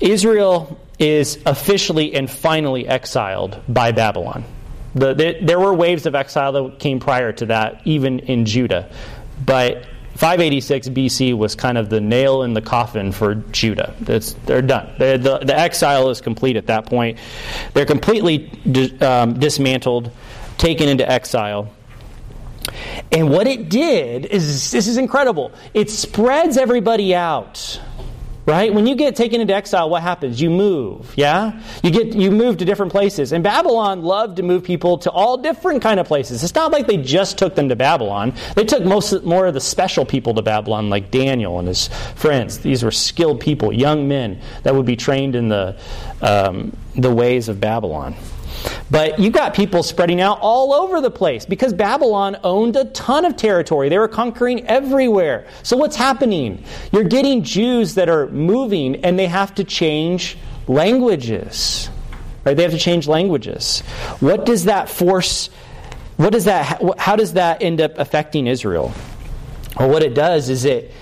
Israel 0.00 0.80
is 0.98 1.38
officially 1.44 2.14
and 2.14 2.30
finally 2.30 2.88
exiled 2.88 3.60
by 3.68 3.92
Babylon. 3.92 4.42
The, 4.94 5.12
the, 5.12 5.38
there 5.42 5.60
were 5.60 5.74
waves 5.74 6.06
of 6.06 6.14
exile 6.14 6.52
that 6.52 6.78
came 6.78 6.98
prior 6.98 7.30
to 7.32 7.46
that, 7.46 7.82
even 7.84 8.20
in 8.20 8.46
Judah. 8.46 8.90
But 9.44 9.86
586 10.16 10.88
BC 10.88 11.36
was 11.36 11.54
kind 11.54 11.76
of 11.76 11.90
the 11.90 12.00
nail 12.00 12.42
in 12.42 12.54
the 12.54 12.62
coffin 12.62 13.12
for 13.12 13.34
Judah. 13.34 13.94
It's, 14.06 14.32
they're 14.44 14.62
done. 14.62 14.94
They're, 14.98 15.18
the, 15.18 15.38
the 15.38 15.58
exile 15.58 16.10
is 16.10 16.20
complete 16.20 16.56
at 16.56 16.66
that 16.66 16.86
point. 16.86 17.18
They're 17.74 17.86
completely 17.86 18.38
di- 18.70 18.98
um, 19.00 19.38
dismantled, 19.38 20.10
taken 20.58 20.88
into 20.88 21.08
exile. 21.10 21.70
And 23.12 23.30
what 23.30 23.46
it 23.46 23.68
did 23.68 24.26
is 24.26 24.70
this 24.70 24.88
is 24.88 24.96
incredible. 24.96 25.52
It 25.74 25.90
spreads 25.90 26.56
everybody 26.56 27.14
out. 27.14 27.80
Right? 28.46 28.72
When 28.72 28.86
you 28.86 28.94
get 28.94 29.16
taken 29.16 29.40
into 29.40 29.52
exile, 29.52 29.90
what 29.90 30.02
happens? 30.02 30.40
You 30.40 30.50
move, 30.50 31.12
yeah? 31.16 31.60
You 31.82 31.90
get 31.90 32.14
you 32.14 32.30
move 32.30 32.58
to 32.58 32.64
different 32.64 32.92
places. 32.92 33.32
And 33.32 33.42
Babylon 33.42 34.02
loved 34.02 34.36
to 34.36 34.44
move 34.44 34.62
people 34.62 34.98
to 34.98 35.10
all 35.10 35.36
different 35.36 35.82
kind 35.82 35.98
of 35.98 36.06
places. 36.06 36.44
It's 36.44 36.54
not 36.54 36.70
like 36.70 36.86
they 36.86 36.96
just 36.96 37.38
took 37.38 37.56
them 37.56 37.68
to 37.70 37.76
Babylon. 37.76 38.34
They 38.54 38.64
took 38.64 38.84
most 38.84 39.24
more 39.24 39.46
of 39.46 39.54
the 39.54 39.60
special 39.60 40.06
people 40.06 40.32
to 40.34 40.42
Babylon 40.42 40.88
like 40.88 41.10
Daniel 41.10 41.58
and 41.58 41.66
his 41.66 41.88
friends. 42.14 42.58
These 42.58 42.84
were 42.84 42.92
skilled 42.92 43.40
people, 43.40 43.72
young 43.72 44.06
men 44.06 44.40
that 44.62 44.76
would 44.76 44.86
be 44.86 44.96
trained 44.96 45.34
in 45.34 45.48
the 45.48 45.76
um, 46.22 46.76
the 46.94 47.12
ways 47.12 47.48
of 47.48 47.60
Babylon. 47.60 48.14
But 48.90 49.18
you 49.18 49.30
got 49.30 49.54
people 49.54 49.82
spreading 49.82 50.20
out 50.20 50.38
all 50.40 50.72
over 50.72 51.00
the 51.00 51.10
place 51.10 51.44
because 51.44 51.72
Babylon 51.72 52.36
owned 52.44 52.76
a 52.76 52.84
ton 52.86 53.24
of 53.24 53.36
territory. 53.36 53.88
They 53.88 53.98
were 53.98 54.08
conquering 54.08 54.66
everywhere. 54.66 55.46
So 55.62 55.76
what's 55.76 55.96
happening? 55.96 56.64
You're 56.92 57.04
getting 57.04 57.42
Jews 57.42 57.94
that 57.94 58.08
are 58.08 58.28
moving 58.28 59.04
and 59.04 59.18
they 59.18 59.26
have 59.26 59.54
to 59.56 59.64
change 59.64 60.38
languages. 60.68 61.90
Right? 62.44 62.56
They 62.56 62.62
have 62.62 62.72
to 62.72 62.78
change 62.78 63.08
languages. 63.08 63.80
What 64.20 64.46
does 64.46 64.64
that 64.64 64.88
force 64.88 65.50
what 66.16 66.32
does 66.32 66.46
that 66.46 66.80
how 66.98 67.16
does 67.16 67.34
that 67.34 67.62
end 67.62 67.80
up 67.80 67.98
affecting 67.98 68.46
Israel? 68.46 68.92
Well, 69.78 69.90
what 69.90 70.02
it 70.02 70.14
does 70.14 70.48
is 70.48 70.64
it 70.64 70.92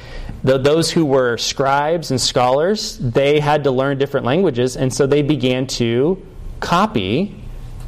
those 0.42 0.90
who 0.90 1.06
were 1.06 1.36
scribes 1.38 2.10
and 2.10 2.20
scholars, 2.20 2.98
they 2.98 3.40
had 3.40 3.64
to 3.64 3.70
learn 3.70 3.98
different 3.98 4.26
languages, 4.26 4.76
and 4.76 4.92
so 4.92 5.06
they 5.06 5.22
began 5.22 5.66
to 5.68 6.20
copy 6.60 7.43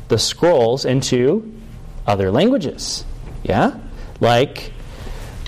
the 0.09 0.19
scrolls 0.19 0.85
into 0.85 1.53
other 2.07 2.31
languages. 2.31 3.05
Yeah? 3.43 3.79
Like 4.21 4.73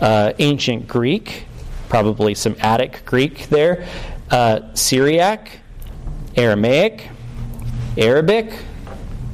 uh, 0.01 0.33
ancient 0.39 0.89
Greek, 0.89 1.47
probably 1.89 2.35
some 2.35 2.57
Attic 2.61 3.03
Greek 3.05 3.49
there, 3.49 3.87
uh, 4.31 4.75
Syriac, 4.75 5.61
Aramaic, 6.37 7.09
Arabic, 7.97 8.53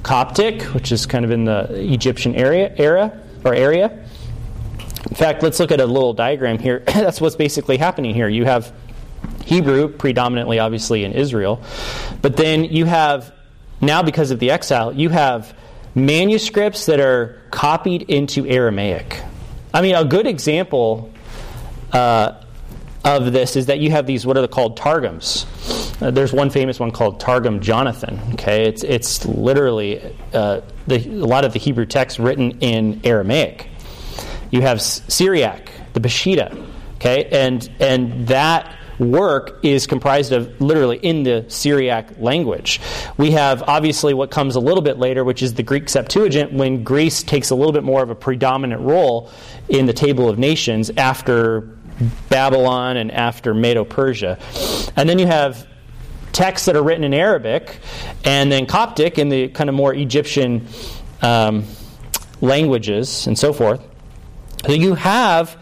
Coptic, 0.03 0.63
which 0.75 0.93
is 0.93 1.07
kind 1.07 1.25
of 1.25 1.31
in 1.31 1.45
the 1.45 1.69
Egyptian 1.93 2.35
area, 2.35 2.73
era 2.77 3.21
or 3.45 3.55
area. 3.55 4.05
In 5.09 5.17
fact, 5.17 5.43
let's 5.43 5.61
look 5.61 5.73
at 5.73 5.81
a 5.81 5.87
little 5.87 6.15
diagram 6.15 6.59
here. 6.59 6.81
That's 6.87 7.21
what's 7.21 7.37
basically 7.37 7.77
happening 7.77 8.15
here. 8.15 8.29
You 8.29 8.45
have 8.45 8.73
Hebrew, 9.45 9.89
predominantly 9.89 10.59
obviously 10.59 11.05
in 11.05 11.13
Israel, 11.13 11.63
but 12.23 12.37
then 12.37 12.65
you 12.65 12.87
have 12.87 13.34
now 13.87 14.03
because 14.03 14.31
of 14.31 14.39
the 14.39 14.51
exile, 14.51 14.93
you 14.93 15.09
have 15.09 15.55
manuscripts 15.95 16.87
that 16.87 17.01
are 17.01 17.41
copied 17.51 18.03
into 18.03 18.47
Aramaic. 18.47 19.23
I 19.73 19.83
mean, 19.83 19.95
a 19.95 20.05
good 20.05 20.27
example 20.27 21.13
uh, 21.93 22.41
of 23.05 23.33
this 23.33 23.57
is 23.57 23.67
that 23.67 23.79
you 23.79 23.91
have 23.91 24.07
these 24.07 24.27
what 24.27 24.37
are 24.37 24.47
called 24.49 24.77
targums. 24.77 25.47
Uh, 26.01 26.11
there's 26.11 26.33
one 26.33 26.51
famous 26.51 26.81
one 26.81 26.91
called 26.91 27.21
Targum 27.21 27.61
Jonathan. 27.61 28.21
Okay, 28.33 28.67
it's 28.67 28.83
it's 28.83 29.25
literally 29.27 30.01
uh, 30.33 30.61
the, 30.87 30.97
a 30.97 31.27
lot 31.27 31.45
of 31.45 31.53
the 31.53 31.59
Hebrew 31.59 31.87
text 31.87 32.19
written 32.19 32.59
in 32.61 33.01
Aramaic. 33.05 33.69
You 34.51 34.63
have 34.63 34.81
Syriac, 34.81 35.71
the 35.93 36.01
Peshitta. 36.01 36.67
Okay, 36.97 37.27
and 37.31 37.69
and 37.81 38.27
that 38.29 38.77
work 38.99 39.59
is 39.63 39.87
comprised 39.87 40.33
of 40.33 40.61
literally 40.61 40.99
in 40.99 41.23
the 41.23 41.45
Syriac 41.49 42.19
language. 42.19 42.81
We 43.17 43.33
have 43.33 43.63
obviously 43.63 44.15
what 44.15 44.31
comes 44.31 44.57
a 44.57 44.61
little 44.61 44.83
bit 44.83 44.99
later, 44.99 45.25
which 45.25 45.43
is 45.43 45.55
the 45.55 45.63
Greek 45.63 45.89
Septuagint, 45.89 46.53
when 46.53 46.85
Greece 46.85 47.23
takes 47.23 47.51
a 47.51 47.55
little 47.55 47.73
bit 47.73 47.85
more 47.85 48.03
of 48.03 48.11
a 48.11 48.15
predominant 48.15 48.83
role 48.83 49.31
in 49.69 49.87
the 49.87 49.93
table 49.93 50.29
of 50.29 50.39
nations 50.39 50.91
after 50.97 51.77
Babylon 52.29 52.97
and 52.97 53.11
after 53.11 53.55
Medo 53.55 53.85
Persia. 53.85 54.39
And 54.97 55.09
then 55.09 55.19
you 55.19 55.27
have 55.27 55.67
texts 56.33 56.67
that 56.67 56.77
are 56.77 56.83
written 56.83 57.05
in 57.05 57.15
Arabic 57.15 57.79
and 58.25 58.51
then 58.51 58.67
Coptic 58.67 59.19
in 59.19 59.29
the 59.29 59.49
kind 59.49 59.71
of 59.71 59.77
more 59.77 59.95
Egyptian 59.95 60.67
um, 61.23 61.65
languages 62.41 63.27
and 63.27 63.39
so 63.39 63.53
forth. 63.53 63.81
So 64.67 64.73
you 64.73 64.95
have 64.95 65.57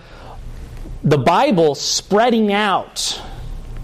the 1.05 1.19
Bible 1.19 1.75
spreading 1.75 2.53
out, 2.53 3.21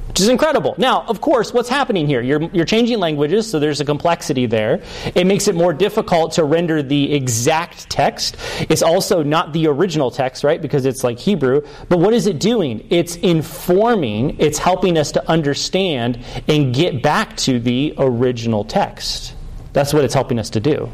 which 0.07 0.21
is 0.21 0.29
incredible. 0.29 0.75
Now, 0.79 1.03
of 1.03 1.21
course, 1.21 1.53
what's 1.53 1.69
happening 1.69 2.07
here? 2.07 2.21
You're, 2.21 2.43
you're 2.53 2.65
changing 2.65 2.99
languages, 2.99 3.51
so 3.51 3.59
there's 3.59 3.81
a 3.81 3.85
complexity 3.85 4.47
there. 4.47 4.83
It 5.15 5.27
makes 5.27 5.49
it 5.49 5.55
more 5.55 5.73
difficult 5.73 6.33
to 6.33 6.45
render 6.45 6.83
the 6.83 7.13
exact 7.13 7.91
text. 7.91 8.37
It's 8.69 8.83
also 8.83 9.23
not 9.23 9.53
the 9.53 9.67
original 9.67 10.11
text, 10.11 10.45
right? 10.45 10.63
Because 10.63 10.87
it's 10.87 11.03
like 11.03 11.19
Hebrew. 11.19 11.63
But 11.89 11.99
what 11.99 12.15
is 12.15 12.27
it 12.27 12.39
doing? 12.39 12.87
It's 12.91 13.17
informing, 13.17 14.39
it's 14.39 14.59
helping 14.59 14.97
us 14.97 15.13
to 15.13 15.29
understand 15.29 16.25
and 16.47 16.75
get 16.75 17.03
back 17.03 17.37
to 17.39 17.59
the 17.59 17.95
original 17.99 18.65
text. 18.65 19.35
That's 19.73 19.93
what 19.93 20.05
it's 20.05 20.15
helping 20.15 20.39
us 20.39 20.51
to 20.51 20.61
do, 20.61 20.91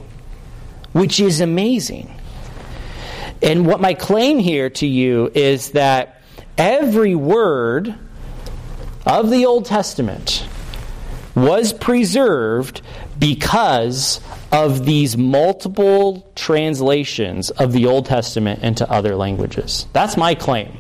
which 0.93 1.21
is 1.21 1.41
amazing. 1.41 2.11
And 3.43 3.67
what 3.67 3.81
my 3.81 3.93
claim 3.95 4.39
here 4.39 4.71
to 4.71 4.87
you 4.87 5.31
is 5.35 5.73
that 5.73 6.13
every 6.57 7.14
word 7.14 7.95
of 9.07 9.31
the 9.31 9.47
Old 9.47 9.67
Testament 9.67 10.47
was 11.35 11.73
preserved 11.73 12.81
because 13.19 14.21
of 14.53 14.85
these 14.85 15.17
multiple 15.17 16.31
translations 16.37 17.51
of 17.51 17.73
the 17.73 17.87
Old 17.87 18.07
Testament 18.07 18.62
into 18.62 18.88
other 18.90 19.17
languages. 19.17 19.87
That's 19.93 20.17
my 20.17 20.35
claim. 20.35 20.77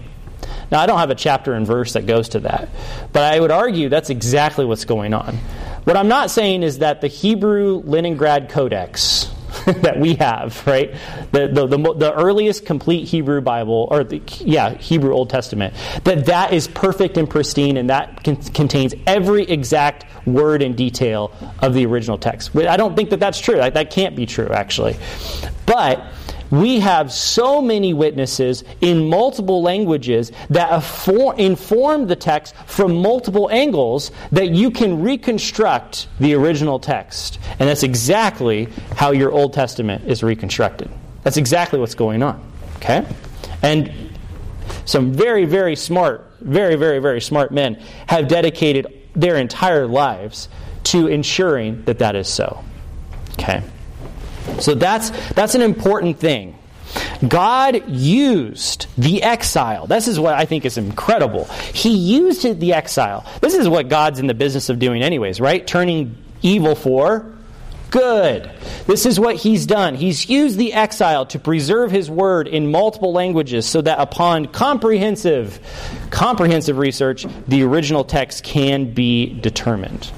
Now, 0.70 0.80
I 0.80 0.86
don't 0.86 0.98
have 0.98 1.10
a 1.10 1.14
chapter 1.14 1.54
and 1.54 1.66
verse 1.66 1.94
that 1.94 2.06
goes 2.06 2.30
to 2.30 2.40
that, 2.40 2.68
but 3.12 3.22
I 3.22 3.38
would 3.38 3.50
argue 3.50 3.88
that's 3.88 4.10
exactly 4.10 4.64
what's 4.64 4.84
going 4.84 5.12
on. 5.12 5.36
What 5.84 5.96
I'm 5.96 6.08
not 6.08 6.30
saying 6.30 6.62
is 6.62 6.78
that 6.78 7.00
the 7.00 7.08
Hebrew 7.08 7.82
Leningrad 7.84 8.48
Codex 8.48 9.30
that 9.66 9.98
we 9.98 10.14
have, 10.16 10.66
right? 10.66 10.92
The, 11.32 11.48
the, 11.48 11.66
the, 11.66 11.94
the, 11.94 12.14
earliest 12.14 12.66
complete 12.66 13.06
Hebrew 13.06 13.40
Bible, 13.40 13.88
or 13.90 14.04
the, 14.04 14.20
yeah, 14.38 14.74
Hebrew 14.74 15.12
Old 15.12 15.30
Testament, 15.30 15.74
that 16.04 16.26
that 16.26 16.52
is 16.52 16.68
perfect 16.68 17.16
and 17.16 17.28
pristine 17.28 17.76
and 17.76 17.90
that 17.90 18.24
con- 18.24 18.36
contains 18.36 18.94
every 19.06 19.44
exact 19.44 20.06
word 20.26 20.62
and 20.62 20.76
detail 20.76 21.32
of 21.60 21.74
the 21.74 21.86
original 21.86 22.18
text. 22.18 22.56
I 22.56 22.76
don't 22.76 22.96
think 22.96 23.10
that 23.10 23.20
that's 23.20 23.38
true. 23.38 23.56
That, 23.56 23.74
that 23.74 23.90
can't 23.90 24.16
be 24.16 24.26
true, 24.26 24.48
actually. 24.48 24.96
But 25.66 26.04
we 26.60 26.78
have 26.80 27.12
so 27.12 27.60
many 27.60 27.92
witnesses 27.92 28.62
in 28.80 29.08
multiple 29.08 29.62
languages 29.62 30.30
that 30.50 30.70
inform 31.38 32.06
the 32.06 32.16
text 32.16 32.54
from 32.66 32.94
multiple 32.96 33.50
angles 33.50 34.12
that 34.30 34.50
you 34.50 34.70
can 34.70 35.02
reconstruct 35.02 36.06
the 36.20 36.34
original 36.34 36.78
text. 36.78 37.40
And 37.58 37.68
that's 37.68 37.82
exactly 37.82 38.68
how 38.94 39.10
your 39.10 39.32
Old 39.32 39.52
Testament 39.52 40.04
is 40.06 40.22
reconstructed. 40.22 40.90
That's 41.24 41.36
exactly 41.36 41.80
what's 41.80 41.94
going 41.94 42.22
on. 42.22 42.40
Okay? 42.76 43.04
And 43.62 43.92
some 44.84 45.12
very, 45.12 45.46
very 45.46 45.74
smart, 45.74 46.30
very, 46.40 46.76
very, 46.76 47.00
very 47.00 47.20
smart 47.20 47.50
men 47.50 47.82
have 48.06 48.28
dedicated 48.28 48.86
their 49.16 49.36
entire 49.36 49.86
lives 49.86 50.48
to 50.84 51.08
ensuring 51.08 51.82
that 51.84 51.98
that 51.98 52.14
is 52.14 52.28
so. 52.28 52.62
Okay? 53.32 53.62
So 54.60 54.74
that's, 54.74 55.10
that's 55.32 55.54
an 55.54 55.62
important 55.62 56.18
thing. 56.18 56.58
God 57.26 57.88
used 57.88 58.86
the 58.96 59.22
exile. 59.22 59.86
This 59.86 60.06
is 60.06 60.20
what 60.20 60.34
I 60.34 60.44
think 60.44 60.64
is 60.64 60.78
incredible. 60.78 61.44
He 61.72 61.96
used 61.96 62.60
the 62.60 62.72
exile. 62.72 63.26
This 63.40 63.54
is 63.54 63.68
what 63.68 63.88
God's 63.88 64.20
in 64.20 64.26
the 64.26 64.34
business 64.34 64.68
of 64.68 64.78
doing, 64.78 65.02
anyways, 65.02 65.40
right? 65.40 65.66
Turning 65.66 66.16
evil 66.42 66.74
for 66.74 67.34
good. 67.94 68.50
This 68.88 69.06
is 69.06 69.20
what 69.20 69.36
he's 69.36 69.66
done. 69.66 69.94
He's 69.94 70.28
used 70.28 70.58
the 70.58 70.72
exile 70.72 71.26
to 71.26 71.38
preserve 71.38 71.92
his 71.92 72.10
word 72.10 72.48
in 72.48 72.72
multiple 72.72 73.12
languages 73.12 73.66
so 73.66 73.80
that 73.82 74.00
upon 74.00 74.46
comprehensive 74.46 75.60
comprehensive 76.10 76.78
research, 76.78 77.24
the 77.46 77.62
original 77.62 78.02
text 78.02 78.42
can 78.42 78.92
be 78.92 79.38
determined. 79.40 80.10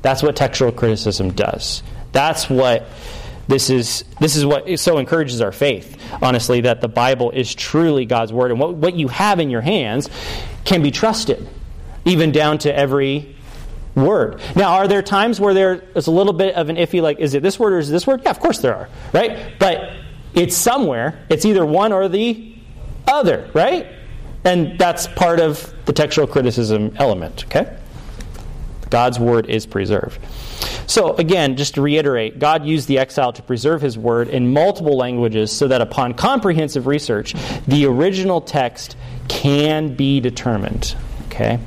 That's 0.00 0.22
what 0.22 0.36
textual 0.36 0.70
criticism 0.70 1.32
does. 1.32 1.82
That's 2.12 2.48
what 2.48 2.84
this 3.48 3.70
is, 3.70 4.04
this 4.20 4.36
is 4.36 4.46
what 4.46 4.78
so 4.78 4.98
encourages 4.98 5.40
our 5.40 5.52
faith, 5.52 6.00
honestly, 6.22 6.60
that 6.62 6.80
the 6.80 6.88
Bible 6.88 7.30
is 7.30 7.54
truly 7.54 8.04
God's 8.04 8.32
Word. 8.32 8.50
And 8.50 8.60
what, 8.60 8.74
what 8.74 8.94
you 8.94 9.08
have 9.08 9.40
in 9.40 9.50
your 9.50 9.62
hands 9.62 10.08
can 10.64 10.82
be 10.82 10.90
trusted, 10.90 11.48
even 12.04 12.30
down 12.30 12.58
to 12.58 12.74
every 12.74 13.34
word. 13.94 14.40
Now, 14.54 14.74
are 14.74 14.88
there 14.88 15.02
times 15.02 15.40
where 15.40 15.54
there 15.54 15.82
is 15.94 16.06
a 16.06 16.10
little 16.10 16.32
bit 16.32 16.54
of 16.54 16.68
an 16.68 16.76
iffy, 16.76 17.02
like, 17.02 17.18
is 17.18 17.34
it 17.34 17.42
this 17.42 17.58
word 17.58 17.72
or 17.72 17.78
is 17.78 17.88
it 17.88 17.92
this 17.92 18.06
word? 18.06 18.22
Yeah, 18.22 18.30
of 18.30 18.40
course 18.40 18.58
there 18.58 18.74
are, 18.74 18.88
right? 19.12 19.58
But 19.58 19.92
it's 20.34 20.56
somewhere. 20.56 21.24
It's 21.28 21.44
either 21.44 21.64
one 21.64 21.92
or 21.92 22.08
the 22.08 22.54
other, 23.06 23.50
right? 23.54 23.86
And 24.44 24.78
that's 24.78 25.06
part 25.06 25.40
of 25.40 25.74
the 25.86 25.92
textual 25.92 26.26
criticism 26.26 26.94
element, 26.96 27.44
okay? 27.46 27.76
God's 28.90 29.18
word 29.18 29.46
is 29.46 29.66
preserved. 29.66 30.20
So, 30.86 31.14
again, 31.16 31.56
just 31.56 31.74
to 31.74 31.82
reiterate, 31.82 32.38
God 32.38 32.64
used 32.64 32.88
the 32.88 32.98
exile 32.98 33.32
to 33.34 33.42
preserve 33.42 33.82
his 33.82 33.98
word 33.98 34.28
in 34.28 34.52
multiple 34.52 34.96
languages 34.96 35.52
so 35.52 35.68
that 35.68 35.80
upon 35.80 36.14
comprehensive 36.14 36.86
research, 36.86 37.34
the 37.66 37.86
original 37.86 38.40
text 38.40 38.96
can 39.28 39.94
be 39.94 40.20
determined. 40.20 40.96
Okay? 41.26 41.58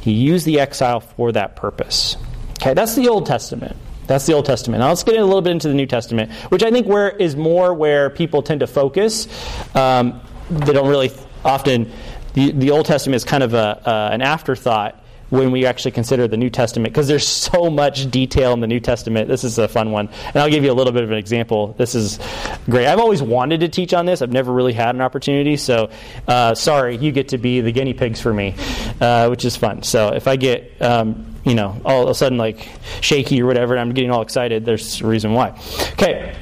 He 0.00 0.12
used 0.12 0.46
the 0.46 0.60
exile 0.60 1.00
for 1.00 1.32
that 1.32 1.56
purpose. 1.56 2.16
Okay, 2.60 2.74
that's 2.74 2.94
the 2.94 3.08
Old 3.08 3.26
Testament. 3.26 3.76
That's 4.06 4.26
the 4.26 4.32
Old 4.32 4.44
Testament. 4.44 4.80
Now 4.80 4.88
let's 4.88 5.04
get 5.04 5.16
a 5.16 5.24
little 5.24 5.42
bit 5.42 5.52
into 5.52 5.68
the 5.68 5.74
New 5.74 5.86
Testament, 5.86 6.32
which 6.50 6.62
I 6.62 6.70
think 6.70 6.86
where 6.86 7.10
is 7.10 7.36
more 7.36 7.72
where 7.72 8.10
people 8.10 8.42
tend 8.42 8.60
to 8.60 8.66
focus. 8.66 9.28
Um, 9.74 10.20
they 10.50 10.72
don't 10.72 10.88
really 10.88 11.12
often. 11.44 11.92
The, 12.34 12.52
the 12.52 12.70
Old 12.70 12.86
Testament 12.86 13.16
is 13.16 13.24
kind 13.24 13.42
of 13.42 13.54
a, 13.54 13.88
uh, 13.88 14.10
an 14.12 14.22
afterthought 14.22 14.99
when 15.30 15.50
we 15.50 15.64
actually 15.64 15.92
consider 15.92 16.28
the 16.28 16.36
New 16.36 16.50
Testament 16.50 16.92
because 16.92 17.08
there's 17.08 17.26
so 17.26 17.70
much 17.70 18.10
detail 18.10 18.52
in 18.52 18.60
the 18.60 18.66
New 18.66 18.80
Testament. 18.80 19.28
This 19.28 19.44
is 19.44 19.58
a 19.58 19.68
fun 19.68 19.90
one. 19.92 20.08
And 20.26 20.36
I'll 20.36 20.50
give 20.50 20.64
you 20.64 20.72
a 20.72 20.74
little 20.74 20.92
bit 20.92 21.04
of 21.04 21.10
an 21.10 21.18
example. 21.18 21.74
This 21.78 21.94
is 21.94 22.18
great. 22.66 22.86
I've 22.86 22.98
always 22.98 23.22
wanted 23.22 23.60
to 23.60 23.68
teach 23.68 23.94
on 23.94 24.06
this, 24.06 24.22
I've 24.22 24.32
never 24.32 24.52
really 24.52 24.72
had 24.72 24.94
an 24.94 25.00
opportunity. 25.00 25.56
So, 25.56 25.90
uh, 26.28 26.54
sorry, 26.54 26.96
you 26.96 27.12
get 27.12 27.28
to 27.28 27.38
be 27.38 27.60
the 27.60 27.72
guinea 27.72 27.94
pigs 27.94 28.20
for 28.20 28.32
me, 28.32 28.54
uh, 29.00 29.28
which 29.28 29.44
is 29.44 29.56
fun. 29.56 29.82
So, 29.82 30.08
if 30.08 30.28
I 30.28 30.36
get. 30.36 30.80
Um, 30.82 31.26
you 31.44 31.54
know, 31.54 31.80
all 31.86 32.02
of 32.02 32.10
a 32.10 32.14
sudden 32.14 32.36
like 32.36 32.68
shaky 33.00 33.40
or 33.40 33.46
whatever, 33.46 33.72
and 33.74 33.80
I'm 33.80 33.94
getting 33.94 34.10
all 34.10 34.20
excited. 34.20 34.66
There's 34.66 35.00
a 35.00 35.06
reason 35.06 35.32
why. 35.32 35.58
Okay, 35.92 36.36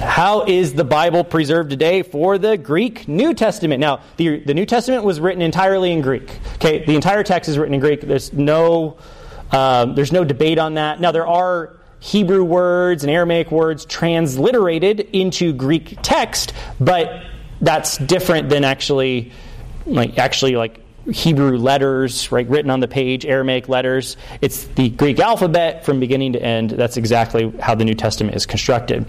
how 0.00 0.44
is 0.44 0.74
the 0.74 0.84
Bible 0.84 1.24
preserved 1.24 1.70
today 1.70 2.02
for 2.02 2.38
the 2.38 2.56
Greek 2.56 3.08
New 3.08 3.32
Testament? 3.32 3.80
Now, 3.80 4.00
the, 4.16 4.40
the 4.40 4.54
New 4.54 4.66
Testament 4.66 5.04
was 5.04 5.20
written 5.20 5.40
entirely 5.42 5.92
in 5.92 6.00
Greek. 6.02 6.38
Okay, 6.56 6.84
the 6.84 6.94
entire 6.94 7.22
text 7.22 7.48
is 7.48 7.58
written 7.58 7.74
in 7.74 7.80
Greek. 7.80 8.02
There's 8.02 8.32
no, 8.32 8.98
um, 9.52 9.94
there's 9.94 10.12
no 10.12 10.24
debate 10.24 10.58
on 10.58 10.74
that. 10.74 11.00
Now, 11.00 11.12
there 11.12 11.26
are 11.26 11.76
Hebrew 12.00 12.44
words 12.44 13.04
and 13.04 13.10
Aramaic 13.10 13.50
words 13.50 13.86
transliterated 13.86 15.00
into 15.12 15.52
Greek 15.52 15.98
text, 16.02 16.52
but 16.78 17.22
that's 17.60 17.96
different 17.96 18.50
than 18.50 18.64
actually, 18.64 19.32
like 19.86 20.18
actually 20.18 20.56
like 20.56 20.80
Hebrew 21.12 21.56
letters, 21.56 22.32
right, 22.32 22.48
written 22.48 22.70
on 22.70 22.80
the 22.80 22.88
page, 22.88 23.24
Aramaic 23.24 23.68
letters. 23.68 24.16
It's 24.40 24.64
the 24.64 24.90
Greek 24.90 25.20
alphabet 25.20 25.84
from 25.84 26.00
beginning 26.00 26.32
to 26.32 26.42
end. 26.42 26.70
That's 26.70 26.96
exactly 26.96 27.52
how 27.60 27.74
the 27.74 27.84
New 27.84 27.94
Testament 27.94 28.36
is 28.36 28.44
constructed. 28.44 29.06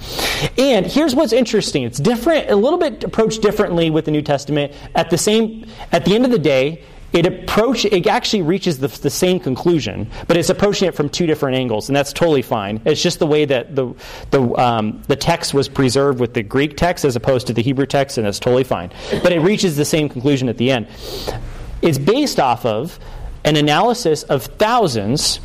And 0.58 0.86
here's 0.86 1.16
what's 1.16 1.34
interesting. 1.34 1.84
It's 1.84 2.00
different, 2.00 2.52
a 2.52 2.56
little 2.56 2.80
bit 2.80 3.04
approached 3.04 3.42
differently 3.42 3.90
with 3.90 4.06
the 4.06 4.12
New 4.12 4.22
Testament. 4.22 4.74
At 4.96 5.10
the 5.10 5.18
same, 5.18 5.66
at 5.92 6.06
the 6.06 6.14
end 6.14 6.26
of 6.26 6.32
the 6.32 6.40
day, 6.40 6.84
it 7.14 7.26
approach 7.26 7.86
it 7.86 8.06
actually 8.06 8.42
reaches 8.42 8.80
the, 8.80 8.90
the, 8.90 9.10
same 9.10 9.40
conclusion, 9.40 10.10
but 10.28 10.36
it's 10.36 10.50
approaching 10.50 10.90
it 10.90 10.94
from 10.94 11.08
two 11.08 11.26
different 11.26 11.58
angles, 11.58 11.88
and 11.88 11.96
that's 11.96 12.12
totally 12.12 12.42
fine. 12.42 12.82
It's 12.84 13.02
just 13.02 13.20
the 13.20 13.26
way 13.26 13.46
that 13.46 13.76
the 13.76 13.94
the 14.32 14.42
um, 14.56 15.02
the 15.08 15.16
text 15.16 15.54
was 15.54 15.70
preserved 15.70 16.20
with 16.20 16.34
the 16.34 16.44
Greek 16.44 16.76
text 16.76 17.06
as 17.06 17.16
opposed 17.16 17.48
to 17.48 17.54
the 17.54 17.62
Hebrew 17.62 17.86
text, 17.86 18.18
and 18.18 18.28
that's 18.28 18.40
totally 18.40 18.66
fine. 18.66 18.92
But 19.24 19.32
it 19.32 19.40
reaches 19.40 19.78
the 19.78 19.86
same 19.86 20.10
conclusion 20.10 20.50
at 20.50 20.58
the 20.58 20.70
end 20.70 20.88
is 21.82 22.00
based 22.00 22.40
off 22.40 22.66
of 22.66 23.00
an 23.44 23.56
analysis 23.56 24.24
of 24.24 24.44
thousands, 24.44 25.40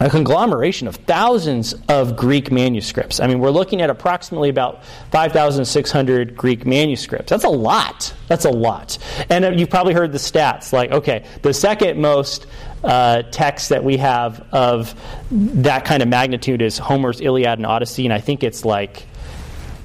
a 0.00 0.10
conglomeration 0.10 0.88
of 0.88 0.96
thousands 0.96 1.74
of 1.88 2.16
Greek 2.16 2.50
manuscripts. 2.50 3.20
I 3.20 3.26
mean, 3.26 3.38
we're 3.38 3.50
looking 3.50 3.80
at 3.80 3.90
approximately 3.90 4.48
about 4.48 4.84
5,600 5.12 6.36
Greek 6.36 6.66
manuscripts. 6.66 7.30
That's 7.30 7.44
a 7.44 7.48
lot. 7.48 8.12
That's 8.28 8.44
a 8.44 8.50
lot. 8.50 8.98
And 9.30 9.44
uh, 9.44 9.50
you've 9.50 9.70
probably 9.70 9.94
heard 9.94 10.12
the 10.12 10.18
stats 10.18 10.72
like, 10.72 10.90
okay, 10.90 11.24
the 11.42 11.54
second 11.54 12.00
most 12.00 12.46
uh, 12.82 13.22
text 13.30 13.68
that 13.68 13.84
we 13.84 13.98
have 13.98 14.44
of 14.50 14.94
that 15.30 15.84
kind 15.84 16.02
of 16.02 16.08
magnitude 16.08 16.62
is 16.62 16.78
Homer's 16.78 17.20
Iliad 17.20 17.58
and 17.58 17.66
Odyssey, 17.66 18.04
and 18.04 18.12
I 18.12 18.20
think 18.20 18.42
it's 18.42 18.64
like 18.64 19.06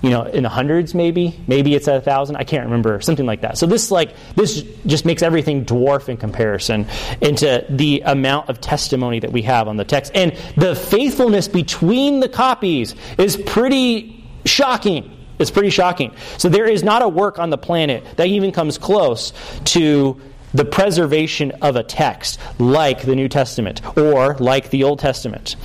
you 0.02 0.10
know, 0.10 0.24
in 0.24 0.44
the 0.44 0.50
hundreds, 0.50 0.94
maybe, 0.94 1.40
maybe 1.48 1.74
it's 1.76 1.88
a 1.88 2.02
thousand. 2.02 2.36
I 2.36 2.44
can't 2.44 2.66
remember, 2.66 3.02
something 3.02 3.26
like 3.26 3.42
that. 3.42 3.58
So 3.58 3.66
this, 3.66 3.90
like, 3.90 4.14
this 4.36 4.64
just 4.86 5.06
makes 5.06 5.24
everything 5.24 5.66
dwarf 5.66 6.10
in 6.10 6.18
comparison 6.18 6.88
into 7.22 7.66
the 7.70 8.04
amount 8.06 8.50
of 8.50 8.62
testimony 8.62 9.20
that 9.20 9.32
we 9.32 9.42
have 9.44 9.68
on 9.68 9.78
the 9.78 9.86
text, 9.86 10.12
and 10.16 10.38
the 10.56 10.76
faithfulness 10.76 11.48
between 11.48 12.20
the 12.20 12.30
copies 12.30 12.96
is 13.18 13.38
pretty 13.38 14.24
shocking. 14.46 15.14
It's 15.40 15.52
pretty 15.52 15.70
shocking. 15.70 16.14
So 16.38 16.50
there 16.50 16.66
is 16.66 16.84
not 16.84 17.02
a 17.02 17.08
work 17.08 17.38
on 17.40 17.50
the 17.50 17.58
planet 17.58 18.04
that 18.18 18.28
even 18.28 18.52
comes 18.52 18.78
close 18.78 19.34
to 19.66 20.20
the 20.54 20.66
preservation 20.66 21.52
of 21.62 21.76
a 21.76 21.84
text 21.84 22.40
like 22.58 23.02
the 23.04 23.16
New 23.16 23.30
Testament 23.30 23.82
or 23.98 24.36
like 24.40 24.70
the 24.70 24.84
Old 24.84 25.00
Testament. 25.00 25.56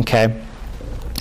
Okay? 0.00 0.42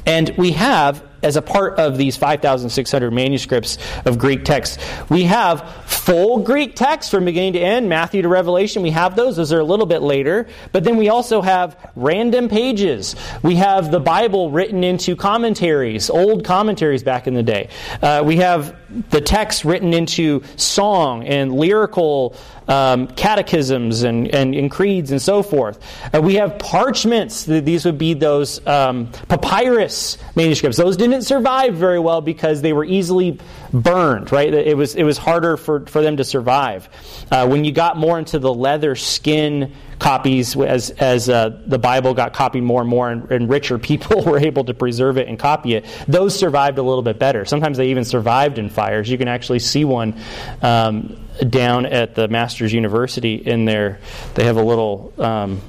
And 0.05 0.33
we 0.37 0.51
have 0.53 1.07
as 1.23 1.35
a 1.35 1.41
part 1.41 1.79
of 1.79 1.97
these 1.97 2.17
5,600 2.17 3.11
manuscripts 3.11 3.77
of 4.05 4.17
Greek 4.17 4.43
text. 4.43 4.79
We 5.09 5.23
have 5.23 5.85
full 5.85 6.39
Greek 6.39 6.75
text 6.75 7.11
from 7.11 7.25
beginning 7.25 7.53
to 7.53 7.59
end, 7.59 7.87
Matthew 7.87 8.21
to 8.23 8.27
Revelation. 8.27 8.81
We 8.81 8.91
have 8.91 9.15
those. 9.15 9.35
Those 9.35 9.53
are 9.53 9.59
a 9.59 9.63
little 9.63 9.85
bit 9.85 10.01
later. 10.01 10.47
But 10.71 10.83
then 10.83 10.97
we 10.97 11.09
also 11.09 11.41
have 11.41 11.91
random 11.95 12.49
pages. 12.49 13.15
We 13.43 13.55
have 13.55 13.91
the 13.91 13.99
Bible 13.99 14.51
written 14.51 14.83
into 14.83 15.15
commentaries, 15.15 16.09
old 16.09 16.43
commentaries 16.43 17.03
back 17.03 17.27
in 17.27 17.33
the 17.33 17.43
day. 17.43 17.69
Uh, 18.01 18.23
we 18.25 18.37
have 18.37 18.80
the 19.09 19.21
text 19.21 19.65
written 19.65 19.93
into 19.93 20.43
song 20.57 21.25
and 21.25 21.53
lyrical 21.53 22.35
um, 22.67 23.07
catechisms 23.07 24.03
and, 24.03 24.27
and, 24.29 24.55
and, 24.55 24.71
creeds 24.71 25.11
and 25.11 25.21
so 25.21 25.43
forth. 25.43 25.79
Uh, 26.13 26.21
we 26.21 26.35
have 26.35 26.57
parchments. 26.59 27.43
These 27.45 27.85
would 27.85 27.97
be 27.97 28.13
those 28.13 28.65
um, 28.65 29.11
papyrus 29.27 30.17
manuscripts. 30.35 30.77
Those 30.77 30.95
didn't 30.95 31.23
survive 31.23 31.75
very 31.75 31.99
well 31.99 32.21
because 32.21 32.61
they 32.61 32.71
were 32.71 32.85
easily 32.85 33.39
burned, 33.73 34.31
right? 34.31 34.53
It 34.53 34.77
was, 34.77 34.95
it 34.95 35.03
was 35.03 35.17
harder 35.17 35.57
for, 35.57 35.85
for 35.87 36.01
them 36.01 36.17
to 36.17 36.23
survive. 36.23 36.87
Uh, 37.31 37.47
when 37.47 37.65
you 37.65 37.71
got 37.71 37.97
more 37.97 38.19
into 38.19 38.39
the 38.39 38.53
leather 38.53 38.95
skin 38.95 39.73
copies 40.01 40.57
as, 40.57 40.89
as 40.89 41.29
uh, 41.29 41.61
the 41.67 41.77
Bible 41.77 42.13
got 42.13 42.33
copied 42.33 42.63
more 42.63 42.81
and 42.81 42.89
more, 42.89 43.11
and, 43.11 43.31
and, 43.31 43.49
richer 43.49 43.77
people 43.91 44.23
were 44.23 44.39
able 44.39 44.63
to 44.65 44.73
preserve 44.73 45.17
it 45.17 45.27
and 45.27 45.37
copy 45.37 45.75
it. 45.75 45.85
Those 46.07 46.37
survived 46.37 46.79
a 46.79 46.83
little 46.83 47.03
bit 47.03 47.19
better. 47.19 47.45
Sometimes 47.45 47.77
they 47.77 47.89
even 47.89 48.03
survived 48.03 48.57
in 48.57 48.67
fires. 48.81 49.07
You 49.09 49.17
can 49.17 49.27
actually 49.27 49.59
see 49.59 49.85
one 49.85 50.19
um, 50.63 51.27
down 51.47 51.85
at 51.85 52.15
the 52.15 52.27
Masters 52.27 52.73
University 52.73 53.35
in 53.35 53.65
there. 53.65 53.99
They 54.33 54.45
have 54.45 54.57
a 54.57 54.63
little. 54.63 55.13
Um, 55.17 55.61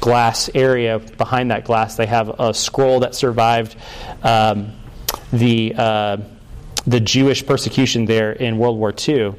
glass 0.00 0.48
area 0.54 0.98
behind 0.98 1.50
that 1.50 1.62
glass 1.62 1.96
they 1.96 2.06
have 2.06 2.30
a 2.40 2.54
scroll 2.54 3.00
that 3.00 3.14
survived 3.14 3.76
um, 4.22 4.72
the 5.30 5.74
uh, 5.76 6.16
the 6.86 7.00
Jewish 7.00 7.44
persecution 7.44 8.06
there 8.06 8.32
in 8.32 8.56
World 8.56 8.78
War 8.78 8.94
II. 8.96 9.34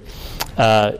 Uh, 0.55 0.91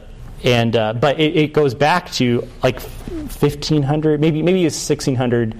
and 0.43 0.75
uh, 0.75 0.93
but 0.93 1.19
it, 1.19 1.38
it, 1.38 1.53
goes 1.53 1.75
back 1.75 2.12
to 2.13 2.47
like 2.63 2.81
1500 2.81 4.19
maybe 4.19 4.41
maybe 4.41 4.65
it's 4.65 4.89
1600 4.89 5.53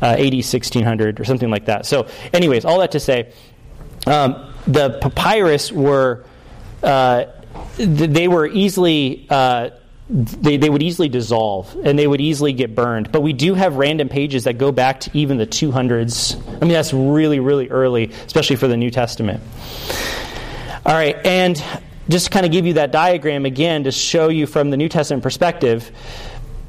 uh, 0.00 0.14
80 0.16 0.36
1600 0.36 1.20
or 1.20 1.24
something 1.24 1.50
like 1.50 1.64
that 1.64 1.84
so 1.86 2.06
anyways 2.32 2.64
all 2.64 2.78
that 2.78 2.92
to 2.92 3.00
say 3.00 3.32
um, 4.06 4.52
the 4.66 4.98
papyrus 5.00 5.72
were 5.72 6.24
uh, 6.82 7.24
they 7.76 8.28
were 8.28 8.46
easily 8.46 9.26
uh, 9.30 9.70
they, 10.10 10.56
they 10.56 10.70
would 10.70 10.82
easily 10.82 11.08
dissolve 11.08 11.76
and 11.84 11.98
they 11.98 12.06
would 12.06 12.20
easily 12.20 12.52
get 12.52 12.74
burned. 12.74 13.12
But 13.12 13.20
we 13.22 13.32
do 13.32 13.54
have 13.54 13.76
random 13.76 14.08
pages 14.08 14.44
that 14.44 14.56
go 14.56 14.72
back 14.72 15.00
to 15.00 15.10
even 15.12 15.36
the 15.36 15.46
200s. 15.46 16.40
I 16.56 16.60
mean, 16.60 16.70
that's 16.70 16.92
really, 16.92 17.40
really 17.40 17.68
early, 17.68 18.10
especially 18.26 18.56
for 18.56 18.68
the 18.68 18.76
New 18.76 18.90
Testament. 18.90 19.42
All 20.86 20.94
right, 20.94 21.16
and 21.26 21.62
just 22.08 22.26
to 22.26 22.30
kind 22.30 22.46
of 22.46 22.52
give 22.52 22.64
you 22.64 22.74
that 22.74 22.90
diagram 22.90 23.44
again 23.44 23.84
to 23.84 23.92
show 23.92 24.28
you 24.28 24.46
from 24.46 24.70
the 24.70 24.78
New 24.78 24.88
Testament 24.88 25.22
perspective, 25.22 25.90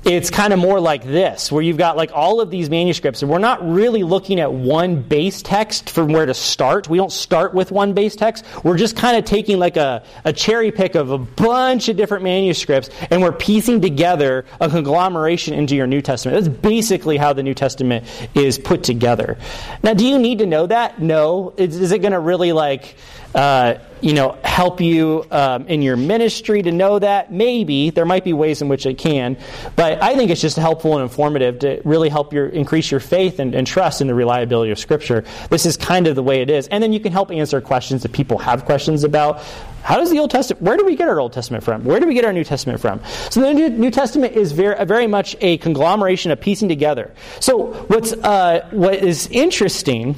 it's 0.06 0.30
kind 0.30 0.54
of 0.54 0.60
more 0.60 0.80
like 0.80 1.04
this, 1.04 1.52
where 1.52 1.62
you've 1.62 1.78
got 1.78 1.98
like 1.98 2.12
all 2.14 2.40
of 2.40 2.50
these 2.50 2.70
manuscripts, 2.70 3.22
and 3.22 3.30
we're 3.30 3.38
not 3.38 3.68
really 3.70 4.04
looking 4.04 4.40
at 4.40 4.52
one 4.52 5.02
base 5.02 5.42
text 5.42 5.90
from 5.90 6.14
where 6.14 6.26
to 6.26 6.34
start. 6.34 6.88
We 6.90 6.98
don't 6.98 7.12
start 7.12 7.54
with 7.54 7.72
one 7.72 7.94
base 7.94 8.16
text. 8.16 8.46
We're 8.64 8.78
just 8.78 8.96
kind 8.96 9.18
of 9.18 9.26
taking 9.26 9.60
like 9.60 9.76
a, 9.76 10.04
a 10.24 10.32
cherry 10.32 10.72
pick 10.72 10.96
of 10.96 11.12
a 11.12 11.18
bunch 11.18 11.90
of 11.90 11.98
different 11.98 12.24
manuscripts, 12.24 12.90
and 13.12 13.22
we're 13.22 13.34
piecing 13.34 13.82
together 13.82 14.46
a 14.62 14.70
conglomeration 14.70 15.54
into 15.54 15.76
your 15.76 15.88
New 15.88 16.02
Testament. 16.02 16.44
That's 16.44 16.58
basically 16.58 17.18
how 17.18 17.34
the 17.34 17.44
New 17.44 17.54
Testament 17.54 18.06
is 18.34 18.58
put 18.58 18.84
together. 18.84 19.38
Now, 19.84 19.94
do 19.94 20.06
you 20.06 20.18
need 20.18 20.40
to 20.40 20.46
know 20.46 20.66
that? 20.68 21.02
No. 21.02 21.54
Is, 21.58 21.80
is 21.80 21.92
it 21.92 22.00
going 22.00 22.14
to 22.14 22.20
really 22.20 22.54
like 22.54 22.96
uh, 23.36 23.76
you 24.02 24.14
know, 24.14 24.38
help 24.44 24.82
you 24.82 25.26
um, 25.32 25.68
in 25.68 25.82
your 25.82 25.98
ministry 25.98 26.62
to 26.62 26.72
know 26.72 27.00
that? 27.00 27.32
Maybe 27.32 27.90
there 27.90 28.06
might 28.06 28.24
be 28.24 28.34
ways 28.34 28.62
in 28.62 28.68
which 28.68 28.86
it 28.86 28.98
can, 28.98 29.38
but 29.76 30.02
I 30.02 30.16
think 30.16 30.32
it's 30.32 30.42
just 30.42 30.58
helpful 30.58 30.94
and 30.96 31.04
informative 31.04 31.60
to 31.60 31.82
really 31.86 32.10
help 32.10 32.34
your 32.34 32.48
increase 32.48 32.92
your 32.92 33.00
faith 33.00 33.40
and, 33.40 33.54
and 33.56 33.66
trust 33.66 34.02
in 34.02 34.08
the 34.08 34.16
reliability 34.16 34.72
of 34.72 34.80
Scripture. 34.80 35.24
This 35.50 35.66
is 35.66 35.78
kind 35.78 36.08
of 36.08 36.16
the 36.16 36.24
way 36.24 36.42
it 36.42 36.50
is, 36.50 36.68
and 36.68 36.84
then 36.84 36.94
you 36.94 37.00
can 37.00 37.12
help 37.12 37.32
answer 37.32 37.60
questions 37.62 38.04
that 38.04 38.12
people 38.12 38.38
have 38.38 38.66
questions 38.66 39.04
about. 39.04 39.42
How 39.84 39.98
does 39.98 40.12
the 40.12 40.20
Old 40.20 40.32
Testament? 40.32 40.62
Where 40.62 40.78
do 40.78 40.86
we 40.86 40.96
get 40.96 41.08
our 41.08 41.20
Old 41.20 41.34
Testament 41.34 41.64
from? 41.64 41.84
Where 41.86 42.00
do 42.00 42.08
we 42.08 42.14
get 42.14 42.26
our 42.26 42.34
New 42.34 42.44
Testament 42.44 42.80
from? 42.80 43.02
So 43.30 43.42
the 43.42 43.54
New, 43.54 43.92
Testament 43.92 44.36
is 44.36 44.52
very, 44.52 44.84
very 44.86 45.08
much 45.08 45.36
a 45.42 45.58
conglomeration 45.58 46.32
of 46.32 46.40
piecing 46.40 46.70
together. 46.70 47.14
So 47.40 47.74
what's 47.88 48.14
uh, 48.14 48.68
what 48.72 48.96
is 48.96 49.28
interesting 49.28 50.16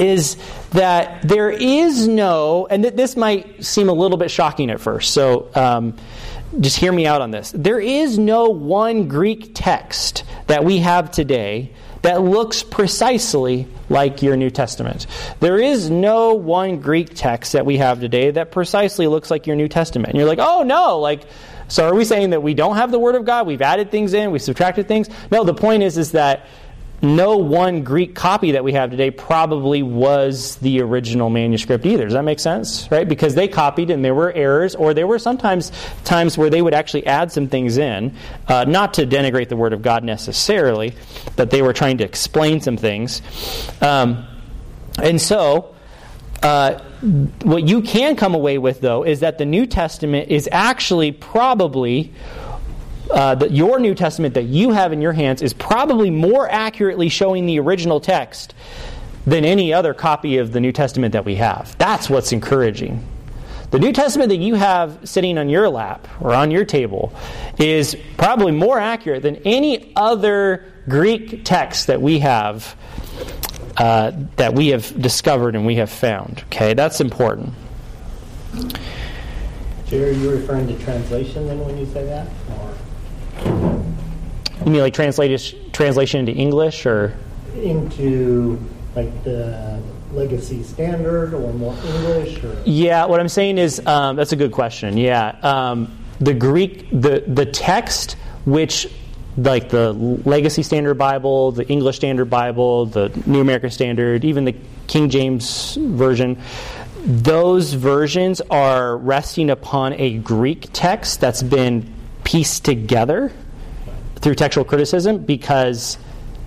is 0.00 0.36
that 0.70 1.22
there 1.22 1.50
is 1.50 2.08
no, 2.08 2.66
and 2.66 2.82
th- 2.82 2.94
this 2.94 3.16
might 3.16 3.64
seem 3.64 3.88
a 3.88 3.92
little 3.92 4.16
bit 4.16 4.30
shocking 4.30 4.70
at 4.70 4.80
first, 4.80 5.12
so 5.12 5.50
um, 5.54 5.96
just 6.58 6.78
hear 6.78 6.90
me 6.90 7.06
out 7.06 7.20
on 7.20 7.30
this. 7.30 7.52
There 7.54 7.78
is 7.78 8.18
no 8.18 8.48
one 8.48 9.08
Greek 9.08 9.52
text 9.54 10.24
that 10.46 10.64
we 10.64 10.78
have 10.78 11.10
today 11.10 11.72
that 12.02 12.22
looks 12.22 12.62
precisely 12.62 13.68
like 13.90 14.22
your 14.22 14.36
New 14.36 14.50
Testament. 14.50 15.06
There 15.38 15.58
is 15.58 15.90
no 15.90 16.34
one 16.34 16.80
Greek 16.80 17.10
text 17.14 17.52
that 17.52 17.66
we 17.66 17.76
have 17.76 18.00
today 18.00 18.30
that 18.30 18.52
precisely 18.52 19.06
looks 19.06 19.30
like 19.30 19.46
your 19.46 19.56
New 19.56 19.68
Testament. 19.68 20.10
And 20.10 20.18
you're 20.18 20.28
like, 20.28 20.38
oh 20.40 20.62
no, 20.62 20.98
like, 20.98 21.24
so 21.68 21.86
are 21.86 21.94
we 21.94 22.04
saying 22.04 22.30
that 22.30 22.42
we 22.42 22.54
don't 22.54 22.76
have 22.76 22.90
the 22.90 22.98
Word 22.98 23.16
of 23.16 23.26
God? 23.26 23.46
We've 23.46 23.60
added 23.60 23.90
things 23.90 24.14
in, 24.14 24.30
we 24.30 24.38
subtracted 24.38 24.88
things? 24.88 25.08
No, 25.30 25.44
the 25.44 25.54
point 25.54 25.82
is, 25.82 25.98
is 25.98 26.12
that 26.12 26.46
no 27.02 27.38
one 27.38 27.82
Greek 27.82 28.14
copy 28.14 28.52
that 28.52 28.62
we 28.62 28.72
have 28.72 28.90
today 28.90 29.10
probably 29.10 29.82
was 29.82 30.56
the 30.56 30.82
original 30.82 31.30
manuscript 31.30 31.86
either. 31.86 32.04
Does 32.04 32.12
that 32.12 32.24
make 32.24 32.40
sense? 32.40 32.90
Right? 32.90 33.08
Because 33.08 33.34
they 33.34 33.48
copied 33.48 33.90
and 33.90 34.04
there 34.04 34.14
were 34.14 34.32
errors, 34.32 34.74
or 34.74 34.92
there 34.92 35.06
were 35.06 35.18
sometimes 35.18 35.72
times 36.04 36.36
where 36.36 36.50
they 36.50 36.60
would 36.60 36.74
actually 36.74 37.06
add 37.06 37.32
some 37.32 37.48
things 37.48 37.78
in, 37.78 38.14
uh, 38.48 38.64
not 38.64 38.94
to 38.94 39.06
denigrate 39.06 39.48
the 39.48 39.56
Word 39.56 39.72
of 39.72 39.82
God 39.82 40.04
necessarily, 40.04 40.94
but 41.36 41.50
they 41.50 41.62
were 41.62 41.72
trying 41.72 41.98
to 41.98 42.04
explain 42.04 42.60
some 42.60 42.76
things. 42.76 43.22
Um, 43.80 44.26
and 45.02 45.20
so, 45.20 45.74
uh, 46.42 46.80
what 47.42 47.66
you 47.66 47.80
can 47.80 48.16
come 48.16 48.34
away 48.34 48.58
with, 48.58 48.80
though, 48.80 49.04
is 49.04 49.20
that 49.20 49.38
the 49.38 49.46
New 49.46 49.66
Testament 49.66 50.28
is 50.30 50.48
actually 50.52 51.12
probably 51.12 52.12
uh, 53.12 53.34
that 53.34 53.50
your 53.50 53.78
New 53.80 53.94
Testament 53.94 54.34
that 54.34 54.44
you 54.44 54.70
have 54.70 54.92
in 54.92 55.00
your 55.00 55.12
hands 55.12 55.42
is 55.42 55.52
probably 55.52 56.10
more 56.10 56.48
accurately 56.50 57.08
showing 57.08 57.46
the 57.46 57.58
original 57.58 58.00
text 58.00 58.54
than 59.26 59.44
any 59.44 59.72
other 59.72 59.94
copy 59.94 60.38
of 60.38 60.52
the 60.52 60.60
New 60.60 60.72
Testament 60.72 61.12
that 61.12 61.24
we 61.24 61.36
have. 61.36 61.76
That's 61.78 62.08
what's 62.08 62.32
encouraging. 62.32 63.06
The 63.70 63.78
New 63.78 63.92
Testament 63.92 64.30
that 64.30 64.38
you 64.38 64.54
have 64.54 64.98
sitting 65.08 65.38
on 65.38 65.48
your 65.48 65.68
lap 65.68 66.08
or 66.20 66.34
on 66.34 66.50
your 66.50 66.64
table 66.64 67.12
is 67.58 67.96
probably 68.16 68.52
more 68.52 68.78
accurate 68.78 69.22
than 69.22 69.36
any 69.44 69.92
other 69.94 70.64
Greek 70.88 71.44
text 71.44 71.86
that 71.86 72.02
we 72.02 72.18
have 72.18 72.74
uh, 73.76 74.12
that 74.36 74.54
we 74.54 74.68
have 74.68 75.00
discovered 75.00 75.54
and 75.54 75.64
we 75.64 75.76
have 75.76 75.90
found. 75.90 76.42
Okay, 76.46 76.74
that's 76.74 77.00
important. 77.00 77.54
Jerry, 79.86 80.10
are 80.10 80.12
you 80.12 80.30
referring 80.30 80.66
to 80.66 80.78
translation 80.84 81.46
then 81.46 81.60
when 81.60 81.78
you 81.78 81.86
say 81.86 82.04
that? 82.04 82.26
You 83.44 84.72
mean 84.72 84.80
like 84.80 84.94
translation 84.94 85.70
translation 85.72 86.20
into 86.20 86.32
English 86.32 86.86
or 86.86 87.16
into 87.54 88.58
like 88.94 89.24
the 89.24 89.80
legacy 90.12 90.62
standard 90.62 91.34
or 91.34 91.52
more 91.54 91.74
English? 91.84 92.42
Or? 92.44 92.62
Yeah, 92.64 93.06
what 93.06 93.20
I'm 93.20 93.28
saying 93.28 93.58
is 93.58 93.84
um, 93.86 94.16
that's 94.16 94.32
a 94.32 94.36
good 94.36 94.52
question. 94.52 94.96
Yeah, 94.96 95.36
um, 95.42 95.96
the 96.20 96.34
Greek 96.34 96.88
the 96.90 97.24
the 97.26 97.46
text 97.46 98.16
which 98.44 98.88
like 99.36 99.68
the 99.68 99.92
Legacy 99.92 100.62
Standard 100.62 100.94
Bible, 100.94 101.52
the 101.52 101.66
English 101.68 101.96
Standard 101.96 102.28
Bible, 102.28 102.86
the 102.86 103.10
New 103.26 103.40
American 103.40 103.70
Standard, 103.70 104.24
even 104.24 104.44
the 104.44 104.54
King 104.86 105.08
James 105.08 105.76
Version, 105.76 106.38
those 107.04 107.72
versions 107.72 108.40
are 108.50 108.96
resting 108.96 109.50
upon 109.50 109.94
a 109.94 110.18
Greek 110.18 110.68
text 110.72 111.20
that's 111.20 111.42
been 111.42 111.94
pieced 112.24 112.64
together 112.64 113.32
through 114.16 114.34
textual 114.34 114.64
criticism 114.64 115.18
because 115.18 115.98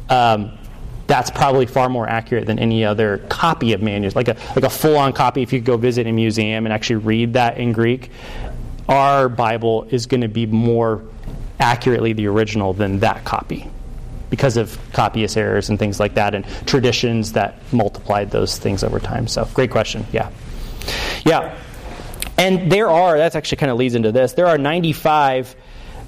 um, 0.10 0.58
that's 1.08 1.30
probably 1.30 1.66
far 1.66 1.90
more 1.90 2.08
accurate 2.08 2.46
than 2.46 2.60
any 2.60 2.86
other 2.86 3.20
copy 3.30 3.74
of 3.74 3.82
manuscript, 3.82 4.28
like 4.28 4.38
a 4.38 4.56
like 4.56 4.64
a 4.64 4.70
full-on 4.70 5.14
copy. 5.14 5.42
If 5.42 5.54
you 5.54 5.60
go 5.60 5.78
visit 5.78 6.08
a 6.08 6.12
museum 6.12 6.66
and 6.66 6.74
actually 6.74 6.98
read 6.98 7.34
that 7.34 7.58
in 7.58 7.72
Greek, 7.72 8.12
our 8.88 9.30
Bible 9.30 9.88
is 9.90 10.06
going 10.06 10.22
to 10.22 10.28
be 10.28 10.46
more 10.46 11.04
accurately 11.60 12.14
the 12.14 12.28
original 12.28 12.74
than 12.74 13.00
that 13.00 13.24
copy 13.24 13.70
because 14.30 14.58
of 14.58 14.80
copyist 14.94 15.38
errors 15.38 15.70
and 15.70 15.78
things 15.78 16.00
like 16.00 16.16
that 16.16 16.34
and 16.34 16.46
traditions 16.66 17.34
that 17.34 17.56
multiplied 17.72 18.32
those 18.32 18.58
things 18.58 18.84
over 18.84 19.00
time. 19.00 19.28
So, 19.28 19.48
great 19.54 19.70
question. 19.70 20.06
Yeah. 20.12 20.32
Yeah. 21.24 21.58
And 22.38 22.72
there 22.72 22.90
are, 22.90 23.18
that's 23.18 23.36
actually 23.36 23.58
kind 23.58 23.72
of 23.72 23.78
leads 23.78 23.94
into 23.94 24.12
this, 24.12 24.34
there 24.34 24.48
are 24.48 24.58
95 24.58 25.56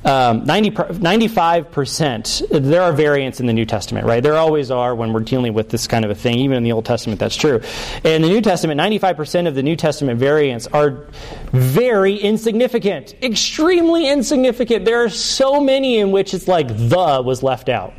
um, 0.05 0.45
90, 0.45 0.71
95%, 0.71 2.69
there 2.69 2.81
are 2.83 2.93
variants 2.93 3.39
in 3.39 3.47
the 3.47 3.53
New 3.53 3.65
Testament, 3.65 4.05
right? 4.05 4.21
There 4.21 4.35
always 4.35 4.69
are 4.69 4.93
when 4.93 5.13
we're 5.13 5.21
dealing 5.21 5.53
with 5.53 5.69
this 5.69 5.87
kind 5.87 6.05
of 6.05 6.11
a 6.11 6.15
thing. 6.15 6.37
Even 6.39 6.57
in 6.57 6.63
the 6.63 6.71
Old 6.71 6.85
Testament, 6.85 7.19
that's 7.19 7.35
true. 7.35 7.59
In 8.03 8.21
the 8.21 8.27
New 8.27 8.41
Testament, 8.41 8.79
95% 8.79 9.47
of 9.47 9.55
the 9.55 9.63
New 9.63 9.75
Testament 9.75 10.19
variants 10.19 10.67
are 10.67 11.07
very 11.51 12.15
insignificant, 12.17 13.15
extremely 13.23 14.07
insignificant. 14.07 14.85
There 14.85 15.03
are 15.03 15.09
so 15.09 15.59
many 15.59 15.97
in 15.97 16.11
which 16.11 16.35
it's 16.35 16.47
like 16.47 16.67
the 16.67 17.21
was 17.25 17.41
left 17.41 17.67
out. 17.67 17.93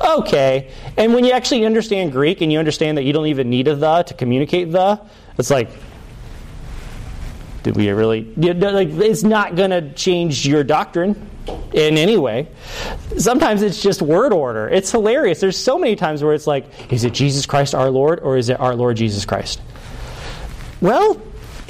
Okay. 0.00 0.70
And 0.96 1.14
when 1.14 1.24
you 1.24 1.32
actually 1.32 1.66
understand 1.66 2.12
Greek 2.12 2.40
and 2.40 2.52
you 2.52 2.58
understand 2.58 2.96
that 2.96 3.02
you 3.02 3.12
don't 3.12 3.26
even 3.26 3.50
need 3.50 3.68
a 3.68 3.74
the 3.74 4.02
to 4.02 4.14
communicate 4.14 4.70
the, 4.70 5.00
it's 5.36 5.50
like, 5.50 5.68
Did 7.62 7.76
we 7.76 7.90
really? 7.90 8.22
Like, 8.36 8.88
it's 8.88 9.22
not 9.22 9.54
going 9.54 9.70
to 9.70 9.92
change 9.92 10.46
your 10.46 10.64
doctrine 10.64 11.30
in 11.72 11.98
any 11.98 12.16
way. 12.16 12.48
Sometimes 13.18 13.62
it's 13.62 13.82
just 13.82 14.02
word 14.02 14.32
order. 14.32 14.68
It's 14.68 14.90
hilarious. 14.90 15.40
There's 15.40 15.56
so 15.56 15.78
many 15.78 15.96
times 15.96 16.22
where 16.22 16.34
it's 16.34 16.46
like, 16.46 16.92
is 16.92 17.04
it 17.04 17.12
Jesus 17.12 17.46
Christ 17.46 17.74
our 17.74 17.90
Lord 17.90 18.20
or 18.20 18.36
is 18.36 18.48
it 18.48 18.60
our 18.60 18.74
Lord 18.74 18.96
Jesus 18.96 19.24
Christ? 19.24 19.60
Well, 20.80 21.20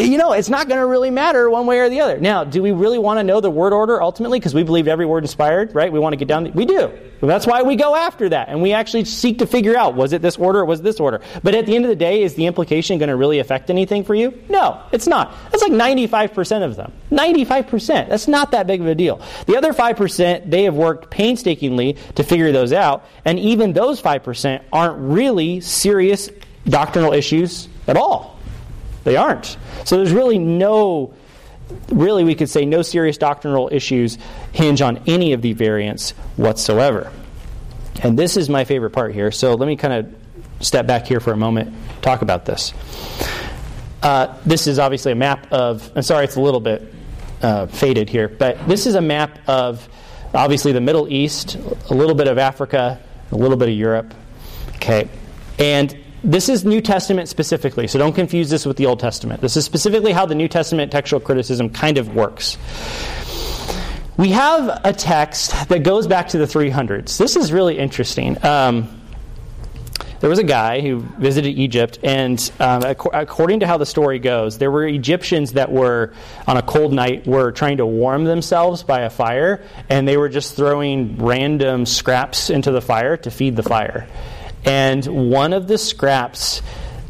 you 0.00 0.18
know, 0.18 0.32
it's 0.32 0.48
not 0.48 0.68
going 0.68 0.80
to 0.80 0.86
really 0.86 1.10
matter 1.10 1.50
one 1.50 1.66
way 1.66 1.78
or 1.78 1.88
the 1.88 2.00
other. 2.00 2.18
Now, 2.18 2.44
do 2.44 2.62
we 2.62 2.72
really 2.72 2.98
want 2.98 3.18
to 3.18 3.24
know 3.24 3.40
the 3.40 3.50
word 3.50 3.72
order 3.72 4.02
ultimately 4.02 4.38
because 4.38 4.54
we 4.54 4.62
believe 4.62 4.88
every 4.88 5.06
word 5.06 5.24
inspired, 5.24 5.74
right? 5.74 5.92
We 5.92 5.98
want 5.98 6.12
to 6.12 6.16
get 6.16 6.28
down. 6.28 6.44
The, 6.44 6.50
we 6.50 6.64
do. 6.64 6.92
That's 7.20 7.46
why 7.46 7.62
we 7.62 7.76
go 7.76 7.94
after 7.94 8.28
that. 8.30 8.48
And 8.48 8.62
we 8.62 8.72
actually 8.72 9.04
seek 9.04 9.38
to 9.38 9.46
figure 9.46 9.76
out 9.76 9.94
was 9.94 10.12
it 10.12 10.22
this 10.22 10.36
order 10.36 10.60
or 10.60 10.64
was 10.64 10.80
it 10.80 10.84
this 10.84 11.00
order? 11.00 11.20
But 11.42 11.54
at 11.54 11.66
the 11.66 11.76
end 11.76 11.84
of 11.84 11.90
the 11.90 11.96
day, 11.96 12.22
is 12.22 12.34
the 12.34 12.46
implication 12.46 12.98
going 12.98 13.10
to 13.10 13.16
really 13.16 13.38
affect 13.38 13.70
anything 13.70 14.04
for 14.04 14.14
you? 14.14 14.42
No, 14.48 14.82
it's 14.92 15.06
not. 15.06 15.34
That's 15.50 15.62
like 15.62 15.72
95% 15.72 16.64
of 16.64 16.76
them. 16.76 16.92
95%. 17.10 18.08
That's 18.08 18.28
not 18.28 18.52
that 18.52 18.66
big 18.66 18.80
of 18.80 18.86
a 18.86 18.94
deal. 18.94 19.20
The 19.46 19.56
other 19.56 19.72
5%, 19.72 20.50
they 20.50 20.64
have 20.64 20.74
worked 20.74 21.10
painstakingly 21.10 21.96
to 22.14 22.24
figure 22.24 22.52
those 22.52 22.72
out. 22.72 23.04
And 23.24 23.38
even 23.38 23.72
those 23.72 24.00
5% 24.00 24.62
aren't 24.72 24.98
really 24.98 25.60
serious 25.60 26.30
doctrinal 26.64 27.12
issues 27.12 27.68
at 27.86 27.96
all. 27.96 28.39
They 29.04 29.16
aren't. 29.16 29.56
So 29.84 29.96
there's 29.96 30.12
really 30.12 30.38
no, 30.38 31.14
really, 31.90 32.24
we 32.24 32.34
could 32.34 32.50
say 32.50 32.64
no 32.64 32.82
serious 32.82 33.18
doctrinal 33.18 33.68
issues 33.72 34.18
hinge 34.52 34.82
on 34.82 35.02
any 35.06 35.32
of 35.32 35.42
the 35.42 35.52
variants 35.52 36.10
whatsoever. 36.36 37.12
And 38.02 38.18
this 38.18 38.36
is 38.36 38.48
my 38.48 38.64
favorite 38.64 38.90
part 38.90 39.12
here. 39.12 39.30
So 39.30 39.54
let 39.54 39.66
me 39.66 39.76
kind 39.76 39.94
of 39.94 40.14
step 40.64 40.86
back 40.86 41.06
here 41.06 41.20
for 41.20 41.32
a 41.32 41.36
moment, 41.36 41.74
talk 42.02 42.22
about 42.22 42.44
this. 42.44 42.72
Uh, 44.02 44.34
this 44.46 44.66
is 44.66 44.78
obviously 44.78 45.12
a 45.12 45.16
map 45.16 45.52
of, 45.52 45.90
I'm 45.94 46.02
sorry, 46.02 46.24
it's 46.24 46.36
a 46.36 46.40
little 46.40 46.60
bit 46.60 46.94
uh, 47.42 47.66
faded 47.66 48.08
here, 48.08 48.28
but 48.28 48.66
this 48.68 48.86
is 48.86 48.94
a 48.94 49.00
map 49.00 49.38
of 49.46 49.86
obviously 50.34 50.72
the 50.72 50.80
Middle 50.80 51.10
East, 51.12 51.56
a 51.90 51.94
little 51.94 52.14
bit 52.14 52.28
of 52.28 52.38
Africa, 52.38 53.00
a 53.32 53.36
little 53.36 53.56
bit 53.56 53.68
of 53.68 53.74
Europe. 53.74 54.14
Okay. 54.76 55.08
And 55.58 55.96
this 56.22 56.48
is 56.48 56.64
New 56.64 56.80
Testament 56.80 57.28
specifically, 57.28 57.86
so 57.86 57.98
don't 57.98 58.12
confuse 58.12 58.50
this 58.50 58.66
with 58.66 58.76
the 58.76 58.86
Old 58.86 59.00
Testament. 59.00 59.40
This 59.40 59.56
is 59.56 59.64
specifically 59.64 60.12
how 60.12 60.26
the 60.26 60.34
New 60.34 60.48
Testament 60.48 60.92
textual 60.92 61.20
criticism 61.20 61.70
kind 61.70 61.98
of 61.98 62.14
works. 62.14 62.58
We 64.16 64.30
have 64.32 64.80
a 64.84 64.92
text 64.92 65.68
that 65.68 65.82
goes 65.82 66.06
back 66.06 66.28
to 66.28 66.38
the 66.38 66.44
300s. 66.44 67.16
This 67.16 67.36
is 67.36 67.52
really 67.52 67.78
interesting. 67.78 68.36
Um, 68.44 69.00
there 70.20 70.28
was 70.28 70.38
a 70.38 70.44
guy 70.44 70.82
who 70.82 71.00
visited 71.00 71.58
Egypt, 71.58 71.98
and 72.02 72.52
um, 72.60 72.82
according 72.82 73.60
to 73.60 73.66
how 73.66 73.78
the 73.78 73.86
story 73.86 74.18
goes, 74.18 74.58
there 74.58 74.70
were 74.70 74.86
Egyptians 74.86 75.54
that 75.54 75.72
were, 75.72 76.12
on 76.46 76.58
a 76.58 76.62
cold 76.62 76.92
night, 76.92 77.26
were 77.26 77.52
trying 77.52 77.78
to 77.78 77.86
warm 77.86 78.24
themselves 78.24 78.82
by 78.82 79.00
a 79.00 79.10
fire, 79.10 79.64
and 79.88 80.06
they 80.06 80.18
were 80.18 80.28
just 80.28 80.54
throwing 80.54 81.16
random 81.16 81.86
scraps 81.86 82.50
into 82.50 82.70
the 82.70 82.82
fire 82.82 83.16
to 83.16 83.30
feed 83.30 83.56
the 83.56 83.62
fire. 83.62 84.06
And 84.64 85.30
one 85.30 85.52
of 85.52 85.68
the 85.68 85.78
scraps 85.78 86.62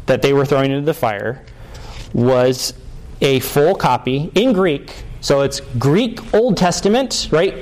that 0.05 0.21
they 0.21 0.33
were 0.33 0.45
throwing 0.45 0.71
into 0.71 0.85
the 0.85 0.93
fire 0.93 1.43
was 2.13 2.73
a 3.21 3.39
full 3.39 3.75
copy 3.75 4.31
in 4.35 4.53
Greek. 4.53 4.93
So 5.21 5.41
it's 5.41 5.59
Greek 5.77 6.33
Old 6.33 6.57
Testament, 6.57 7.27
right? 7.31 7.55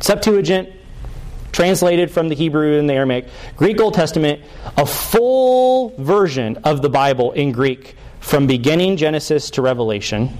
Septuagint, 0.00 0.70
translated 1.52 2.10
from 2.10 2.28
the 2.28 2.34
Hebrew 2.34 2.78
and 2.78 2.88
the 2.88 2.94
Aramaic. 2.94 3.26
Greek 3.56 3.80
Old 3.80 3.94
Testament, 3.94 4.42
a 4.76 4.86
full 4.86 5.94
version 5.98 6.58
of 6.58 6.82
the 6.82 6.88
Bible 6.88 7.32
in 7.32 7.52
Greek 7.52 7.96
from 8.20 8.46
beginning 8.46 8.96
Genesis 8.96 9.50
to 9.50 9.62
Revelation. 9.62 10.36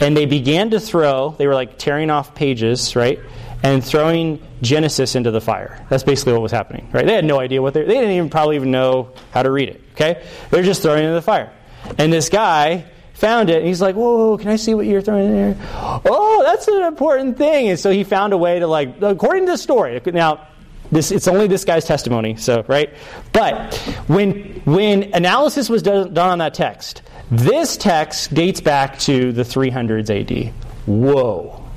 And 0.00 0.16
they 0.16 0.26
began 0.26 0.70
to 0.70 0.80
throw, 0.80 1.34
they 1.38 1.46
were 1.46 1.54
like 1.54 1.78
tearing 1.78 2.10
off 2.10 2.34
pages, 2.34 2.96
right? 2.96 3.20
And 3.62 3.84
throwing 3.84 4.40
Genesis 4.62 5.14
into 5.14 5.30
the 5.30 5.40
fire. 5.40 5.84
That's 5.88 6.02
basically 6.02 6.32
what 6.32 6.42
was 6.42 6.52
happening, 6.52 6.88
right? 6.92 7.06
They 7.06 7.14
had 7.14 7.24
no 7.24 7.40
idea 7.40 7.60
what 7.62 7.74
they 7.74 7.82
they 7.82 7.94
didn't 7.94 8.12
even 8.12 8.30
probably 8.30 8.56
even 8.56 8.70
know 8.70 9.12
how 9.32 9.42
to 9.42 9.50
read 9.50 9.68
it. 9.68 9.82
Okay, 9.92 10.24
they're 10.50 10.62
just 10.62 10.82
throwing 10.82 11.00
it 11.00 11.06
into 11.06 11.14
the 11.14 11.22
fire, 11.22 11.52
and 11.98 12.12
this 12.12 12.28
guy 12.28 12.84
found 13.14 13.50
it 13.50 13.58
and 13.58 13.66
he's 13.66 13.80
like, 13.80 13.96
"Whoa, 13.96 14.38
can 14.38 14.48
I 14.48 14.56
see 14.56 14.74
what 14.74 14.86
you're 14.86 15.02
throwing 15.02 15.26
in 15.26 15.32
there?" 15.32 15.56
Oh, 16.04 16.42
that's 16.44 16.68
an 16.68 16.82
important 16.82 17.36
thing, 17.36 17.68
and 17.68 17.78
so 17.78 17.90
he 17.90 18.04
found 18.04 18.32
a 18.32 18.38
way 18.38 18.58
to 18.60 18.66
like, 18.66 19.02
according 19.02 19.46
to 19.46 19.52
the 19.52 19.58
story. 19.58 20.00
Now, 20.06 20.46
this 20.92 21.10
it's 21.10 21.28
only 21.28 21.48
this 21.48 21.64
guy's 21.64 21.84
testimony, 21.84 22.36
so 22.36 22.64
right. 22.68 22.90
But 23.32 23.74
when 24.06 24.62
when 24.64 25.14
analysis 25.14 25.68
was 25.68 25.82
done 25.82 26.16
on 26.16 26.38
that 26.38 26.54
text, 26.54 27.02
this 27.30 27.76
text 27.76 28.32
dates 28.32 28.60
back 28.60 28.98
to 29.00 29.32
the 29.32 29.42
300s 29.42 30.08
AD. 30.10 30.52
Whoa. 30.86 31.67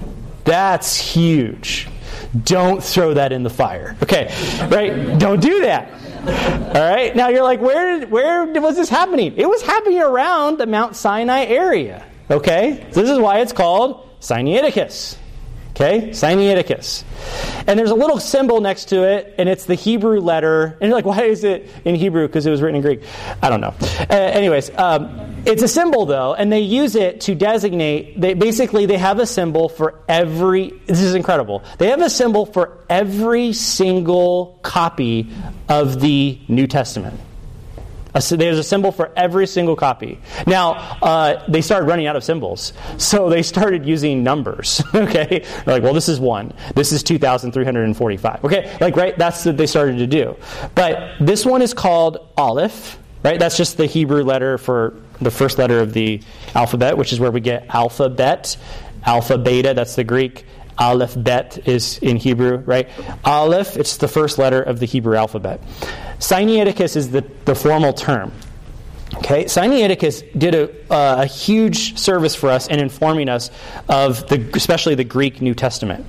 That's 0.44 0.98
huge. 0.98 1.88
Don't 2.44 2.84
throw 2.84 3.14
that 3.14 3.32
in 3.32 3.44
the 3.44 3.50
fire. 3.50 3.96
Okay, 4.04 4.34
right? 4.70 5.18
Don't 5.18 5.42
do 5.42 5.62
that. 5.62 5.92
All 6.76 6.90
right. 6.90 7.16
Now 7.16 7.30
you're 7.30 7.44
like, 7.44 7.62
where 7.62 8.06
where 8.08 8.46
was 8.46 8.76
this 8.76 8.90
happening? 8.90 9.34
It 9.38 9.48
was 9.48 9.62
happening 9.62 10.00
around 10.00 10.58
the 10.58 10.68
Mount 10.68 10.96
Sinai 10.96 11.46
area. 11.46 12.06
Okay, 12.30 12.88
this 12.92 13.10
is 13.10 13.20
why 13.20 13.40
it's 13.40 13.54
called 13.54 14.08
Sinaiticus. 14.22 15.18
Okay, 15.82 16.10
Sinaiticus. 16.10 17.04
And 17.66 17.80
there's 17.80 17.90
a 17.90 17.96
little 17.96 18.20
symbol 18.20 18.62
next 18.62 18.90
to 18.90 19.04
it, 19.04 19.34
and 19.40 19.50
it's 19.50 19.66
the 19.66 19.74
Hebrew 19.74 20.20
letter. 20.20 20.78
And 20.80 20.90
you're 20.90 20.94
like, 20.94 21.06
why 21.06 21.24
is 21.24 21.44
it 21.44 21.72
in 21.84 21.96
Hebrew? 21.96 22.28
Because 22.28 22.46
it 22.46 22.52
was 22.52 22.62
written 22.62 22.76
in 22.76 22.84
Greek. 22.84 23.02
I 23.42 23.50
don't 23.50 23.62
know. 23.62 23.74
Uh, 24.00 24.14
anyways, 24.14 24.70
um, 24.78 25.42
it's 25.44 25.64
a 25.64 25.68
symbol 25.68 26.06
though, 26.06 26.36
and 26.36 26.52
they 26.52 26.60
use 26.60 26.96
it 26.96 27.22
to 27.22 27.34
designate. 27.34 28.22
They 28.22 28.36
basically 28.36 28.86
they 28.86 28.98
have 28.98 29.18
a 29.18 29.26
symbol 29.26 29.70
for 29.70 30.04
every. 30.08 30.70
This 30.86 31.02
is 31.02 31.16
incredible. 31.16 31.64
They 31.80 31.88
have 31.88 32.02
a 32.02 32.12
symbol 32.12 32.46
for 32.46 32.78
every 32.88 33.52
single 33.54 34.60
copy 34.62 35.32
of 35.68 36.00
the 36.00 36.40
New 36.48 36.68
Testament. 36.68 37.20
There's 38.14 38.60
a 38.60 38.64
symbol 38.64 38.92
for 38.92 39.12
every 39.16 39.48
single 39.48 39.76
copy. 39.76 40.20
Now, 40.46 40.74
uh, 41.02 41.44
they 41.48 41.62
started 41.62 41.86
running 41.86 42.08
out 42.08 42.16
of 42.16 42.24
symbols. 42.24 42.74
So 42.98 43.30
they 43.30 43.42
started 43.42 43.86
using 43.86 44.24
numbers. 44.24 44.82
okay? 44.96 45.46
They're 45.66 45.76
like, 45.76 45.84
well, 45.84 45.94
this 45.94 46.10
is 46.10 46.20
one. 46.20 46.54
This 46.76 46.92
is 46.92 47.04
2,345. 47.04 48.44
Okay? 48.46 48.78
Like, 48.82 48.96
right? 48.96 49.18
That's 49.18 49.46
what 49.46 49.58
they 49.58 49.68
started 49.68 49.98
to 50.00 50.08
do. 50.08 50.36
But 50.76 51.14
this 51.20 51.46
one 51.46 51.62
is 51.62 51.74
called 51.74 52.28
Aleph. 52.38 52.98
Right? 53.24 53.40
That's 53.40 53.56
just 53.56 53.78
the 53.78 53.86
Hebrew 53.86 54.24
letter 54.24 54.58
for 54.58 54.96
the 55.20 55.30
first 55.30 55.60
letter 55.60 55.80
of 55.80 55.94
the 55.94 56.22
alphabet, 56.56 56.98
which 56.98 57.14
is 57.14 57.20
where 57.20 57.30
we 57.30 57.40
get 57.40 57.68
alphabet. 57.74 58.58
Alpha, 59.04 59.38
beta, 59.38 59.74
that's 59.76 59.96
the 59.96 60.04
Greek. 60.04 60.46
Aleph, 60.78 61.16
bet 61.18 61.68
is 61.68 61.98
in 62.00 62.18
Hebrew, 62.18 62.58
right? 62.58 62.90
Aleph, 63.26 63.78
it's 63.78 63.98
the 63.98 64.08
first 64.08 64.38
letter 64.38 64.62
of 64.62 64.80
the 64.80 64.86
Hebrew 64.86 65.16
alphabet. 65.16 65.62
Sinaiticus 66.20 66.96
is 66.96 67.12
the, 67.12 67.22
the 67.46 67.56
formal 67.56 67.94
term. 67.94 68.32
Okay, 69.16 69.44
Sinaiticus 69.44 70.24
did 70.40 70.56
a, 70.56 70.94
uh, 70.94 71.24
a 71.24 71.26
huge 71.26 71.98
service 72.00 72.34
for 72.34 72.50
us 72.50 72.68
in 72.68 72.80
informing 72.80 73.28
us 73.28 73.52
of 73.90 74.28
the, 74.30 74.50
especially 74.56 74.96
the 74.96 75.04
Greek 75.04 75.42
New 75.42 75.54
Testament. 75.54 76.06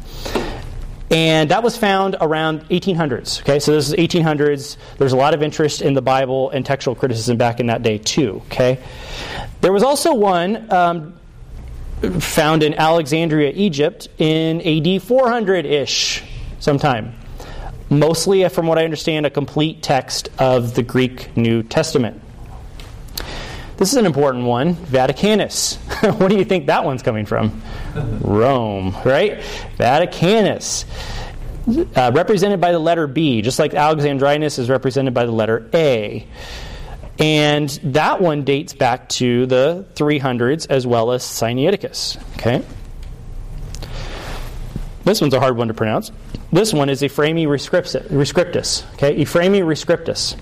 And 1.10 1.50
that 1.50 1.62
was 1.62 1.76
found 1.76 2.16
around 2.20 2.66
1800s. 2.70 3.40
Okay, 3.42 3.58
so 3.58 3.72
this 3.72 3.88
is 3.88 3.94
1800s. 3.94 4.78
There's 4.96 5.12
a 5.12 5.16
lot 5.16 5.34
of 5.34 5.42
interest 5.42 5.82
in 5.82 5.92
the 5.92 6.00
Bible 6.00 6.48
and 6.50 6.64
textual 6.64 6.94
criticism 6.94 7.36
back 7.36 7.60
in 7.60 7.66
that 7.66 7.82
day 7.82 7.98
too. 7.98 8.40
Okay, 8.46 8.82
there 9.60 9.72
was 9.72 9.82
also 9.82 10.14
one 10.14 10.72
um, 10.72 11.14
found 12.20 12.62
in 12.62 12.74
Alexandria, 12.74 13.52
Egypt, 13.54 14.08
in 14.18 14.60
AD 14.60 15.02
400 15.02 15.66
ish, 15.66 16.22
sometime 16.58 17.14
mostly, 17.92 18.48
from 18.48 18.66
what 18.66 18.78
I 18.78 18.84
understand, 18.84 19.26
a 19.26 19.30
complete 19.30 19.82
text 19.82 20.30
of 20.38 20.74
the 20.74 20.82
Greek 20.82 21.36
New 21.36 21.62
Testament. 21.62 22.20
This 23.76 23.92
is 23.92 23.96
an 23.96 24.06
important 24.06 24.44
one 24.44 24.74
Vaticanus. 24.74 25.76
what 26.18 26.28
do 26.28 26.36
you 26.36 26.44
think 26.44 26.66
that 26.66 26.84
one's 26.84 27.02
coming 27.02 27.26
from? 27.26 27.62
Rome, 28.20 28.96
right? 29.04 29.40
Vaticanus. 29.78 30.84
Uh, 31.96 32.10
represented 32.12 32.60
by 32.60 32.72
the 32.72 32.78
letter 32.78 33.06
B, 33.06 33.40
just 33.40 33.58
like 33.58 33.72
Alexandrinus 33.72 34.58
is 34.58 34.68
represented 34.68 35.14
by 35.14 35.26
the 35.26 35.32
letter 35.32 35.68
A. 35.72 36.26
And 37.18 37.68
that 37.84 38.20
one 38.20 38.44
dates 38.44 38.72
back 38.72 39.08
to 39.10 39.46
the 39.46 39.86
300s 39.94 40.66
as 40.70 40.86
well 40.86 41.12
as 41.12 41.22
Sinaiticus. 41.22 42.16
Okay? 42.34 42.64
This 45.04 45.20
one's 45.20 45.34
a 45.34 45.40
hard 45.40 45.56
one 45.56 45.68
to 45.68 45.74
pronounce. 45.74 46.10
This 46.52 46.72
one 46.72 46.88
is 46.88 47.02
Ephraemi 47.02 47.46
Rescriptus. 47.46 48.84
Okay, 48.94 49.16
Ephraemi 49.16 49.62
Rescriptus. 49.62 50.36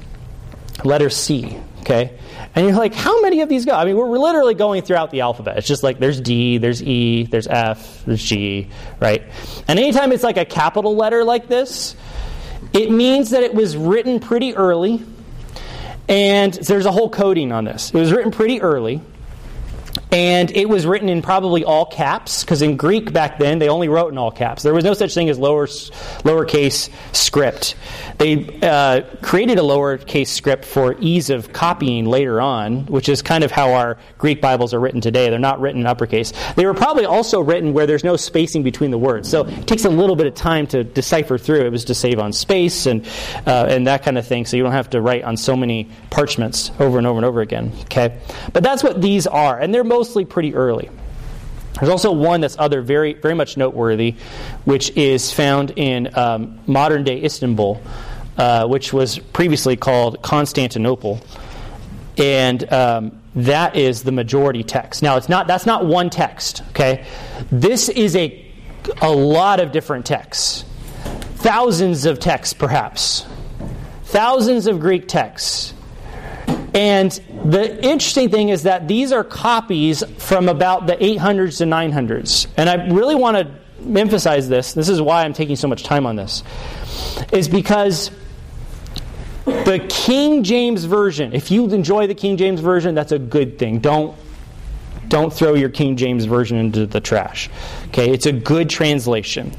Letter 0.84 1.10
C. 1.10 1.58
Okay, 1.80 2.18
and 2.54 2.66
you're 2.66 2.76
like, 2.76 2.94
how 2.94 3.22
many 3.22 3.40
of 3.40 3.48
these 3.48 3.64
go? 3.64 3.74
I 3.74 3.86
mean, 3.86 3.96
we're 3.96 4.18
literally 4.18 4.54
going 4.54 4.82
throughout 4.82 5.10
the 5.10 5.22
alphabet. 5.22 5.56
It's 5.56 5.66
just 5.66 5.82
like 5.82 5.98
there's 5.98 6.20
D, 6.20 6.58
there's 6.58 6.82
E, 6.82 7.24
there's 7.24 7.46
F, 7.46 8.04
there's 8.04 8.22
G, 8.22 8.68
right? 9.00 9.22
And 9.66 9.78
anytime 9.78 10.12
it's 10.12 10.22
like 10.22 10.36
a 10.36 10.44
capital 10.44 10.94
letter 10.94 11.24
like 11.24 11.48
this, 11.48 11.96
it 12.74 12.90
means 12.90 13.30
that 13.30 13.42
it 13.42 13.54
was 13.54 13.78
written 13.78 14.20
pretty 14.20 14.54
early, 14.54 15.02
and 16.10 16.52
there's 16.54 16.86
a 16.86 16.92
whole 16.92 17.08
coding 17.08 17.52
on 17.52 17.64
this. 17.64 17.90
It 17.90 17.94
was 17.94 18.12
written 18.12 18.32
pretty 18.32 18.60
early, 18.60 19.00
And 20.12 20.50
it 20.56 20.68
was 20.68 20.86
written 20.86 21.08
in 21.08 21.22
probably 21.22 21.64
all 21.64 21.86
caps, 21.86 22.42
because 22.42 22.62
in 22.62 22.76
Greek 22.76 23.12
back 23.12 23.38
then, 23.38 23.60
they 23.60 23.68
only 23.68 23.88
wrote 23.88 24.10
in 24.10 24.18
all 24.18 24.32
caps. 24.32 24.62
There 24.62 24.74
was 24.74 24.84
no 24.84 24.94
such 24.94 25.14
thing 25.14 25.28
as 25.28 25.38
lower, 25.38 25.66
lowercase 25.66 26.90
script. 27.14 27.76
They 28.18 28.58
uh, 28.60 29.02
created 29.22 29.58
a 29.58 29.62
lowercase 29.62 30.26
script 30.26 30.64
for 30.64 30.96
ease 31.00 31.30
of 31.30 31.52
copying 31.52 32.06
later 32.06 32.40
on, 32.40 32.86
which 32.86 33.08
is 33.08 33.22
kind 33.22 33.44
of 33.44 33.50
how 33.50 33.72
our 33.72 33.98
Greek 34.18 34.40
Bibles 34.40 34.74
are 34.74 34.80
written 34.80 35.00
today. 35.00 35.30
They're 35.30 35.38
not 35.38 35.60
written 35.60 35.80
in 35.82 35.86
uppercase. 35.86 36.32
They 36.56 36.66
were 36.66 36.74
probably 36.74 37.04
also 37.04 37.40
written 37.40 37.72
where 37.72 37.86
there's 37.86 38.04
no 38.04 38.16
spacing 38.16 38.62
between 38.62 38.90
the 38.90 38.98
words. 38.98 39.28
So 39.28 39.46
it 39.46 39.66
takes 39.66 39.84
a 39.84 39.90
little 39.90 40.16
bit 40.16 40.26
of 40.26 40.34
time 40.34 40.66
to 40.68 40.82
decipher 40.82 41.38
through. 41.38 41.66
It 41.66 41.70
was 41.70 41.84
to 41.86 41.94
save 41.94 42.18
on 42.18 42.32
space 42.32 42.86
and, 42.86 43.06
uh, 43.46 43.66
and 43.68 43.86
that 43.86 44.02
kind 44.02 44.18
of 44.18 44.26
thing, 44.26 44.44
so 44.44 44.56
you 44.56 44.64
don't 44.64 44.72
have 44.72 44.90
to 44.90 45.00
write 45.00 45.24
on 45.24 45.36
so 45.36 45.56
many 45.56 45.88
parchments 46.10 46.72
over 46.80 46.98
and 46.98 47.06
over 47.06 47.18
and 47.18 47.24
over 47.24 47.40
again. 47.40 47.72
Okay? 47.84 48.20
But 48.52 48.62
that's 48.62 48.82
what 48.82 49.00
these 49.00 49.26
are, 49.26 49.58
and 49.58 49.72
they're 49.72 49.84
mostly 50.00 50.24
pretty 50.24 50.54
early. 50.54 50.88
There's 51.74 51.90
also 51.90 52.10
one 52.10 52.40
that's 52.40 52.56
other 52.58 52.80
very 52.80 53.12
very 53.12 53.34
much 53.34 53.58
noteworthy, 53.58 54.14
which 54.64 54.96
is 54.96 55.30
found 55.30 55.72
in 55.76 56.16
um, 56.16 56.58
modern 56.66 57.04
day 57.04 57.22
Istanbul, 57.22 57.82
uh, 58.38 58.66
which 58.66 58.94
was 58.94 59.18
previously 59.18 59.76
called 59.76 60.22
Constantinople, 60.22 61.20
and 62.16 62.72
um, 62.72 63.20
that 63.34 63.76
is 63.76 64.02
the 64.02 64.10
majority 64.10 64.64
text. 64.64 65.02
Now 65.02 65.18
it's 65.18 65.28
not 65.28 65.46
that's 65.46 65.66
not 65.66 65.84
one 65.84 66.08
text. 66.08 66.62
Okay, 66.70 67.04
this 67.52 67.90
is 67.90 68.16
a 68.16 68.50
a 69.02 69.10
lot 69.10 69.60
of 69.60 69.70
different 69.70 70.06
texts, 70.06 70.64
thousands 71.44 72.06
of 72.06 72.18
texts 72.20 72.54
perhaps, 72.54 73.26
thousands 74.04 74.66
of 74.66 74.80
Greek 74.80 75.08
texts 75.08 75.74
and 76.74 77.10
the 77.44 77.84
interesting 77.84 78.30
thing 78.30 78.50
is 78.50 78.64
that 78.64 78.86
these 78.86 79.12
are 79.12 79.24
copies 79.24 80.02
from 80.18 80.48
about 80.48 80.86
the 80.86 80.96
800s 80.96 81.58
to 81.58 81.64
900s. 81.64 82.46
And 82.56 82.68
I 82.68 82.86
really 82.88 83.14
want 83.14 83.36
to 83.36 83.98
emphasize 83.98 84.48
this. 84.48 84.72
This 84.72 84.88
is 84.88 85.00
why 85.00 85.24
I'm 85.24 85.32
taking 85.32 85.56
so 85.56 85.68
much 85.68 85.82
time 85.82 86.06
on 86.06 86.16
this. 86.16 86.42
Is 87.32 87.48
because 87.48 88.10
the 89.46 89.84
King 89.88 90.44
James 90.44 90.84
Version, 90.84 91.32
if 91.32 91.50
you 91.50 91.68
enjoy 91.70 92.06
the 92.06 92.14
King 92.14 92.36
James 92.36 92.60
Version, 92.60 92.94
that's 92.94 93.12
a 93.12 93.18
good 93.18 93.58
thing. 93.58 93.80
Don't 93.80 94.16
don't 95.08 95.32
throw 95.32 95.54
your 95.54 95.70
King 95.70 95.96
James 95.96 96.24
Version 96.24 96.56
into 96.56 96.86
the 96.86 97.00
trash. 97.00 97.50
Okay, 97.88 98.12
it's 98.12 98.26
a 98.26 98.32
good 98.32 98.70
translation. 98.70 99.52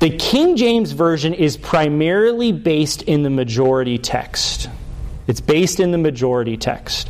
The 0.00 0.10
King 0.10 0.56
James 0.56 0.92
Version 0.92 1.32
is 1.32 1.56
primarily 1.56 2.52
based 2.52 3.00
in 3.02 3.22
the 3.22 3.30
majority 3.30 3.96
text. 3.96 4.68
It's 5.32 5.40
based 5.40 5.80
in 5.80 5.92
the 5.92 5.98
majority 5.98 6.58
text. 6.58 7.08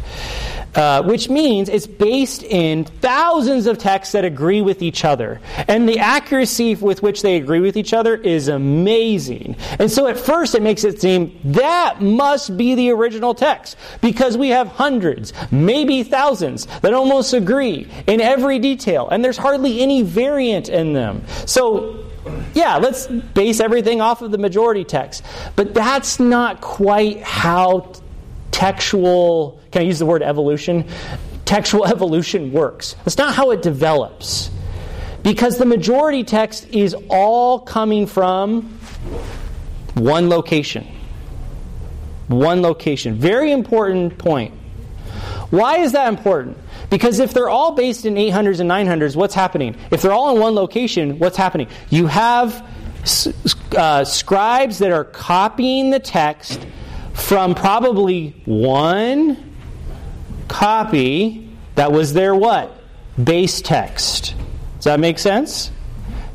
Uh, 0.77 1.03
which 1.03 1.29
means 1.29 1.69
it's 1.69 1.89
based 1.89 2.45
in 2.45 2.85
thousands 2.85 3.67
of 3.67 3.79
texts 3.79 4.13
that 4.13 4.25
agree 4.25 4.63
with 4.63 4.81
each 4.81 5.05
other. 5.05 5.41
And 5.67 5.89
the 5.89 5.99
accuracy 5.99 6.77
with 6.77 7.03
which 7.03 7.23
they 7.23 7.37
agree 7.37 7.59
with 7.59 7.77
each 7.77 7.93
other 7.93 8.15
is 8.15 8.47
amazing. 8.47 9.57
And 9.81 9.91
so 9.91 10.07
at 10.07 10.17
first 10.17 10.55
it 10.55 10.63
makes 10.63 10.85
it 10.85 11.01
seem 11.01 11.37
that 11.45 12.01
must 12.01 12.57
be 12.57 12.77
the 12.77 12.91
original 12.91 13.35
text 13.35 13.77
because 14.01 14.39
we 14.39 14.51
have 14.51 14.69
hundreds, 14.69 15.33
maybe 15.51 16.05
thousands, 16.05 16.67
that 16.81 16.95
almost 16.95 17.35
agree 17.35 17.89
in 18.07 18.21
every 18.21 18.61
detail. 18.61 19.09
And 19.11 19.23
there's 19.23 19.37
hardly 19.37 19.83
any 19.83 20.03
variant 20.03 20.69
in 20.69 20.93
them. 20.93 21.25
So 21.45 22.03
yeah, 22.55 22.77
let's 22.77 23.07
base 23.07 23.61
everything 23.61 24.01
off 24.01 24.23
of 24.23 24.31
the 24.31 24.39
majority 24.39 24.85
text. 24.85 25.25
But 25.57 25.75
that's 25.75 26.21
not 26.21 26.61
quite 26.61 27.23
how 27.23 27.93
textual, 28.63 29.61
can 29.73 29.83
I 29.83 29.85
use 29.87 29.99
the 29.99 30.07
word 30.07 30.23
evolution? 30.23 30.87
Textual 31.45 31.85
evolution 31.97 32.53
works. 32.53 32.95
That's 33.05 33.19
not 33.19 33.35
how 33.35 33.51
it 33.51 33.61
develops. 33.61 34.51
Because 35.25 35.59
the 35.59 35.67
majority 35.67 36.23
text 36.23 36.69
is 36.69 36.95
all 37.09 37.59
coming 37.59 38.07
from 38.07 38.79
one 39.95 40.29
location. 40.29 40.87
One 42.29 42.63
location. 42.63 43.17
Very 43.17 43.51
important 43.51 44.17
point. 44.17 44.55
Why 45.51 45.79
is 45.79 45.91
that 45.93 46.09
important? 46.09 46.57
Because 46.89 47.19
if 47.19 47.35
they're 47.35 47.51
all 47.51 47.73
based 47.73 48.07
in 48.07 48.15
800s 48.15 48.61
and 48.61 48.71
900s, 48.71 49.17
what's 49.17 49.35
happening? 49.35 49.75
If 49.91 50.03
they're 50.03 50.13
all 50.13 50.33
in 50.37 50.41
one 50.41 50.55
location, 50.55 51.19
what's 51.19 51.37
happening? 51.37 51.67
You 51.91 52.07
have 52.07 52.65
uh, 53.77 54.05
scribes 54.05 54.79
that 54.79 54.93
are 54.93 55.05
copying 55.05 55.91
the 55.91 55.99
text 55.99 56.65
from 57.15 57.55
probably 57.55 58.31
one 58.45 59.57
copy 60.49 61.51
that 61.75 61.93
was 61.93 62.13
their 62.13 62.35
what? 62.35 62.77
Base 63.23 63.61
text. 63.61 64.35
Does 64.77 64.85
that 64.85 65.01
make 65.01 65.19
sense? 65.19 65.71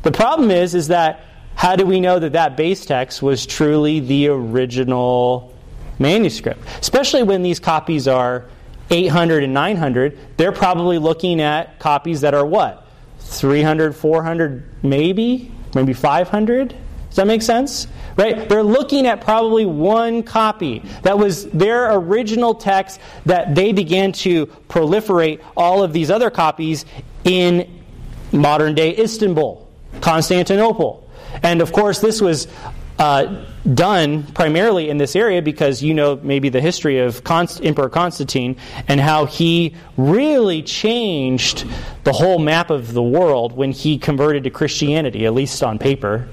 The 0.02 0.12
problem 0.12 0.50
is 0.50 0.74
is 0.74 0.88
that 0.88 1.24
how 1.54 1.76
do 1.76 1.84
we 1.84 2.00
know 2.00 2.18
that 2.18 2.32
that 2.32 2.56
base 2.56 2.86
text 2.86 3.20
was 3.20 3.44
truly 3.44 4.00
the 4.00 4.28
original 4.28 5.54
manuscript? 5.98 6.60
Especially 6.80 7.22
when 7.22 7.42
these 7.42 7.58
copies 7.58 8.06
are 8.06 8.44
800 8.90 9.44
and 9.44 9.52
900, 9.52 10.18
they're 10.36 10.52
probably 10.52 10.98
looking 10.98 11.40
at 11.40 11.78
copies 11.78 12.20
that 12.22 12.32
are 12.32 12.46
what? 12.46 12.86
300, 13.18 13.94
400, 13.94 14.64
maybe? 14.82 15.52
Maybe 15.74 15.92
500? 15.92 16.68
Does 17.08 17.16
that 17.16 17.26
make 17.26 17.42
sense? 17.42 17.86
Right? 18.18 18.48
They're 18.48 18.64
looking 18.64 19.06
at 19.06 19.20
probably 19.20 19.64
one 19.64 20.24
copy 20.24 20.80
that 21.02 21.16
was 21.16 21.46
their 21.50 21.94
original 21.94 22.52
text 22.52 22.98
that 23.26 23.54
they 23.54 23.72
began 23.72 24.10
to 24.12 24.46
proliferate 24.68 25.40
all 25.56 25.84
of 25.84 25.92
these 25.92 26.10
other 26.10 26.28
copies 26.28 26.84
in 27.22 27.80
modern 28.32 28.74
day 28.74 28.96
Istanbul, 28.98 29.68
Constantinople. 30.00 31.08
And 31.44 31.60
of 31.60 31.72
course, 31.72 32.00
this 32.00 32.20
was 32.20 32.48
uh, 32.98 33.44
done 33.74 34.24
primarily 34.32 34.90
in 34.90 34.98
this 34.98 35.14
area 35.14 35.40
because 35.40 35.82
you 35.82 35.94
know 35.94 36.18
maybe 36.22 36.48
the 36.48 36.60
history 36.60 36.98
of 36.98 37.22
Const- 37.22 37.64
Emperor 37.64 37.88
Constantine 37.88 38.56
and 38.88 39.00
how 39.00 39.26
he 39.26 39.76
really 39.96 40.62
changed 40.62 41.64
the 42.02 42.12
whole 42.12 42.40
map 42.40 42.70
of 42.70 42.92
the 42.92 43.02
world 43.02 43.52
when 43.52 43.70
he 43.70 43.98
converted 43.98 44.44
to 44.44 44.50
Christianity, 44.50 45.26
at 45.26 45.34
least 45.34 45.62
on 45.62 45.78
paper, 45.78 46.28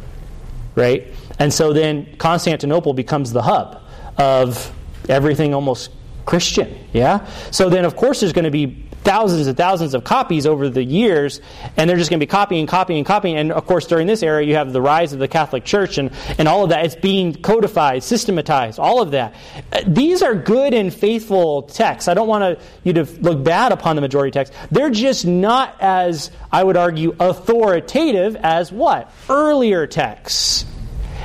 right? 0.73 1.07
And 1.39 1.53
so 1.53 1.73
then 1.73 2.15
Constantinople 2.17 2.93
becomes 2.93 3.31
the 3.31 3.41
hub 3.41 3.81
of 4.17 4.73
everything 5.09 5.53
almost 5.53 5.91
Christian, 6.25 6.75
yeah? 6.93 7.27
So 7.51 7.69
then, 7.69 7.85
of 7.85 7.95
course, 7.95 8.21
there's 8.21 8.33
going 8.33 8.45
to 8.45 8.51
be 8.51 8.85
thousands 9.03 9.45
and 9.45 9.55
thousands 9.55 9.93
of 9.93 10.03
copies 10.03 10.47
over 10.47 10.67
the 10.67 10.83
years, 10.83 11.39
and 11.77 11.87
they're 11.87 11.97
just 11.97 12.09
going 12.09 12.19
to 12.19 12.25
be 12.25 12.29
copying, 12.29 12.65
copying, 12.65 13.03
copying. 13.03 13.37
And 13.37 13.51
of 13.51 13.67
course, 13.67 13.85
during 13.85 14.07
this 14.07 14.23
era, 14.23 14.43
you 14.43 14.55
have 14.55 14.73
the 14.73 14.81
rise 14.81 15.13
of 15.13 15.19
the 15.19 15.27
Catholic 15.27 15.63
Church 15.63 15.99
and, 15.99 16.11
and 16.39 16.47
all 16.47 16.63
of 16.63 16.71
that. 16.71 16.85
It's 16.85 16.95
being 16.95 17.35
codified, 17.35 18.01
systematized, 18.03 18.79
all 18.79 19.01
of 19.01 19.11
that. 19.11 19.35
Uh, 19.71 19.81
these 19.85 20.23
are 20.23 20.33
good 20.33 20.73
and 20.73 20.91
faithful 20.91 21.61
texts. 21.63 22.07
I 22.07 22.15
don't 22.15 22.27
want 22.27 22.59
to, 22.59 22.65
you 22.83 22.93
to 22.93 23.03
look 23.03 23.43
bad 23.43 23.71
upon 23.71 23.95
the 23.95 24.01
majority 24.01 24.31
text. 24.31 24.53
They're 24.71 24.89
just 24.89 25.27
not 25.27 25.75
as, 25.79 26.31
I 26.51 26.63
would 26.63 26.77
argue, 26.77 27.15
authoritative 27.19 28.35
as 28.37 28.71
what? 28.71 29.13
Earlier 29.29 29.85
texts. 29.85 30.65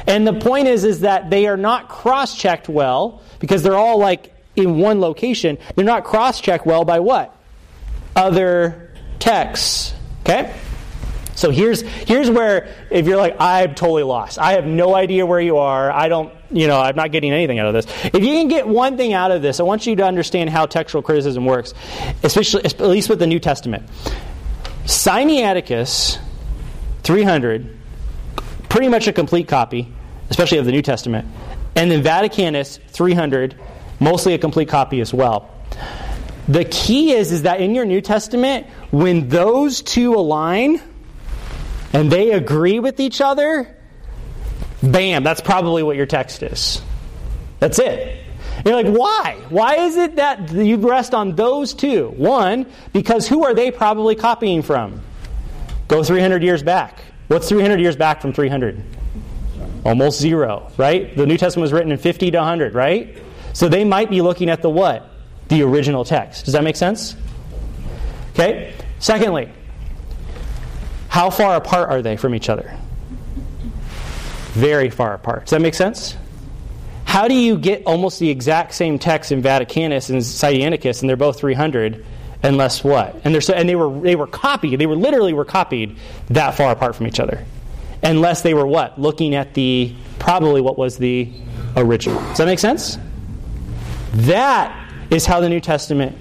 And 0.06 0.26
the 0.26 0.34
point 0.34 0.68
is, 0.68 0.84
is 0.84 1.00
that 1.00 1.30
they 1.30 1.46
are 1.46 1.56
not 1.56 1.88
cross-checked 1.88 2.68
well 2.68 3.22
because 3.38 3.62
they're 3.62 3.76
all 3.76 3.98
like 3.98 4.34
in 4.56 4.78
one 4.78 5.00
location. 5.00 5.58
They're 5.74 5.84
not 5.84 6.04
cross-checked 6.04 6.66
well 6.66 6.84
by 6.84 7.00
what? 7.00 7.36
Other 8.16 8.92
texts. 9.18 9.94
Okay? 10.22 10.54
So 11.40 11.50
here's 11.50 11.80
here's 11.80 12.28
where 12.28 12.68
if 12.90 13.06
you're 13.06 13.16
like 13.16 13.36
I'm 13.40 13.74
totally 13.74 14.02
lost. 14.02 14.38
I 14.38 14.52
have 14.52 14.66
no 14.66 14.94
idea 14.94 15.24
where 15.24 15.40
you 15.40 15.56
are. 15.56 15.90
I 15.90 16.08
don't, 16.08 16.34
you 16.50 16.66
know, 16.66 16.78
I'm 16.78 16.96
not 16.96 17.12
getting 17.12 17.32
anything 17.32 17.58
out 17.58 17.66
of 17.66 17.72
this. 17.72 17.86
If 18.12 18.22
you 18.22 18.34
can 18.34 18.48
get 18.48 18.68
one 18.68 18.98
thing 18.98 19.14
out 19.14 19.30
of 19.30 19.40
this, 19.40 19.58
I 19.58 19.62
want 19.62 19.86
you 19.86 19.96
to 19.96 20.04
understand 20.04 20.50
how 20.50 20.66
textual 20.66 21.00
criticism 21.00 21.46
works, 21.46 21.72
especially 22.22 22.66
at 22.66 22.78
least 22.80 23.08
with 23.08 23.20
the 23.20 23.26
New 23.26 23.38
Testament. 23.38 23.88
Sinaiticus 24.84 26.18
300 27.04 27.79
pretty 28.70 28.88
much 28.88 29.06
a 29.08 29.12
complete 29.12 29.48
copy, 29.48 29.92
especially 30.30 30.56
of 30.56 30.64
the 30.64 30.72
New 30.72 30.80
Testament. 30.80 31.28
And 31.76 31.90
then 31.90 32.02
Vaticanus 32.02 32.80
300, 32.88 33.54
mostly 33.98 34.32
a 34.32 34.38
complete 34.38 34.68
copy 34.68 35.00
as 35.00 35.12
well. 35.12 35.50
The 36.48 36.64
key 36.64 37.12
is, 37.12 37.30
is 37.32 37.42
that 37.42 37.60
in 37.60 37.74
your 37.74 37.84
New 37.84 38.00
Testament, 38.00 38.66
when 38.90 39.28
those 39.28 39.82
two 39.82 40.14
align 40.14 40.80
and 41.92 42.10
they 42.10 42.32
agree 42.32 42.80
with 42.80 43.00
each 43.00 43.20
other, 43.20 43.76
bam, 44.82 45.22
that's 45.22 45.40
probably 45.40 45.82
what 45.82 45.96
your 45.96 46.06
text 46.06 46.42
is. 46.42 46.80
That's 47.58 47.78
it. 47.78 48.24
You're 48.64 48.74
like, 48.74 48.86
why? 48.86 49.38
Why 49.48 49.76
is 49.76 49.96
it 49.96 50.16
that 50.16 50.50
you 50.52 50.76
rest 50.76 51.14
on 51.14 51.34
those 51.36 51.74
two? 51.74 52.08
One, 52.08 52.66
because 52.92 53.28
who 53.28 53.44
are 53.44 53.54
they 53.54 53.70
probably 53.70 54.14
copying 54.14 54.62
from? 54.62 55.02
Go 55.88 56.02
300 56.02 56.42
years 56.42 56.62
back. 56.62 57.00
What's 57.30 57.48
300 57.48 57.78
years 57.78 57.94
back 57.94 58.20
from 58.20 58.32
300? 58.32 58.82
Almost 59.84 60.18
zero, 60.20 60.72
right? 60.76 61.16
The 61.16 61.26
New 61.26 61.38
Testament 61.38 61.62
was 61.62 61.72
written 61.72 61.92
in 61.92 61.98
50 61.98 62.32
to 62.32 62.38
100, 62.38 62.74
right? 62.74 63.16
So 63.52 63.68
they 63.68 63.84
might 63.84 64.10
be 64.10 64.20
looking 64.20 64.50
at 64.50 64.62
the 64.62 64.68
what? 64.68 65.08
The 65.46 65.62
original 65.62 66.04
text. 66.04 66.44
Does 66.44 66.54
that 66.54 66.64
make 66.64 66.74
sense? 66.74 67.14
Okay? 68.32 68.74
Secondly, 68.98 69.48
how 71.06 71.30
far 71.30 71.54
apart 71.54 71.90
are 71.90 72.02
they 72.02 72.16
from 72.16 72.34
each 72.34 72.48
other? 72.48 72.76
Very 74.54 74.90
far 74.90 75.14
apart. 75.14 75.42
Does 75.42 75.50
that 75.50 75.62
make 75.62 75.74
sense? 75.74 76.16
How 77.04 77.28
do 77.28 77.34
you 77.34 77.58
get 77.58 77.84
almost 77.86 78.18
the 78.18 78.28
exact 78.28 78.74
same 78.74 78.98
text 78.98 79.30
in 79.30 79.40
Vaticanus 79.40 80.10
and 80.10 80.20
Sinaiticus, 80.20 81.00
and 81.00 81.08
they're 81.08 81.16
both 81.16 81.38
300, 81.38 82.04
unless 82.42 82.82
what? 82.82 83.20
And, 83.24 83.42
so, 83.42 83.54
and 83.54 83.68
they 83.68 83.76
were 83.76 84.00
they 84.00 84.16
were 84.16 84.26
copied. 84.26 84.78
They 84.78 84.86
were 84.86 84.96
literally 84.96 85.32
were 85.32 85.44
copied 85.44 85.96
that 86.28 86.54
far 86.54 86.72
apart 86.72 86.96
from 86.96 87.06
each 87.06 87.20
other, 87.20 87.44
unless 88.02 88.42
they 88.42 88.54
were 88.54 88.66
what? 88.66 89.00
Looking 89.00 89.34
at 89.34 89.54
the 89.54 89.94
probably 90.18 90.60
what 90.60 90.78
was 90.78 90.98
the 90.98 91.32
original. 91.76 92.20
Does 92.20 92.38
that 92.38 92.46
make 92.46 92.58
sense? 92.58 92.98
That 94.12 94.92
is 95.10 95.26
how 95.26 95.40
the 95.40 95.48
New 95.48 95.60
Testament 95.60 96.16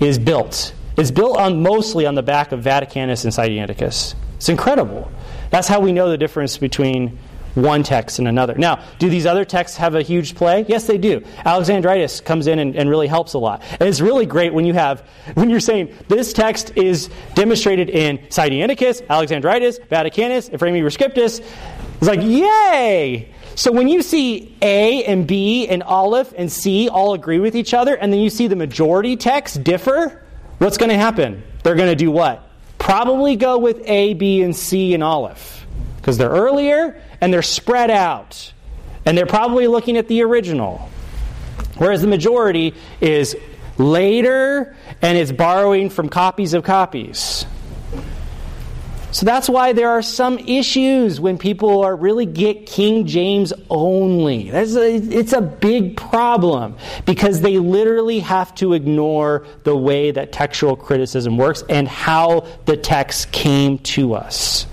is 0.00 0.18
built. 0.18 0.74
It's 0.96 1.10
built 1.10 1.36
on 1.38 1.62
mostly 1.62 2.06
on 2.06 2.14
the 2.14 2.22
back 2.22 2.52
of 2.52 2.60
Vaticanus 2.60 3.24
and 3.24 3.32
Sinaiticus. 3.32 4.14
It's 4.36 4.48
incredible. 4.48 5.10
That's 5.50 5.68
how 5.68 5.80
we 5.80 5.92
know 5.92 6.10
the 6.10 6.18
difference 6.18 6.58
between 6.58 7.18
one 7.54 7.82
text 7.82 8.18
and 8.18 8.28
another. 8.28 8.54
Now, 8.54 8.84
do 8.98 9.10
these 9.10 9.26
other 9.26 9.44
texts 9.44 9.76
have 9.78 9.94
a 9.94 10.02
huge 10.02 10.34
play? 10.34 10.64
Yes, 10.68 10.86
they 10.86 10.98
do. 10.98 11.24
Alexandrinus 11.44 12.20
comes 12.20 12.46
in 12.46 12.58
and, 12.58 12.76
and, 12.76 12.88
really 12.88 13.06
helps 13.06 13.34
a 13.34 13.38
lot. 13.38 13.62
And 13.78 13.88
it's 13.88 14.00
really 14.00 14.26
great 14.26 14.52
when 14.52 14.64
you 14.64 14.74
have 14.74 15.00
when 15.34 15.50
you're 15.50 15.60
saying 15.60 15.94
this 16.08 16.32
text 16.32 16.76
is 16.76 17.08
demonstrated 17.34 17.90
in 17.90 18.18
Sinaiticus, 18.18 19.06
Alexandrinus, 19.08 19.78
Vaticanus, 19.78 20.50
Ephraemi 20.50 20.82
Rescriptus. 20.82 21.40
It's 21.98 22.08
like, 22.08 22.22
yay! 22.22 23.32
So 23.54 23.70
when 23.72 23.88
you 23.88 24.02
see 24.02 24.56
A 24.62 25.04
and 25.04 25.26
B 25.26 25.68
and 25.68 25.82
Aleph 25.82 26.32
and 26.36 26.50
C 26.50 26.88
all 26.88 27.14
agree 27.14 27.40
with 27.40 27.54
each 27.54 27.74
other, 27.74 27.94
and 27.94 28.12
then 28.12 28.20
you 28.20 28.30
see 28.30 28.46
the 28.46 28.56
majority 28.56 29.16
text 29.16 29.62
differ, 29.62 30.24
what's 30.58 30.78
going 30.78 30.88
to 30.90 30.96
happen? 30.96 31.42
They're 31.62 31.74
going 31.74 31.90
to 31.90 31.96
do 31.96 32.10
what? 32.10 32.48
Probably 32.78 33.36
go 33.36 33.58
with 33.58 33.82
A, 33.84 34.14
B, 34.14 34.42
and 34.42 34.56
C 34.56 34.94
and 34.94 35.02
Aleph. 35.02 35.66
Because 35.96 36.16
they're 36.16 36.30
earlier 36.30 37.02
and 37.20 37.32
they're 37.32 37.42
spread 37.42 37.90
out. 37.90 38.52
And 39.04 39.16
they're 39.16 39.26
probably 39.26 39.66
looking 39.66 39.96
at 39.96 40.08
the 40.08 40.22
original. 40.22 40.88
Whereas 41.78 42.02
the 42.02 42.08
majority 42.08 42.74
is 43.00 43.36
later 43.78 44.76
and 45.00 45.16
it's 45.16 45.32
borrowing 45.32 45.88
from 45.88 46.08
copies 46.08 46.52
of 46.54 46.64
copies. 46.64 47.46
So 49.12 49.26
that's 49.26 49.48
why 49.48 49.72
there 49.72 49.90
are 49.90 50.02
some 50.02 50.38
issues 50.38 51.20
when 51.20 51.36
people 51.36 51.82
are 51.82 51.96
really 51.96 52.26
get 52.26 52.66
King 52.66 53.06
James 53.06 53.52
only. 53.68 54.50
A, 54.50 54.62
it's 54.62 55.32
a 55.32 55.40
big 55.40 55.96
problem 55.96 56.76
because 57.06 57.40
they 57.40 57.58
literally 57.58 58.20
have 58.20 58.54
to 58.56 58.72
ignore 58.74 59.46
the 59.64 59.76
way 59.76 60.12
that 60.12 60.30
textual 60.30 60.76
criticism 60.76 61.36
works 61.36 61.64
and 61.68 61.88
how 61.88 62.46
the 62.66 62.76
text 62.76 63.32
came 63.32 63.78
to 63.78 64.14
us. 64.14 64.66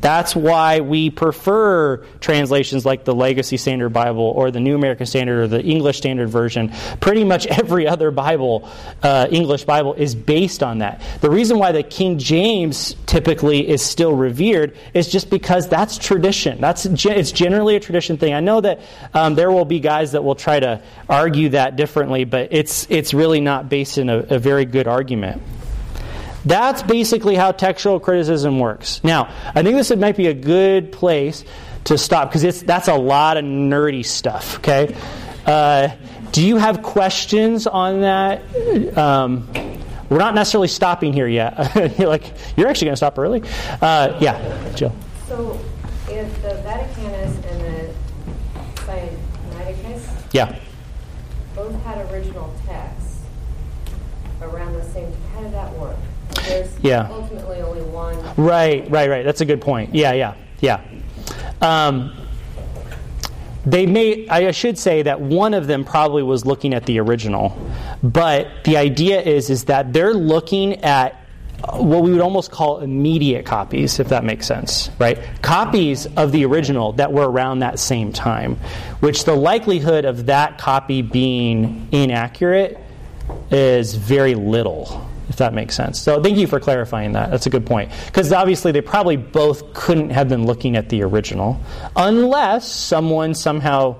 That's 0.00 0.34
why 0.34 0.80
we 0.80 1.10
prefer 1.10 1.98
translations 2.20 2.86
like 2.86 3.04
the 3.04 3.14
Legacy 3.14 3.56
Standard 3.56 3.90
Bible 3.90 4.22
or 4.22 4.50
the 4.50 4.60
New 4.60 4.74
American 4.74 5.06
Standard 5.06 5.42
or 5.42 5.48
the 5.48 5.62
English 5.62 5.98
Standard 5.98 6.28
Version. 6.28 6.72
Pretty 7.00 7.24
much 7.24 7.46
every 7.46 7.86
other 7.86 8.10
Bible, 8.10 8.68
uh, 9.02 9.28
English 9.30 9.64
Bible, 9.64 9.94
is 9.94 10.14
based 10.14 10.62
on 10.62 10.78
that. 10.78 11.02
The 11.20 11.30
reason 11.30 11.58
why 11.58 11.72
the 11.72 11.82
King 11.82 12.18
James 12.18 12.96
typically 13.06 13.68
is 13.68 13.82
still 13.82 14.14
revered 14.14 14.76
is 14.94 15.08
just 15.08 15.28
because 15.28 15.68
that's 15.68 15.98
tradition. 15.98 16.60
That's 16.60 16.86
it's 16.86 17.32
generally 17.32 17.76
a 17.76 17.80
tradition 17.80 18.16
thing. 18.16 18.32
I 18.32 18.40
know 18.40 18.60
that 18.60 18.80
um, 19.12 19.34
there 19.34 19.50
will 19.50 19.64
be 19.64 19.80
guys 19.80 20.12
that 20.12 20.24
will 20.24 20.34
try 20.34 20.60
to 20.60 20.82
argue 21.08 21.50
that 21.50 21.76
differently, 21.76 22.24
but 22.24 22.48
it's 22.52 22.86
it's 22.90 23.12
really 23.12 23.40
not 23.40 23.68
based 23.68 23.98
in 23.98 24.08
a, 24.08 24.18
a 24.18 24.38
very 24.38 24.64
good 24.64 24.86
argument. 24.86 25.42
That's 26.44 26.82
basically 26.82 27.34
how 27.34 27.52
textual 27.52 28.00
criticism 28.00 28.58
works. 28.58 29.02
Now, 29.04 29.32
I 29.54 29.62
think 29.62 29.76
this 29.76 29.94
might 29.96 30.16
be 30.16 30.28
a 30.28 30.34
good 30.34 30.92
place 30.92 31.44
to 31.84 31.98
stop 31.98 32.32
because 32.32 32.62
that's 32.62 32.88
a 32.88 32.94
lot 32.94 33.36
of 33.36 33.44
nerdy 33.44 34.04
stuff, 34.04 34.56
okay? 34.58 34.96
Uh, 35.46 35.88
do 36.32 36.46
you 36.46 36.56
have 36.56 36.82
questions 36.82 37.66
on 37.66 38.02
that? 38.02 38.42
Um, 38.96 39.48
we're 40.08 40.18
not 40.18 40.34
necessarily 40.34 40.68
stopping 40.68 41.12
here 41.12 41.28
yet. 41.28 41.74
you're 41.98 42.08
like, 42.08 42.24
you're 42.56 42.68
actually 42.68 42.86
going 42.86 42.92
to 42.92 42.96
stop 42.96 43.18
early? 43.18 43.42
Uh, 43.80 44.16
yeah, 44.20 44.72
Jill. 44.74 44.94
So, 45.26 45.58
if 46.08 46.42
the 46.42 46.48
Vaticanus 46.64 47.34
and 47.50 47.60
the 47.60 47.94
Sinaiticus 48.82 50.32
yeah. 50.32 50.58
both 51.54 51.80
had 51.84 52.10
original 52.12 52.52
texts 52.66 53.20
around 54.42 54.72
the 54.72 54.84
same 54.84 55.12
time, 55.12 55.22
how 55.34 55.40
did 55.42 55.52
that 55.52 55.72
work? 55.78 55.96
There's 56.50 56.78
yeah. 56.80 57.08
ultimately 57.10 57.60
only 57.60 57.82
one. 57.82 58.16
Right, 58.36 58.88
right, 58.90 59.08
right. 59.08 59.24
That's 59.24 59.40
a 59.40 59.44
good 59.44 59.60
point. 59.60 59.94
Yeah, 59.94 60.12
yeah, 60.12 60.34
yeah. 60.60 60.82
Um, 61.60 62.12
they 63.66 63.84
may 63.84 64.26
i 64.28 64.50
should 64.50 64.78
say 64.78 65.02
that 65.02 65.20
one 65.20 65.52
of 65.52 65.66
them 65.66 65.84
probably 65.84 66.22
was 66.22 66.46
looking 66.46 66.72
at 66.72 66.86
the 66.86 66.98
original 66.98 67.56
but 68.02 68.48
the 68.64 68.76
idea 68.76 69.20
is 69.20 69.50
is 69.50 69.64
that 69.64 69.92
they're 69.92 70.14
looking 70.14 70.82
at 70.82 71.16
what 71.74 72.02
we 72.02 72.10
would 72.10 72.22
almost 72.22 72.50
call 72.50 72.80
immediate 72.80 73.44
copies 73.44 74.00
if 74.00 74.08
that 74.08 74.24
makes 74.24 74.46
sense 74.46 74.90
right 74.98 75.18
copies 75.42 76.06
of 76.16 76.32
the 76.32 76.44
original 76.46 76.92
that 76.92 77.12
were 77.12 77.30
around 77.30 77.58
that 77.58 77.78
same 77.78 78.12
time 78.12 78.56
which 79.00 79.24
the 79.24 79.34
likelihood 79.34 80.06
of 80.06 80.26
that 80.26 80.56
copy 80.56 81.02
being 81.02 81.86
inaccurate 81.92 82.78
is 83.50 83.94
very 83.94 84.34
little 84.34 85.06
that 85.40 85.52
makes 85.52 85.74
sense. 85.74 86.00
So 86.00 86.22
thank 86.22 86.38
you 86.38 86.46
for 86.46 86.60
clarifying 86.60 87.12
that. 87.12 87.30
That's 87.30 87.46
a 87.46 87.50
good 87.50 87.66
point. 87.66 87.90
Because 88.06 88.32
obviously 88.32 88.72
they 88.72 88.80
probably 88.80 89.16
both 89.16 89.74
couldn't 89.74 90.10
have 90.10 90.28
been 90.28 90.46
looking 90.46 90.76
at 90.76 90.88
the 90.88 91.02
original 91.02 91.60
unless 91.96 92.70
someone 92.70 93.34
somehow 93.34 93.96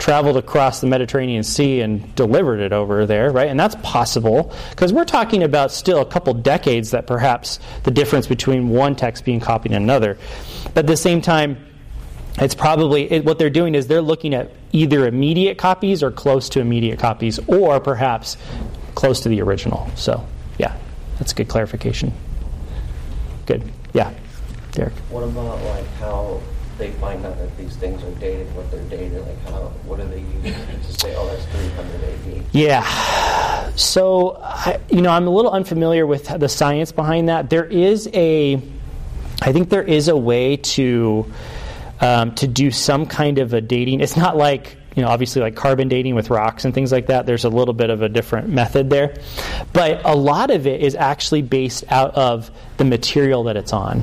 traveled 0.00 0.36
across 0.36 0.80
the 0.80 0.86
Mediterranean 0.86 1.42
Sea 1.42 1.82
and 1.82 2.14
delivered 2.14 2.60
it 2.60 2.72
over 2.72 3.06
there, 3.06 3.30
right? 3.30 3.48
And 3.48 3.60
that's 3.60 3.76
possible 3.82 4.52
because 4.70 4.92
we're 4.92 5.04
talking 5.04 5.42
about 5.42 5.70
still 5.70 6.00
a 6.00 6.06
couple 6.06 6.34
decades 6.34 6.90
that 6.90 7.06
perhaps 7.06 7.60
the 7.84 7.90
difference 7.90 8.26
between 8.26 8.70
one 8.70 8.96
text 8.96 9.24
being 9.24 9.40
copied 9.40 9.72
and 9.72 9.84
another. 9.84 10.18
But 10.74 10.78
at 10.78 10.86
the 10.86 10.96
same 10.96 11.20
time, 11.20 11.64
it's 12.38 12.54
probably 12.54 13.10
it, 13.12 13.24
what 13.24 13.38
they're 13.38 13.50
doing 13.50 13.74
is 13.74 13.86
they're 13.86 14.00
looking 14.00 14.34
at 14.34 14.50
either 14.72 15.06
immediate 15.06 15.58
copies 15.58 16.02
or 16.02 16.10
close 16.10 16.48
to 16.50 16.60
immediate 16.60 16.98
copies, 16.98 17.38
or 17.46 17.80
perhaps 17.80 18.36
close 18.94 19.20
to 19.20 19.28
the 19.28 19.42
original. 19.42 19.88
So. 19.96 20.26
Yeah, 20.60 20.76
that's 21.18 21.32
a 21.32 21.34
good 21.34 21.48
clarification. 21.48 22.12
Good. 23.46 23.62
Yeah, 23.94 24.12
Derek. 24.72 24.92
What 25.08 25.22
about 25.24 25.58
like 25.62 25.86
how 25.94 26.42
they 26.76 26.90
find 26.92 27.24
out 27.24 27.38
that 27.38 27.56
these 27.56 27.76
things 27.76 28.02
are 28.02 28.10
dated, 28.20 28.54
what 28.54 28.70
they're 28.70 28.84
dated, 28.84 29.26
like 29.26 29.42
how, 29.44 29.72
what 29.86 29.98
do 29.98 30.06
they 30.08 30.20
use 30.20 30.86
to 30.86 31.00
say, 31.00 31.14
oh, 31.16 31.26
that's 31.28 31.46
300 31.46 32.04
AD? 32.04 32.44
Yeah. 32.52 33.72
So, 33.74 34.36
I, 34.42 34.78
you 34.90 35.00
know, 35.00 35.10
I'm 35.10 35.26
a 35.26 35.30
little 35.30 35.50
unfamiliar 35.50 36.06
with 36.06 36.26
the 36.38 36.48
science 36.48 36.92
behind 36.92 37.30
that. 37.30 37.48
There 37.48 37.64
is 37.64 38.10
a, 38.12 38.60
I 39.40 39.52
think 39.52 39.70
there 39.70 39.82
is 39.82 40.08
a 40.08 40.16
way 40.16 40.58
to, 40.58 41.32
um, 42.02 42.34
to 42.34 42.46
do 42.46 42.70
some 42.70 43.06
kind 43.06 43.38
of 43.38 43.54
a 43.54 43.62
dating. 43.62 44.00
It's 44.00 44.16
not 44.16 44.36
like 44.36 44.76
you 44.96 45.02
know, 45.02 45.08
obviously 45.08 45.40
like 45.40 45.54
carbon 45.54 45.88
dating 45.88 46.14
with 46.14 46.30
rocks 46.30 46.64
and 46.64 46.74
things 46.74 46.90
like 46.92 47.06
that. 47.06 47.26
There's 47.26 47.44
a 47.44 47.48
little 47.48 47.74
bit 47.74 47.90
of 47.90 48.02
a 48.02 48.08
different 48.08 48.48
method 48.48 48.90
there. 48.90 49.16
But 49.72 50.04
a 50.04 50.14
lot 50.14 50.50
of 50.50 50.66
it 50.66 50.80
is 50.80 50.94
actually 50.94 51.42
based 51.42 51.84
out 51.88 52.14
of 52.14 52.50
the 52.76 52.84
material 52.84 53.44
that 53.44 53.56
it's 53.56 53.72
on. 53.72 54.02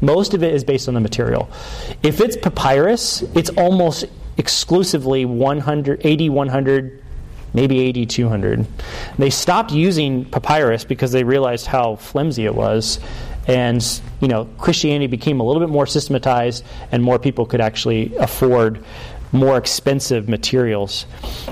Most 0.00 0.34
of 0.34 0.42
it 0.42 0.54
is 0.54 0.62
based 0.62 0.86
on 0.86 0.94
the 0.94 1.00
material. 1.00 1.50
If 2.02 2.20
it's 2.20 2.36
papyrus, 2.36 3.22
it's 3.34 3.50
almost 3.50 4.04
exclusively 4.36 5.24
100, 5.24 6.02
80, 6.04 6.28
100, 6.28 7.02
maybe 7.52 7.80
80, 7.80 8.06
200. 8.06 8.66
They 9.18 9.30
stopped 9.30 9.72
using 9.72 10.24
papyrus 10.24 10.84
because 10.84 11.10
they 11.10 11.24
realized 11.24 11.66
how 11.66 11.96
flimsy 11.96 12.44
it 12.44 12.54
was. 12.54 13.00
And, 13.48 13.82
you 14.20 14.28
know, 14.28 14.44
Christianity 14.58 15.06
became 15.06 15.40
a 15.40 15.42
little 15.42 15.60
bit 15.60 15.70
more 15.70 15.86
systematized 15.86 16.64
and 16.92 17.02
more 17.02 17.18
people 17.18 17.46
could 17.46 17.60
actually 17.60 18.14
afford 18.16 18.84
more 19.32 19.56
expensive 19.56 20.28
materials. 20.28 21.06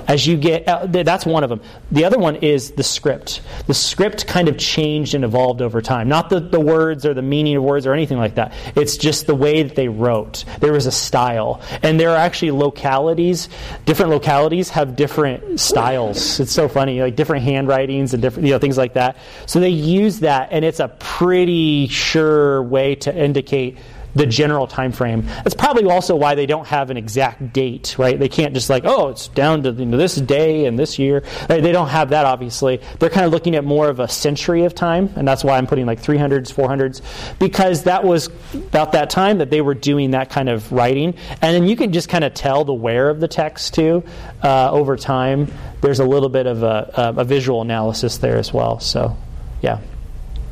As 0.09 0.27
you 0.27 0.37
get, 0.37 0.67
uh, 0.69 0.87
that's 0.87 1.27
one 1.27 1.45
of 1.45 1.51
them. 1.51 1.61
The 1.91 2.05
other 2.05 2.19
one 2.19 2.37
is 2.37 2.73
the 2.73 2.83
script. 2.83 3.43
The 3.67 3.75
script 3.75 4.27
kind 4.27 4.49
of 4.49 4.59
changed 4.59 5.15
and 5.15 5.25
evolved 5.25 5.63
over 5.63 5.83
time. 5.83 6.09
Not 6.09 6.31
the, 6.31 6.41
the 6.41 6.61
words 6.61 7.05
or 7.05 7.15
the 7.15 7.23
meaning 7.23 7.57
of 7.57 7.63
words 7.63 7.87
or 7.87 7.93
anything 7.93 8.19
like 8.19 8.37
that. 8.37 8.53
It's 8.75 8.97
just 8.97 9.27
the 9.27 9.35
way 9.35 9.63
that 9.63 9.77
they 9.77 9.89
wrote. 9.89 10.45
There 10.61 10.73
was 10.73 10.87
a 10.87 10.93
style. 10.93 11.61
And 11.83 11.99
there 12.01 12.11
are 12.11 12.17
actually 12.17 12.53
localities, 12.53 13.49
different 13.85 14.11
localities 14.11 14.71
have 14.71 14.97
different 14.97 15.61
styles. 15.61 16.41
It's 16.41 16.53
so 16.53 16.69
funny, 16.69 17.01
like 17.01 17.17
different 17.17 17.45
handwritings 17.45 18.15
and 18.15 18.23
different, 18.23 18.47
you 18.47 18.53
know, 18.53 18.59
things 18.59 18.79
like 18.79 18.95
that. 18.95 19.17
So 19.47 19.61
they 19.61 19.71
use 19.71 20.21
that, 20.21 20.49
and 20.51 20.65
it's 20.65 20.81
a 20.81 20.89
pretty 20.89 21.89
sure 21.89 22.63
way 22.63 22.95
to 22.97 23.15
indicate 23.15 23.79
the 24.17 24.27
general 24.27 24.67
time 24.67 24.93
frame. 24.93 25.23
That's 25.27 25.55
probably 25.55 25.85
also 25.85 26.17
why 26.17 26.35
they 26.35 26.47
don't 26.47 26.67
have 26.67 26.89
an 26.91 26.97
exact 26.97 27.53
date, 27.53 27.95
right? 27.99 28.19
They 28.19 28.31
can't 28.31 28.55
just 28.55 28.71
like, 28.71 28.85
oh, 28.87 29.11
it's 29.11 29.29
down 29.29 29.63
to 29.65 29.71
you 29.71 29.85
know, 29.85 29.99
this 29.99 30.17
day 30.17 30.65
and 30.65 30.79
this 30.79 30.99
year. 30.99 31.23
They 31.49 31.73
don't 31.73 31.89
have 31.89 32.09
that, 32.11 32.25
obviously. 32.25 32.81
They're 32.99 33.11
kind 33.11 33.27
of 33.27 33.33
looking 33.33 33.55
at 33.55 33.65
more 33.65 33.91
of 33.91 34.01
a 34.01 34.09
century 34.09 34.65
of 34.65 34.75
time, 34.75 35.13
and 35.17 35.29
that's 35.29 35.45
why 35.45 35.59
I'm 35.59 35.67
putting 35.67 35.85
like 35.85 36.03
300s, 36.03 36.53
400s, 36.53 37.03
because 37.39 37.85
that 37.85 38.05
was 38.05 38.29
about 38.55 38.93
that 38.93 39.11
time 39.11 39.39
that 39.39 39.51
they 39.51 39.61
were 39.61 39.75
doing 39.75 40.13
that 40.13 40.31
kind 40.31 40.49
of 40.49 40.73
writing. 40.73 41.15
And 41.43 41.55
then 41.55 41.65
you 41.65 41.77
can 41.77 41.93
just 41.93 42.09
kind 42.09 42.25
of 42.25 42.33
tell 42.33 42.65
the 42.65 42.75
wear 42.75 43.11
of 43.11 43.21
the 43.21 43.29
text 43.29 43.75
too 43.75 44.03
uh, 44.43 44.71
over 44.71 44.97
time. 44.97 45.53
There's 45.83 46.01
a 46.01 46.07
little 46.07 46.31
bit 46.31 46.47
of 46.47 46.63
a, 46.63 47.15
a, 47.17 47.21
a 47.21 47.25
visual 47.25 47.61
analysis 47.61 48.17
there 48.17 48.39
as 48.39 48.51
well. 48.51 48.81
So, 48.81 49.15
yeah, 49.61 49.81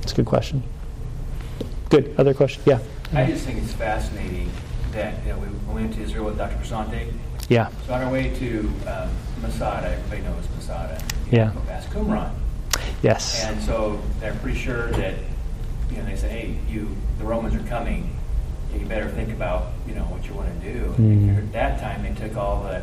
it's 0.02 0.12
a 0.12 0.16
good 0.16 0.26
question. 0.26 0.62
Good. 1.88 2.14
Other 2.18 2.34
question? 2.34 2.62
Yeah. 2.66 2.80
I 3.12 3.26
just 3.26 3.44
think 3.44 3.62
it's 3.62 3.72
fascinating 3.72 4.50
that 4.92 5.22
you 5.24 5.32
know, 5.32 5.38
we 5.38 5.74
went 5.74 5.94
to 5.94 6.00
Israel 6.00 6.24
with 6.24 6.38
Dr. 6.38 6.56
Prasante. 6.56 7.12
Yeah. 7.48 7.68
So 7.86 7.94
on 7.94 8.02
our 8.02 8.10
way 8.10 8.34
to 8.38 8.60
um, 8.86 9.10
Masada, 9.42 9.90
everybody 9.90 10.22
knows 10.22 10.48
Masada. 10.56 11.00
Yeah. 11.30 11.52
Go 11.52 11.60
past 11.60 11.90
Qumran. 11.90 12.32
Yes. 13.02 13.44
And 13.44 13.60
so 13.62 14.00
they're 14.20 14.34
pretty 14.36 14.58
sure 14.58 14.90
that, 14.92 15.14
you 15.90 15.98
know, 15.98 16.04
they 16.06 16.16
say, 16.16 16.28
hey, 16.28 16.58
you, 16.68 16.88
the 17.18 17.24
Romans 17.24 17.54
are 17.54 17.68
coming. 17.68 18.16
You 18.72 18.86
better 18.86 19.08
think 19.10 19.30
about, 19.30 19.72
you 19.86 19.94
know, 19.94 20.02
what 20.04 20.26
you 20.26 20.34
want 20.34 20.48
to 20.60 20.72
do. 20.72 20.94
Mm. 20.98 21.38
At 21.38 21.52
that 21.52 21.80
time, 21.80 22.02
they 22.02 22.14
took 22.14 22.36
all 22.36 22.62
the 22.62 22.82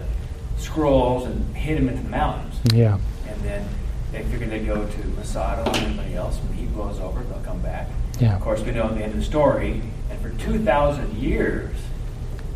scrolls 0.57 1.25
and 1.25 1.55
hid 1.55 1.77
them 1.77 1.89
into 1.89 2.03
the 2.03 2.09
mountains. 2.09 2.55
Yeah. 2.73 2.97
And 3.27 3.41
then 3.41 3.67
they 4.11 4.23
figured 4.23 4.51
they'd 4.51 4.65
go 4.65 4.85
to 4.87 5.07
Masada 5.09 5.69
or 5.69 5.75
anybody 5.77 6.15
else. 6.15 6.37
When 6.37 6.57
he 6.57 6.65
blows 6.67 6.99
over, 6.99 7.23
they'll 7.23 7.39
come 7.39 7.61
back. 7.61 7.87
Yeah. 8.19 8.35
Of 8.35 8.41
course, 8.41 8.61
we 8.61 8.71
know 8.71 8.85
at 8.85 8.95
the 8.95 9.03
end 9.03 9.13
of 9.13 9.19
the 9.19 9.25
story, 9.25 9.81
and 10.11 10.21
for 10.21 10.29
2,000 10.43 11.17
years, 11.17 11.73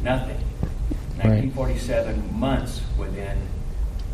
nothing. 0.03 0.37
1947 1.17 2.37
months 2.37 2.81
within 2.97 3.37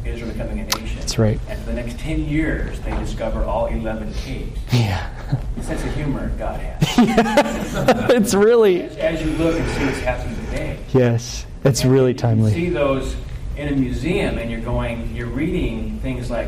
Israel 0.05 0.31
becoming 0.31 0.59
a 0.59 0.63
nation. 0.65 0.97
That's 0.99 1.17
right. 1.17 1.39
And 1.49 1.59
for 1.59 1.65
the 1.71 1.73
next 1.73 1.99
10 1.99 2.25
years, 2.25 2.79
they 2.81 2.91
discover 2.97 3.43
all 3.43 3.65
11 3.67 4.13
caves. 4.13 4.59
Yeah. 4.71 5.09
The 5.57 5.63
sense 5.63 5.83
of 5.83 5.93
humor 5.95 6.29
God 6.37 6.59
has. 6.59 8.09
it's 8.11 8.33
really. 8.33 8.83
As, 8.83 8.97
as 8.97 9.21
you 9.23 9.31
look 9.31 9.59
and 9.59 9.69
see 9.71 9.85
what's 9.85 9.99
happening 9.99 10.35
today. 10.45 10.79
Yes. 10.93 11.45
It's 11.63 11.81
And 11.81 11.91
really 11.91 12.11
you 12.11 12.17
timely. 12.17 12.53
see 12.53 12.69
those 12.69 13.15
in 13.57 13.67
a 13.67 13.75
museum, 13.75 14.37
and 14.37 14.49
you're 14.49 14.61
going, 14.61 15.15
you're 15.15 15.27
reading 15.27 15.99
things 15.99 16.31
like, 16.31 16.47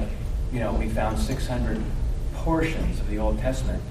you 0.52 0.60
know, 0.60 0.74
we 0.74 0.88
found 0.90 1.18
600 1.20 1.82
portions 2.36 3.00
of 3.00 3.10
the 3.10 3.18
Old 3.20 3.40
Testament, 3.40 3.82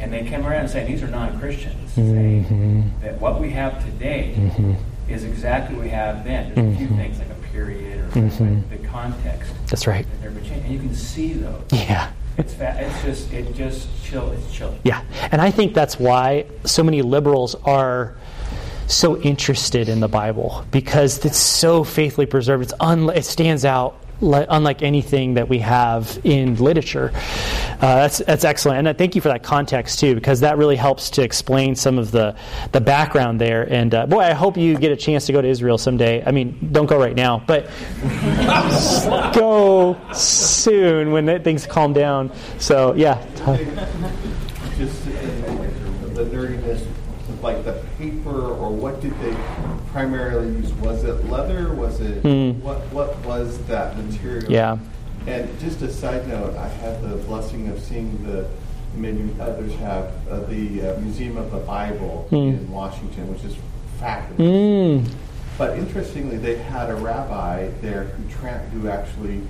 and 0.00 0.12
they 0.12 0.24
come 0.24 0.46
around 0.46 0.60
and 0.62 0.70
say 0.70 0.84
these 0.84 1.02
are 1.02 1.08
non-Christians, 1.08 1.92
saying 1.92 2.44
Mhm. 2.44 3.02
that 3.02 3.20
what 3.20 3.40
we 3.40 3.50
have 3.50 3.84
today 3.84 4.34
Mhm. 4.36 4.76
is 5.08 5.24
exactly 5.24 5.76
what 5.76 5.84
we 5.84 5.90
have 5.90 6.24
then. 6.24 6.52
There's 6.54 6.74
a 6.74 6.78
few 6.78 6.88
Mhm. 6.88 6.96
things 6.96 7.18
like 7.18 7.28
a 7.30 7.52
period 7.52 7.98
or 8.00 8.20
like 8.20 8.70
the 8.70 8.88
context 8.88 9.52
That's 9.70 9.86
right. 9.86 10.06
that 10.22 10.30
and 10.64 10.72
you 10.72 10.78
can 10.78 10.94
see 10.94 11.32
those. 11.34 11.62
Yeah. 11.72 12.08
It's 12.38 12.52
fa- 12.52 12.76
it's 12.78 13.02
just 13.02 13.32
it 13.32 13.54
just 13.56 13.88
chill. 14.04 14.30
It's 14.32 14.52
chilling. 14.54 14.78
Yeah, 14.84 15.00
and 15.32 15.40
I 15.40 15.50
think 15.50 15.72
that's 15.72 15.98
why 15.98 16.44
so 16.64 16.82
many 16.82 17.00
liberals 17.00 17.56
are 17.64 18.12
so 18.88 19.16
interested 19.22 19.88
in 19.88 20.00
the 20.00 20.08
Bible 20.08 20.62
because 20.70 21.24
it's 21.24 21.38
so 21.38 21.82
faithfully 21.82 22.26
preserved. 22.26 22.62
It's 22.64 22.74
un- 22.78 23.10
it 23.14 23.24
stands 23.24 23.64
out 23.64 23.96
li- 24.20 24.46
unlike 24.48 24.82
anything 24.82 25.34
that 25.34 25.48
we 25.48 25.58
have 25.60 26.18
in 26.24 26.56
literature. 26.56 27.12
Uh, 27.14 27.96
that's 27.96 28.18
that's 28.18 28.44
excellent, 28.44 28.78
and 28.78 28.88
I 28.88 28.92
thank 28.92 29.14
you 29.14 29.20
for 29.20 29.28
that 29.28 29.42
context 29.42 30.00
too 30.00 30.14
because 30.14 30.40
that 30.40 30.56
really 30.56 30.76
helps 30.76 31.10
to 31.10 31.22
explain 31.22 31.74
some 31.74 31.98
of 31.98 32.10
the 32.10 32.34
the 32.72 32.80
background 32.80 33.40
there. 33.40 33.70
And 33.70 33.94
uh, 33.94 34.06
boy, 34.06 34.20
I 34.20 34.32
hope 34.32 34.56
you 34.56 34.78
get 34.78 34.92
a 34.92 34.96
chance 34.96 35.26
to 35.26 35.32
go 35.32 35.42
to 35.42 35.48
Israel 35.48 35.78
someday. 35.78 36.22
I 36.24 36.30
mean, 36.30 36.70
don't 36.72 36.86
go 36.86 36.98
right 36.98 37.14
now, 37.14 37.42
but 37.46 37.70
go 39.34 39.96
soon 40.12 41.12
when 41.12 41.42
things 41.42 41.66
calm 41.66 41.92
down. 41.92 42.32
So 42.58 42.94
yeah. 42.94 43.22
just 44.76 45.06
uh, 45.06 45.10
the 46.14 46.24
nerdiness, 46.24 46.86
like 47.42 47.64
the 47.64 47.82
paper, 47.98 48.52
or 48.52 48.70
what 48.70 49.00
did 49.00 49.18
they 49.20 49.36
primarily 49.96 50.48
use? 50.58 50.70
Was 50.74 51.04
it 51.04 51.24
leather? 51.30 51.72
Was 51.72 52.00
it 52.00 52.20
Hmm. 52.22 52.60
what? 52.62 52.80
What 52.92 53.16
was 53.24 53.56
that 53.66 53.96
material? 53.96 54.52
Yeah. 54.52 54.76
And 55.26 55.48
just 55.58 55.80
a 55.80 55.90
side 55.90 56.28
note, 56.28 56.54
I 56.54 56.68
had 56.68 57.00
the 57.02 57.16
blessing 57.16 57.68
of 57.68 57.80
seeing 57.80 58.22
the 58.26 58.44
maybe 58.94 59.30
others 59.40 59.74
have 59.76 60.10
uh, 60.30 60.40
the 60.50 60.90
uh, 60.90 61.00
Museum 61.00 61.38
of 61.38 61.50
the 61.50 61.58
Bible 61.58 62.26
Hmm. 62.28 62.36
in 62.36 62.70
Washington, 62.70 63.32
which 63.32 63.42
is 63.44 63.56
fabulous. 63.98 64.38
Mm. 64.38 65.04
But 65.56 65.78
interestingly, 65.78 66.36
they 66.36 66.56
had 66.56 66.90
a 66.90 66.94
rabbi 66.94 67.68
there 67.80 68.04
who 68.04 68.22
tra- 68.28 68.62
who 68.74 68.88
actually 68.88 69.40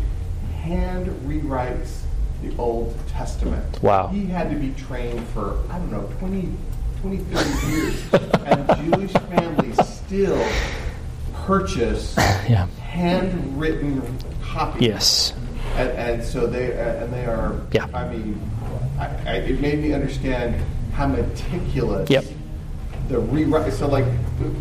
hand 0.63 1.07
rewrites 1.27 2.03
the 2.43 2.57
Old 2.57 2.95
Testament. 3.09 3.83
Wow. 3.83 4.07
He 4.09 4.27
had 4.27 4.51
to 4.51 4.57
be 4.57 4.73
trained 4.75 5.27
for, 5.29 5.57
I 5.71 5.79
don't 5.79 5.91
know, 5.91 6.09
20, 6.21 6.53
20 7.01 7.17
30 7.17 7.67
years. 7.73 7.95
and 8.47 8.93
Jewish 8.93 9.13
families 9.13 9.96
still 10.07 10.47
purchase 11.45 12.15
Yeah. 12.49 12.67
handwritten 12.81 14.03
copies. 14.43 14.83
Yes. 14.83 15.33
And, 15.77 15.91
and 15.91 16.25
so 16.25 16.47
they 16.47 16.73
uh, 16.79 17.05
and 17.05 17.13
they 17.13 17.27
are. 17.27 17.61
Yeah. 17.73 17.87
I 17.93 18.09
mean, 18.09 18.41
I, 18.99 19.07
I, 19.27 19.33
it 19.37 19.61
made 19.61 19.81
me 19.81 19.93
understand 19.93 20.55
how 20.93 21.07
meticulous. 21.09 22.09
Yep. 22.09 22.25
The 23.09 23.19
rewrite. 23.21 23.73
So 23.75 23.87
like, 23.89 24.07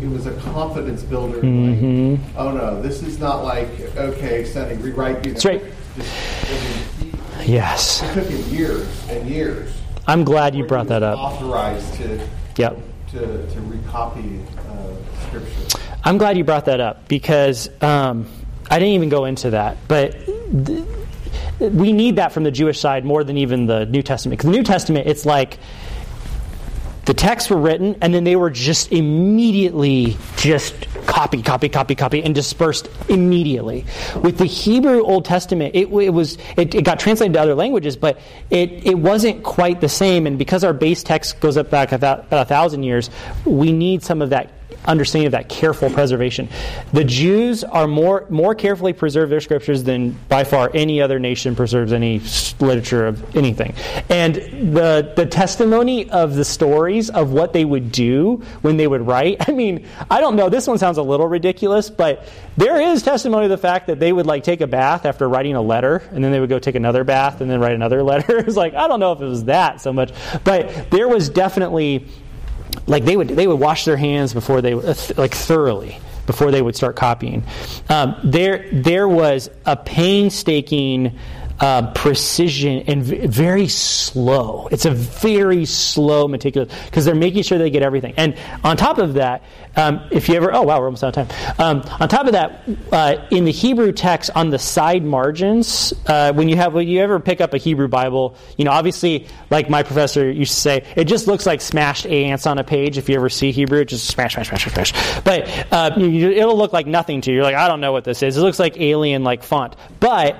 it 0.02 0.08
was 0.10 0.26
a 0.26 0.34
confidence 0.40 1.02
builder. 1.02 1.38
Mhm. 1.40 2.18
Like, 2.18 2.20
oh 2.36 2.50
no, 2.52 2.82
this 2.82 3.02
is 3.02 3.18
not 3.18 3.44
like 3.44 3.68
okay, 3.96 4.44
Sonny, 4.44 4.74
rewrite. 4.76 5.24
You 5.24 5.32
know, 5.32 5.38
That's 5.38 5.44
right. 5.44 5.62
Just, 5.96 6.50
I 6.50 7.04
mean, 7.04 7.12
he, 7.42 7.52
Yes. 7.54 8.02
it 8.02 8.12
took 8.12 8.26
him 8.28 8.54
years 8.54 8.86
and 9.08 9.28
years. 9.28 9.72
I'm 10.06 10.24
glad 10.24 10.54
you 10.54 10.64
brought 10.66 10.88
that 10.88 11.02
up. 11.02 11.18
Authorized 11.18 11.94
to 11.94 12.28
Yep. 12.56 12.78
To 13.12 13.18
to 13.18 13.60
recopy 13.60 14.44
uh, 14.68 15.26
scripture. 15.26 15.78
I'm 16.04 16.18
glad 16.18 16.36
you 16.38 16.44
brought 16.44 16.66
that 16.66 16.80
up 16.80 17.08
because 17.08 17.68
um, 17.82 18.28
I 18.70 18.78
didn't 18.78 18.94
even 18.94 19.08
go 19.08 19.24
into 19.24 19.50
that, 19.50 19.76
but 19.88 20.12
th- 20.66 20.84
we 21.58 21.92
need 21.92 22.16
that 22.16 22.32
from 22.32 22.44
the 22.44 22.50
Jewish 22.50 22.78
side 22.78 23.04
more 23.04 23.24
than 23.24 23.38
even 23.38 23.66
the 23.66 23.86
New 23.86 24.02
Testament. 24.02 24.38
Because 24.38 24.50
the 24.50 24.56
New 24.56 24.64
Testament, 24.64 25.08
it's 25.08 25.24
like 25.24 25.58
the 27.06 27.14
texts 27.14 27.50
were 27.50 27.56
written 27.56 27.96
and 28.02 28.12
then 28.12 28.24
they 28.24 28.36
were 28.36 28.50
just 28.50 28.92
immediately 28.92 30.16
just 30.36 30.74
copy, 31.06 31.42
copy, 31.42 31.68
copy, 31.68 31.94
copy, 31.94 32.22
and 32.22 32.34
dispersed 32.34 32.88
immediately. 33.08 33.84
With 34.22 34.38
the 34.38 34.44
Hebrew 34.44 35.02
Old 35.02 35.24
Testament, 35.24 35.74
it, 35.74 35.88
it 35.88 36.10
was 36.10 36.36
it, 36.56 36.74
it 36.74 36.84
got 36.84 37.00
translated 37.00 37.34
to 37.34 37.40
other 37.40 37.54
languages, 37.54 37.96
but 37.96 38.18
it, 38.50 38.86
it 38.86 38.98
wasn't 38.98 39.42
quite 39.42 39.80
the 39.80 39.88
same. 39.88 40.26
And 40.26 40.38
because 40.38 40.64
our 40.64 40.72
base 40.72 41.02
text 41.02 41.40
goes 41.40 41.56
up 41.56 41.70
back 41.70 41.92
about, 41.92 42.20
about 42.26 42.42
a 42.42 42.48
thousand 42.48 42.82
years, 42.82 43.10
we 43.44 43.72
need 43.72 44.02
some 44.02 44.20
of 44.20 44.30
that 44.30 44.55
understanding 44.86 45.26
of 45.26 45.32
that 45.32 45.48
careful 45.48 45.90
preservation. 45.90 46.48
The 46.92 47.04
Jews 47.04 47.64
are 47.64 47.86
more 47.86 48.26
more 48.28 48.54
carefully 48.54 48.92
preserve 48.92 49.30
their 49.30 49.40
scriptures 49.40 49.84
than 49.84 50.10
by 50.28 50.44
far 50.44 50.70
any 50.74 51.00
other 51.00 51.18
nation 51.18 51.54
preserves 51.56 51.92
any 51.92 52.20
literature 52.60 53.06
of 53.06 53.36
anything. 53.36 53.74
And 54.08 54.34
the 54.74 55.12
the 55.16 55.26
testimony 55.26 56.08
of 56.10 56.34
the 56.34 56.44
stories 56.44 57.10
of 57.10 57.32
what 57.32 57.52
they 57.52 57.64
would 57.64 57.92
do 57.92 58.42
when 58.62 58.76
they 58.76 58.86
would 58.86 59.06
write. 59.06 59.48
I 59.48 59.52
mean, 59.52 59.86
I 60.10 60.20
don't 60.20 60.36
know. 60.36 60.48
This 60.48 60.66
one 60.66 60.78
sounds 60.78 60.98
a 60.98 61.02
little 61.02 61.28
ridiculous, 61.28 61.90
but 61.90 62.28
there 62.56 62.80
is 62.80 63.02
testimony 63.02 63.44
of 63.44 63.50
the 63.50 63.58
fact 63.58 63.86
that 63.88 64.00
they 64.00 64.12
would 64.12 64.26
like 64.26 64.44
take 64.44 64.60
a 64.60 64.66
bath 64.66 65.04
after 65.04 65.28
writing 65.28 65.54
a 65.54 65.62
letter, 65.62 66.02
and 66.12 66.22
then 66.22 66.32
they 66.32 66.40
would 66.40 66.48
go 66.48 66.58
take 66.58 66.74
another 66.74 67.04
bath 67.04 67.40
and 67.40 67.50
then 67.50 67.60
write 67.60 67.74
another 67.74 68.02
letter. 68.02 68.38
it's 68.38 68.56
like 68.56 68.74
I 68.74 68.88
don't 68.88 69.00
know 69.00 69.12
if 69.12 69.20
it 69.20 69.26
was 69.26 69.44
that 69.44 69.80
so 69.80 69.92
much, 69.92 70.12
but 70.44 70.90
there 70.90 71.08
was 71.08 71.28
definitely 71.28 72.06
like 72.86 73.04
they 73.04 73.16
would 73.16 73.28
they 73.28 73.46
would 73.46 73.60
wash 73.60 73.84
their 73.84 73.96
hands 73.96 74.32
before 74.32 74.60
they 74.62 74.72
uh, 74.72 74.94
like 75.16 75.34
thoroughly 75.34 76.00
before 76.26 76.50
they 76.50 76.62
would 76.62 76.76
start 76.76 76.96
copying. 76.96 77.44
Um, 77.88 78.16
there 78.24 78.68
there 78.72 79.08
was 79.08 79.50
a 79.64 79.76
painstaking 79.76 81.18
uh, 81.60 81.92
precision 81.92 82.84
and 82.86 83.02
v- 83.02 83.26
very 83.26 83.68
slow. 83.68 84.68
It's 84.70 84.84
a 84.84 84.90
very 84.90 85.64
slow, 85.64 86.28
meticulous 86.28 86.72
because 86.84 87.04
they're 87.04 87.14
making 87.14 87.42
sure 87.44 87.58
they 87.58 87.70
get 87.70 87.82
everything. 87.82 88.14
And 88.16 88.36
on 88.62 88.76
top 88.76 88.98
of 88.98 89.14
that, 89.14 89.42
um, 89.76 90.06
if 90.10 90.28
you 90.28 90.34
ever 90.36 90.52
oh 90.54 90.62
wow 90.62 90.78
we're 90.78 90.86
almost 90.86 91.04
out 91.04 91.16
of 91.16 91.28
time. 91.28 91.54
Um, 91.58 91.82
on 92.00 92.08
top 92.08 92.26
of 92.26 92.32
that, 92.32 92.62
uh, 92.92 93.26
in 93.30 93.44
the 93.44 93.52
Hebrew 93.52 93.92
text 93.92 94.30
on 94.34 94.50
the 94.50 94.58
side 94.58 95.04
margins, 95.04 95.92
uh, 96.06 96.32
when 96.32 96.48
you 96.48 96.56
have 96.56 96.74
when 96.74 96.88
you 96.88 97.00
ever 97.00 97.20
pick 97.20 97.40
up 97.40 97.54
a 97.54 97.58
Hebrew 97.58 97.88
Bible, 97.88 98.36
you 98.56 98.64
know 98.64 98.70
obviously 98.70 99.26
like 99.50 99.70
my 99.70 99.82
professor 99.82 100.30
used 100.30 100.54
to 100.54 100.60
say, 100.60 100.84
it 100.96 101.04
just 101.04 101.26
looks 101.26 101.46
like 101.46 101.60
smashed 101.60 102.06
ants 102.06 102.46
on 102.46 102.58
a 102.58 102.64
page. 102.64 102.98
If 102.98 103.08
you 103.08 103.16
ever 103.16 103.28
see 103.28 103.52
Hebrew, 103.52 103.80
it 103.80 103.86
just 103.86 104.06
smash, 104.06 104.34
smash, 104.34 104.48
smash, 104.48 104.72
smash. 104.72 105.22
But 105.22 105.72
uh, 105.72 105.92
you, 105.96 106.30
it'll 106.30 106.56
look 106.56 106.72
like 106.72 106.86
nothing 106.86 107.20
to 107.22 107.30
you. 107.30 107.36
You're 107.36 107.44
like, 107.44 107.54
I 107.54 107.68
don't 107.68 107.80
know 107.80 107.92
what 107.92 108.04
this 108.04 108.22
is. 108.22 108.36
It 108.36 108.40
looks 108.40 108.58
like 108.58 108.78
alien 108.80 109.24
like 109.24 109.42
font, 109.42 109.76
but 110.00 110.36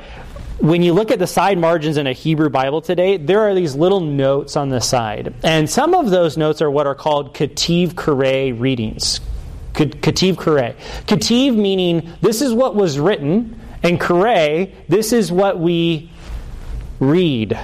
when 0.59 0.83
you 0.83 0.93
look 0.95 1.11
at 1.11 1.19
the 1.19 1.27
side 1.27 1.59
margins 1.59 1.97
in 1.97 2.07
a 2.07 2.13
Hebrew 2.13 2.49
Bible 2.49 2.81
today, 2.81 3.17
there 3.17 3.41
are 3.41 3.55
these 3.55 3.75
little 3.75 4.01
notes 4.01 4.57
on 4.57 4.71
the 4.71 4.81
side. 4.81 5.35
And 5.43 5.69
some 5.69 5.95
of 5.95 6.11
those 6.11 6.37
notes 6.37 6.63
are 6.63 6.71
what 6.71 6.87
are 6.87 6.95
called 6.95 7.35
Ketiv 7.35 7.93
Qere 7.93 8.59
readings. 8.59 9.21
Ketiv 9.75 10.37
Qere. 10.37 10.75
Ketiv 11.07 11.55
meaning 11.55 12.11
this 12.23 12.41
is 12.41 12.55
what 12.55 12.75
was 12.75 12.99
written, 12.99 13.61
and 13.83 14.01
Qere, 14.01 14.73
this 14.89 15.13
is 15.13 15.31
what 15.31 15.59
we 15.59 16.11
read 16.99 17.59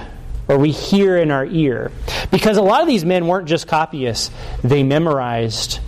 or 0.47 0.57
we 0.57 0.71
hear 0.71 1.17
in 1.17 1.31
our 1.31 1.45
ear. 1.45 1.91
Because 2.29 2.57
a 2.57 2.61
lot 2.61 2.81
of 2.81 2.87
these 2.87 3.05
men 3.05 3.27
weren't 3.27 3.47
just 3.47 3.67
copyists, 3.67 4.29
they 4.63 4.83
memorized, 4.83 5.79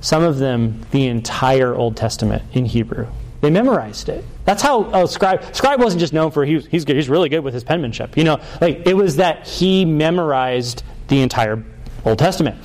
some 0.00 0.22
of 0.22 0.38
them, 0.38 0.80
the 0.90 1.06
entire 1.06 1.74
Old 1.74 1.96
Testament 1.96 2.42
in 2.52 2.64
Hebrew. 2.64 3.06
They 3.40 3.50
memorized 3.50 4.08
it. 4.08 4.24
That's 4.44 4.62
how 4.62 4.84
a 4.92 5.08
scribe. 5.08 5.54
Scribe 5.54 5.80
wasn't 5.80 6.00
just 6.00 6.12
known 6.12 6.30
for 6.30 6.44
he's 6.44 6.66
he's 6.66 6.84
good, 6.84 6.96
he's 6.96 7.08
really 7.08 7.28
good 7.28 7.40
with 7.40 7.54
his 7.54 7.64
penmanship. 7.64 8.16
You 8.16 8.24
know, 8.24 8.40
like 8.60 8.86
it 8.86 8.94
was 8.94 9.16
that 9.16 9.46
he 9.46 9.84
memorized 9.84 10.82
the 11.08 11.22
entire 11.22 11.64
Old 12.04 12.18
Testament, 12.18 12.58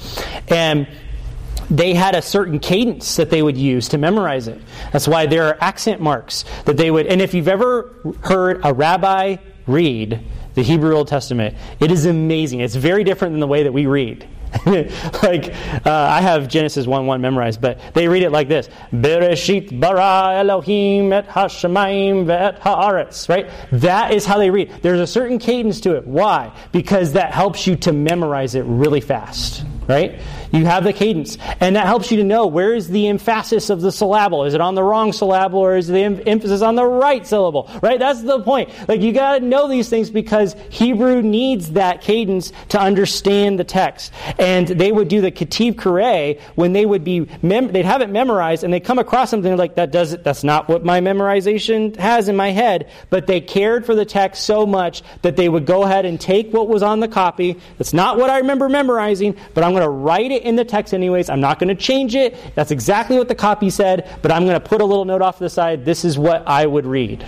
and 0.49 0.87
they 1.69 1.93
had 1.93 2.15
a 2.15 2.21
certain 2.21 2.59
cadence 2.59 3.15
that 3.15 3.29
they 3.29 3.41
would 3.41 3.57
use 3.57 3.89
to 3.89 3.97
memorize 3.97 4.47
it. 4.47 4.61
That's 4.91 5.07
why 5.07 5.25
there 5.25 5.47
are 5.47 5.57
accent 5.61 6.01
marks 6.01 6.45
that 6.65 6.77
they 6.77 6.91
would. 6.91 7.07
And 7.07 7.21
if 7.21 7.33
you've 7.33 7.47
ever 7.47 7.93
heard 8.21 8.61
a 8.63 8.73
rabbi 8.73 9.37
read 9.65 10.21
the 10.53 10.61
Hebrew 10.61 10.95
Old 10.95 11.07
Testament, 11.07 11.55
it 11.79 11.91
is 11.91 12.05
amazing. 12.05 12.59
It's 12.59 12.75
very 12.75 13.03
different 13.03 13.33
than 13.33 13.39
the 13.39 13.47
way 13.47 13.63
that 13.63 13.73
we 13.73 13.87
read. 13.87 14.27
like 15.23 15.53
uh, 15.85 15.91
I 15.91 16.21
have 16.21 16.47
Genesis 16.47 16.87
one 16.87 17.05
one 17.05 17.21
memorized, 17.21 17.61
but 17.61 17.79
they 17.93 18.07
read 18.07 18.23
it 18.23 18.31
like 18.31 18.47
this: 18.47 18.69
Bereshit 18.91 19.79
bara 19.79 20.35
Elohim 20.39 21.13
et 21.13 21.27
hashemayim 21.27 22.25
ve'et 22.25 22.59
haaretz. 22.59 23.27
Right? 23.29 23.49
That 23.71 24.13
is 24.13 24.25
how 24.25 24.37
they 24.37 24.49
read. 24.49 24.71
There's 24.81 24.99
a 24.99 25.07
certain 25.07 25.39
cadence 25.39 25.81
to 25.81 25.95
it. 25.95 26.07
Why? 26.07 26.55
Because 26.71 27.13
that 27.13 27.33
helps 27.33 27.67
you 27.67 27.75
to 27.77 27.91
memorize 27.91 28.55
it 28.55 28.65
really 28.65 29.01
fast. 29.01 29.63
Right? 29.87 30.19
You 30.55 30.65
have 30.65 30.85
the 30.85 30.93
cadence, 30.93 31.37
and 31.59 31.75
that 31.75 31.85
helps 31.85 32.11
you 32.11 32.17
to 32.17 32.23
know 32.23 32.47
where 32.47 32.73
is 32.73 32.87
the 32.87 33.07
emphasis 33.07 33.69
of 33.69 33.81
the 33.81 33.91
syllable. 33.91 34.45
Is 34.45 34.53
it 34.53 34.61
on 34.61 34.75
the 34.75 34.83
wrong 34.83 35.11
syllable, 35.11 35.59
or 35.59 35.75
is 35.75 35.87
the 35.87 35.99
em- 35.99 36.21
emphasis 36.25 36.61
on 36.61 36.75
the 36.75 36.85
right 36.85 37.27
syllable? 37.27 37.69
Right? 37.81 37.99
That's 37.99 38.21
the 38.23 38.39
point. 38.39 38.69
Like 38.87 39.01
you 39.01 39.11
got 39.11 39.39
to 39.39 39.45
know 39.45 39.67
these 39.67 39.89
things 39.89 40.09
because 40.09 40.55
Hebrew 40.69 41.21
needs 41.21 41.71
that 41.71 42.01
cadence 42.01 42.53
to 42.69 42.79
understand 42.79 43.59
the 43.59 43.65
text. 43.65 44.13
And 44.39 44.67
they 44.67 44.91
would 44.91 45.09
do 45.09 45.19
the 45.19 45.31
Ketiv 45.31 45.73
Qere 45.73 46.39
when 46.55 46.71
they 46.71 46.85
would 46.85 47.03
be 47.03 47.27
mem- 47.41 47.73
they'd 47.73 47.85
have 47.85 48.01
it 48.01 48.09
memorized, 48.09 48.63
and 48.63 48.73
they 48.73 48.79
come 48.79 48.97
across 48.97 49.29
something 49.29 49.57
like 49.57 49.75
that 49.75 49.91
does 49.91 50.13
it. 50.13 50.23
That's 50.23 50.43
not 50.43 50.69
what 50.69 50.85
my 50.85 51.01
memorization 51.01 51.95
has 51.97 52.29
in 52.29 52.37
my 52.37 52.51
head. 52.51 52.89
But 53.09 53.27
they 53.27 53.41
cared 53.41 53.85
for 53.85 53.93
the 53.93 54.05
text 54.05 54.45
so 54.45 54.65
much 54.65 55.03
that 55.21 55.35
they 55.35 55.49
would 55.49 55.65
go 55.65 55.83
ahead 55.83 56.05
and 56.05 56.19
take 56.19 56.53
what 56.53 56.69
was 56.69 56.81
on 56.81 57.01
the 57.01 57.09
copy. 57.09 57.59
That's 57.77 57.93
not 57.93 58.17
what 58.17 58.29
I 58.29 58.37
remember 58.37 58.69
memorizing, 58.69 59.35
but 59.53 59.63
I'm 59.63 59.71
going 59.71 59.83
to 59.83 59.89
write 59.89 60.31
it 60.31 60.44
in 60.45 60.55
the 60.55 60.65
text 60.65 60.93
anyways. 60.93 61.29
I'm 61.29 61.41
not 61.41 61.59
going 61.59 61.69
to 61.69 61.75
change 61.75 62.15
it. 62.15 62.37
That's 62.55 62.71
exactly 62.71 63.17
what 63.17 63.27
the 63.27 63.35
copy 63.35 63.69
said, 63.69 64.17
but 64.21 64.31
I'm 64.31 64.45
going 64.45 64.59
to 64.59 64.65
put 64.65 64.81
a 64.81 64.85
little 64.85 65.05
note 65.05 65.21
off 65.21 65.37
to 65.37 65.43
the 65.43 65.49
side. 65.49 65.85
This 65.85 66.05
is 66.05 66.17
what 66.17 66.47
I 66.47 66.65
would 66.65 66.85
read. 66.85 67.25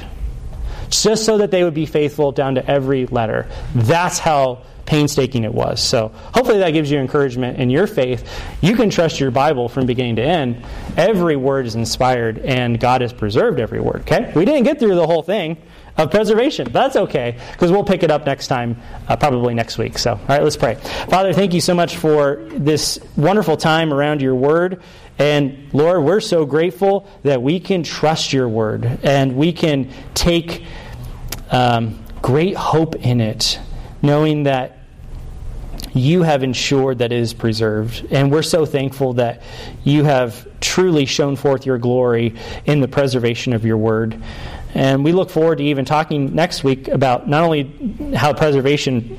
Just 0.90 1.26
so 1.26 1.40
that 1.40 1.52
they 1.52 1.64
would 1.64 1.74
be 1.74 1.86
faithful 1.86 2.32
down 2.32 2.56
to 2.56 2.66
every 2.66 3.08
letter. 3.08 3.50
That's 3.76 4.20
how 4.20 4.64
painstaking 4.86 5.44
it 5.44 5.54
was. 5.54 5.82
So 5.82 6.08
hopefully 6.34 6.60
that 6.60 6.72
gives 6.72 6.90
you 6.90 6.98
encouragement 6.98 7.60
in 7.60 7.70
your 7.70 7.88
faith. 7.88 8.28
You 8.62 8.76
can 8.76 8.90
trust 8.90 9.20
your 9.20 9.32
Bible 9.32 9.68
from 9.68 9.86
beginning 9.86 10.16
to 10.16 10.24
end. 10.24 10.66
Every 10.96 11.36
word 11.36 11.66
is 11.66 11.76
inspired, 11.76 12.40
and 12.40 12.80
God 12.80 13.02
has 13.02 13.12
preserved 13.12 13.60
every 13.60 13.82
word. 13.82 14.02
Okay? 14.02 14.32
We 14.34 14.46
didn't 14.46 14.64
get 14.64 14.80
through 14.80 14.96
the 14.96 15.06
whole 15.06 15.24
thing 15.24 15.58
of 15.98 16.12
preservation. 16.12 16.72
That's 16.72 16.96
okay, 16.96 17.40
because 17.52 17.72
we'll 17.72 17.84
pick 17.84 18.04
it 18.04 18.12
up 18.12 18.26
next 18.26 18.48
time, 18.48 18.80
uh, 19.08 19.16
probably 19.16 19.54
next 19.54 19.78
week. 19.78 19.98
So, 19.98 20.12
all 20.12 20.20
right, 20.28 20.44
let's 20.44 20.58
pray. 20.58 20.76
Father, 21.10 21.34
thank 21.34 21.54
you 21.54 21.62
so 21.62 21.74
much 21.74 21.98
for 21.98 22.44
this 22.52 23.00
wonderful 23.16 23.58
time 23.58 23.94
around 23.94 24.22
your 24.22 24.36
word. 24.36 24.82
And 25.20 25.74
Lord, 25.74 26.04
we're 26.04 26.20
so 26.20 26.46
grateful 26.46 27.08
that 27.24 27.42
we 27.42 27.60
can 27.60 27.82
trust 27.82 28.34
your 28.34 28.48
word 28.48 28.86
and 29.04 29.36
we 29.36 29.52
can 29.52 29.92
take 30.14 30.64
um, 31.50 32.04
great 32.22 32.56
hope 32.56 32.96
in 32.96 33.20
it, 33.20 33.60
knowing 34.02 34.44
that 34.44 34.78
you 35.94 36.22
have 36.22 36.44
ensured 36.44 37.00
that 37.00 37.12
it 37.12 37.20
is 37.20 37.34
preserved. 37.34 38.06
And 38.12 38.32
we're 38.32 38.44
so 38.44 38.66
thankful 38.66 39.14
that 39.14 39.42
you 39.84 40.04
have 40.04 40.48
truly 40.60 41.06
shown 41.06 41.36
forth 41.36 41.66
your 41.66 41.80
glory 41.80 42.36
in 42.66 42.82
the 42.82 42.88
preservation 42.88 43.54
of 43.54 43.66
your 43.66 43.78
word. 43.78 44.22
And 44.78 45.04
we 45.04 45.12
look 45.12 45.32
forward 45.32 45.58
to 45.58 45.64
even 45.64 45.86
talking 45.86 46.36
next 46.36 46.64
week 46.64 46.88
about 46.88 47.28
not 47.28 47.44
only 47.44 48.14
how 48.16 48.32
preservation 48.34 49.18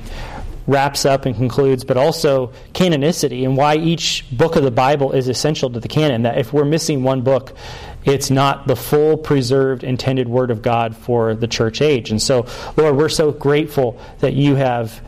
wraps 0.67 1.03
up 1.03 1.25
and 1.25 1.35
concludes, 1.35 1.83
but 1.83 1.97
also 1.97 2.53
canonicity 2.73 3.43
and 3.43 3.57
why 3.57 3.75
each 3.75 4.23
book 4.31 4.55
of 4.55 4.63
the 4.63 4.71
Bible 4.71 5.11
is 5.11 5.27
essential 5.27 5.69
to 5.71 5.81
the 5.81 5.89
canon. 5.89 6.21
That 6.21 6.37
if 6.37 6.53
we're 6.53 6.63
missing 6.63 7.03
one 7.03 7.23
book, 7.23 7.57
it's 8.05 8.31
not 8.31 8.67
the 8.67 8.77
full, 8.77 9.17
preserved, 9.17 9.83
intended 9.83 10.29
Word 10.29 10.49
of 10.49 10.61
God 10.61 10.95
for 10.95 11.35
the 11.35 11.47
church 11.47 11.81
age. 11.81 12.09
And 12.09 12.21
so, 12.21 12.45
Lord, 12.77 12.95
we're 12.95 13.09
so 13.09 13.33
grateful 13.33 13.99
that 14.19 14.35
you 14.35 14.55
have 14.55 15.01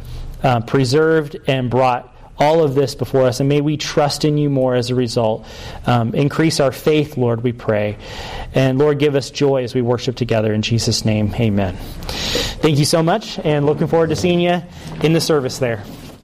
uh, 0.43 0.59
preserved 0.59 1.37
and 1.47 1.69
brought 1.69 2.10
all 2.37 2.63
of 2.63 2.75
this 2.75 2.95
before 2.95 3.23
us, 3.23 3.39
and 3.39 3.47
may 3.47 3.61
we 3.61 3.77
trust 3.77 4.25
in 4.25 4.37
you 4.37 4.49
more 4.49 4.75
as 4.75 4.89
a 4.89 4.95
result. 4.95 5.45
Um, 5.85 6.15
increase 6.15 6.59
our 6.59 6.71
faith, 6.71 7.17
Lord, 7.17 7.43
we 7.43 7.51
pray. 7.51 7.97
And 8.53 8.79
Lord, 8.79 8.99
give 8.99 9.15
us 9.15 9.29
joy 9.29 9.63
as 9.63 9.75
we 9.75 9.81
worship 9.81 10.15
together. 10.15 10.53
In 10.53 10.61
Jesus' 10.61 11.05
name, 11.05 11.33
amen. 11.35 11.75
Thank 11.77 12.79
you 12.79 12.85
so 12.85 13.03
much, 13.03 13.39
and 13.39 13.65
looking 13.65 13.87
forward 13.87 14.09
to 14.09 14.15
seeing 14.15 14.39
you 14.39 14.61
in 15.03 15.13
the 15.13 15.21
service 15.21 15.59
there. 15.59 15.83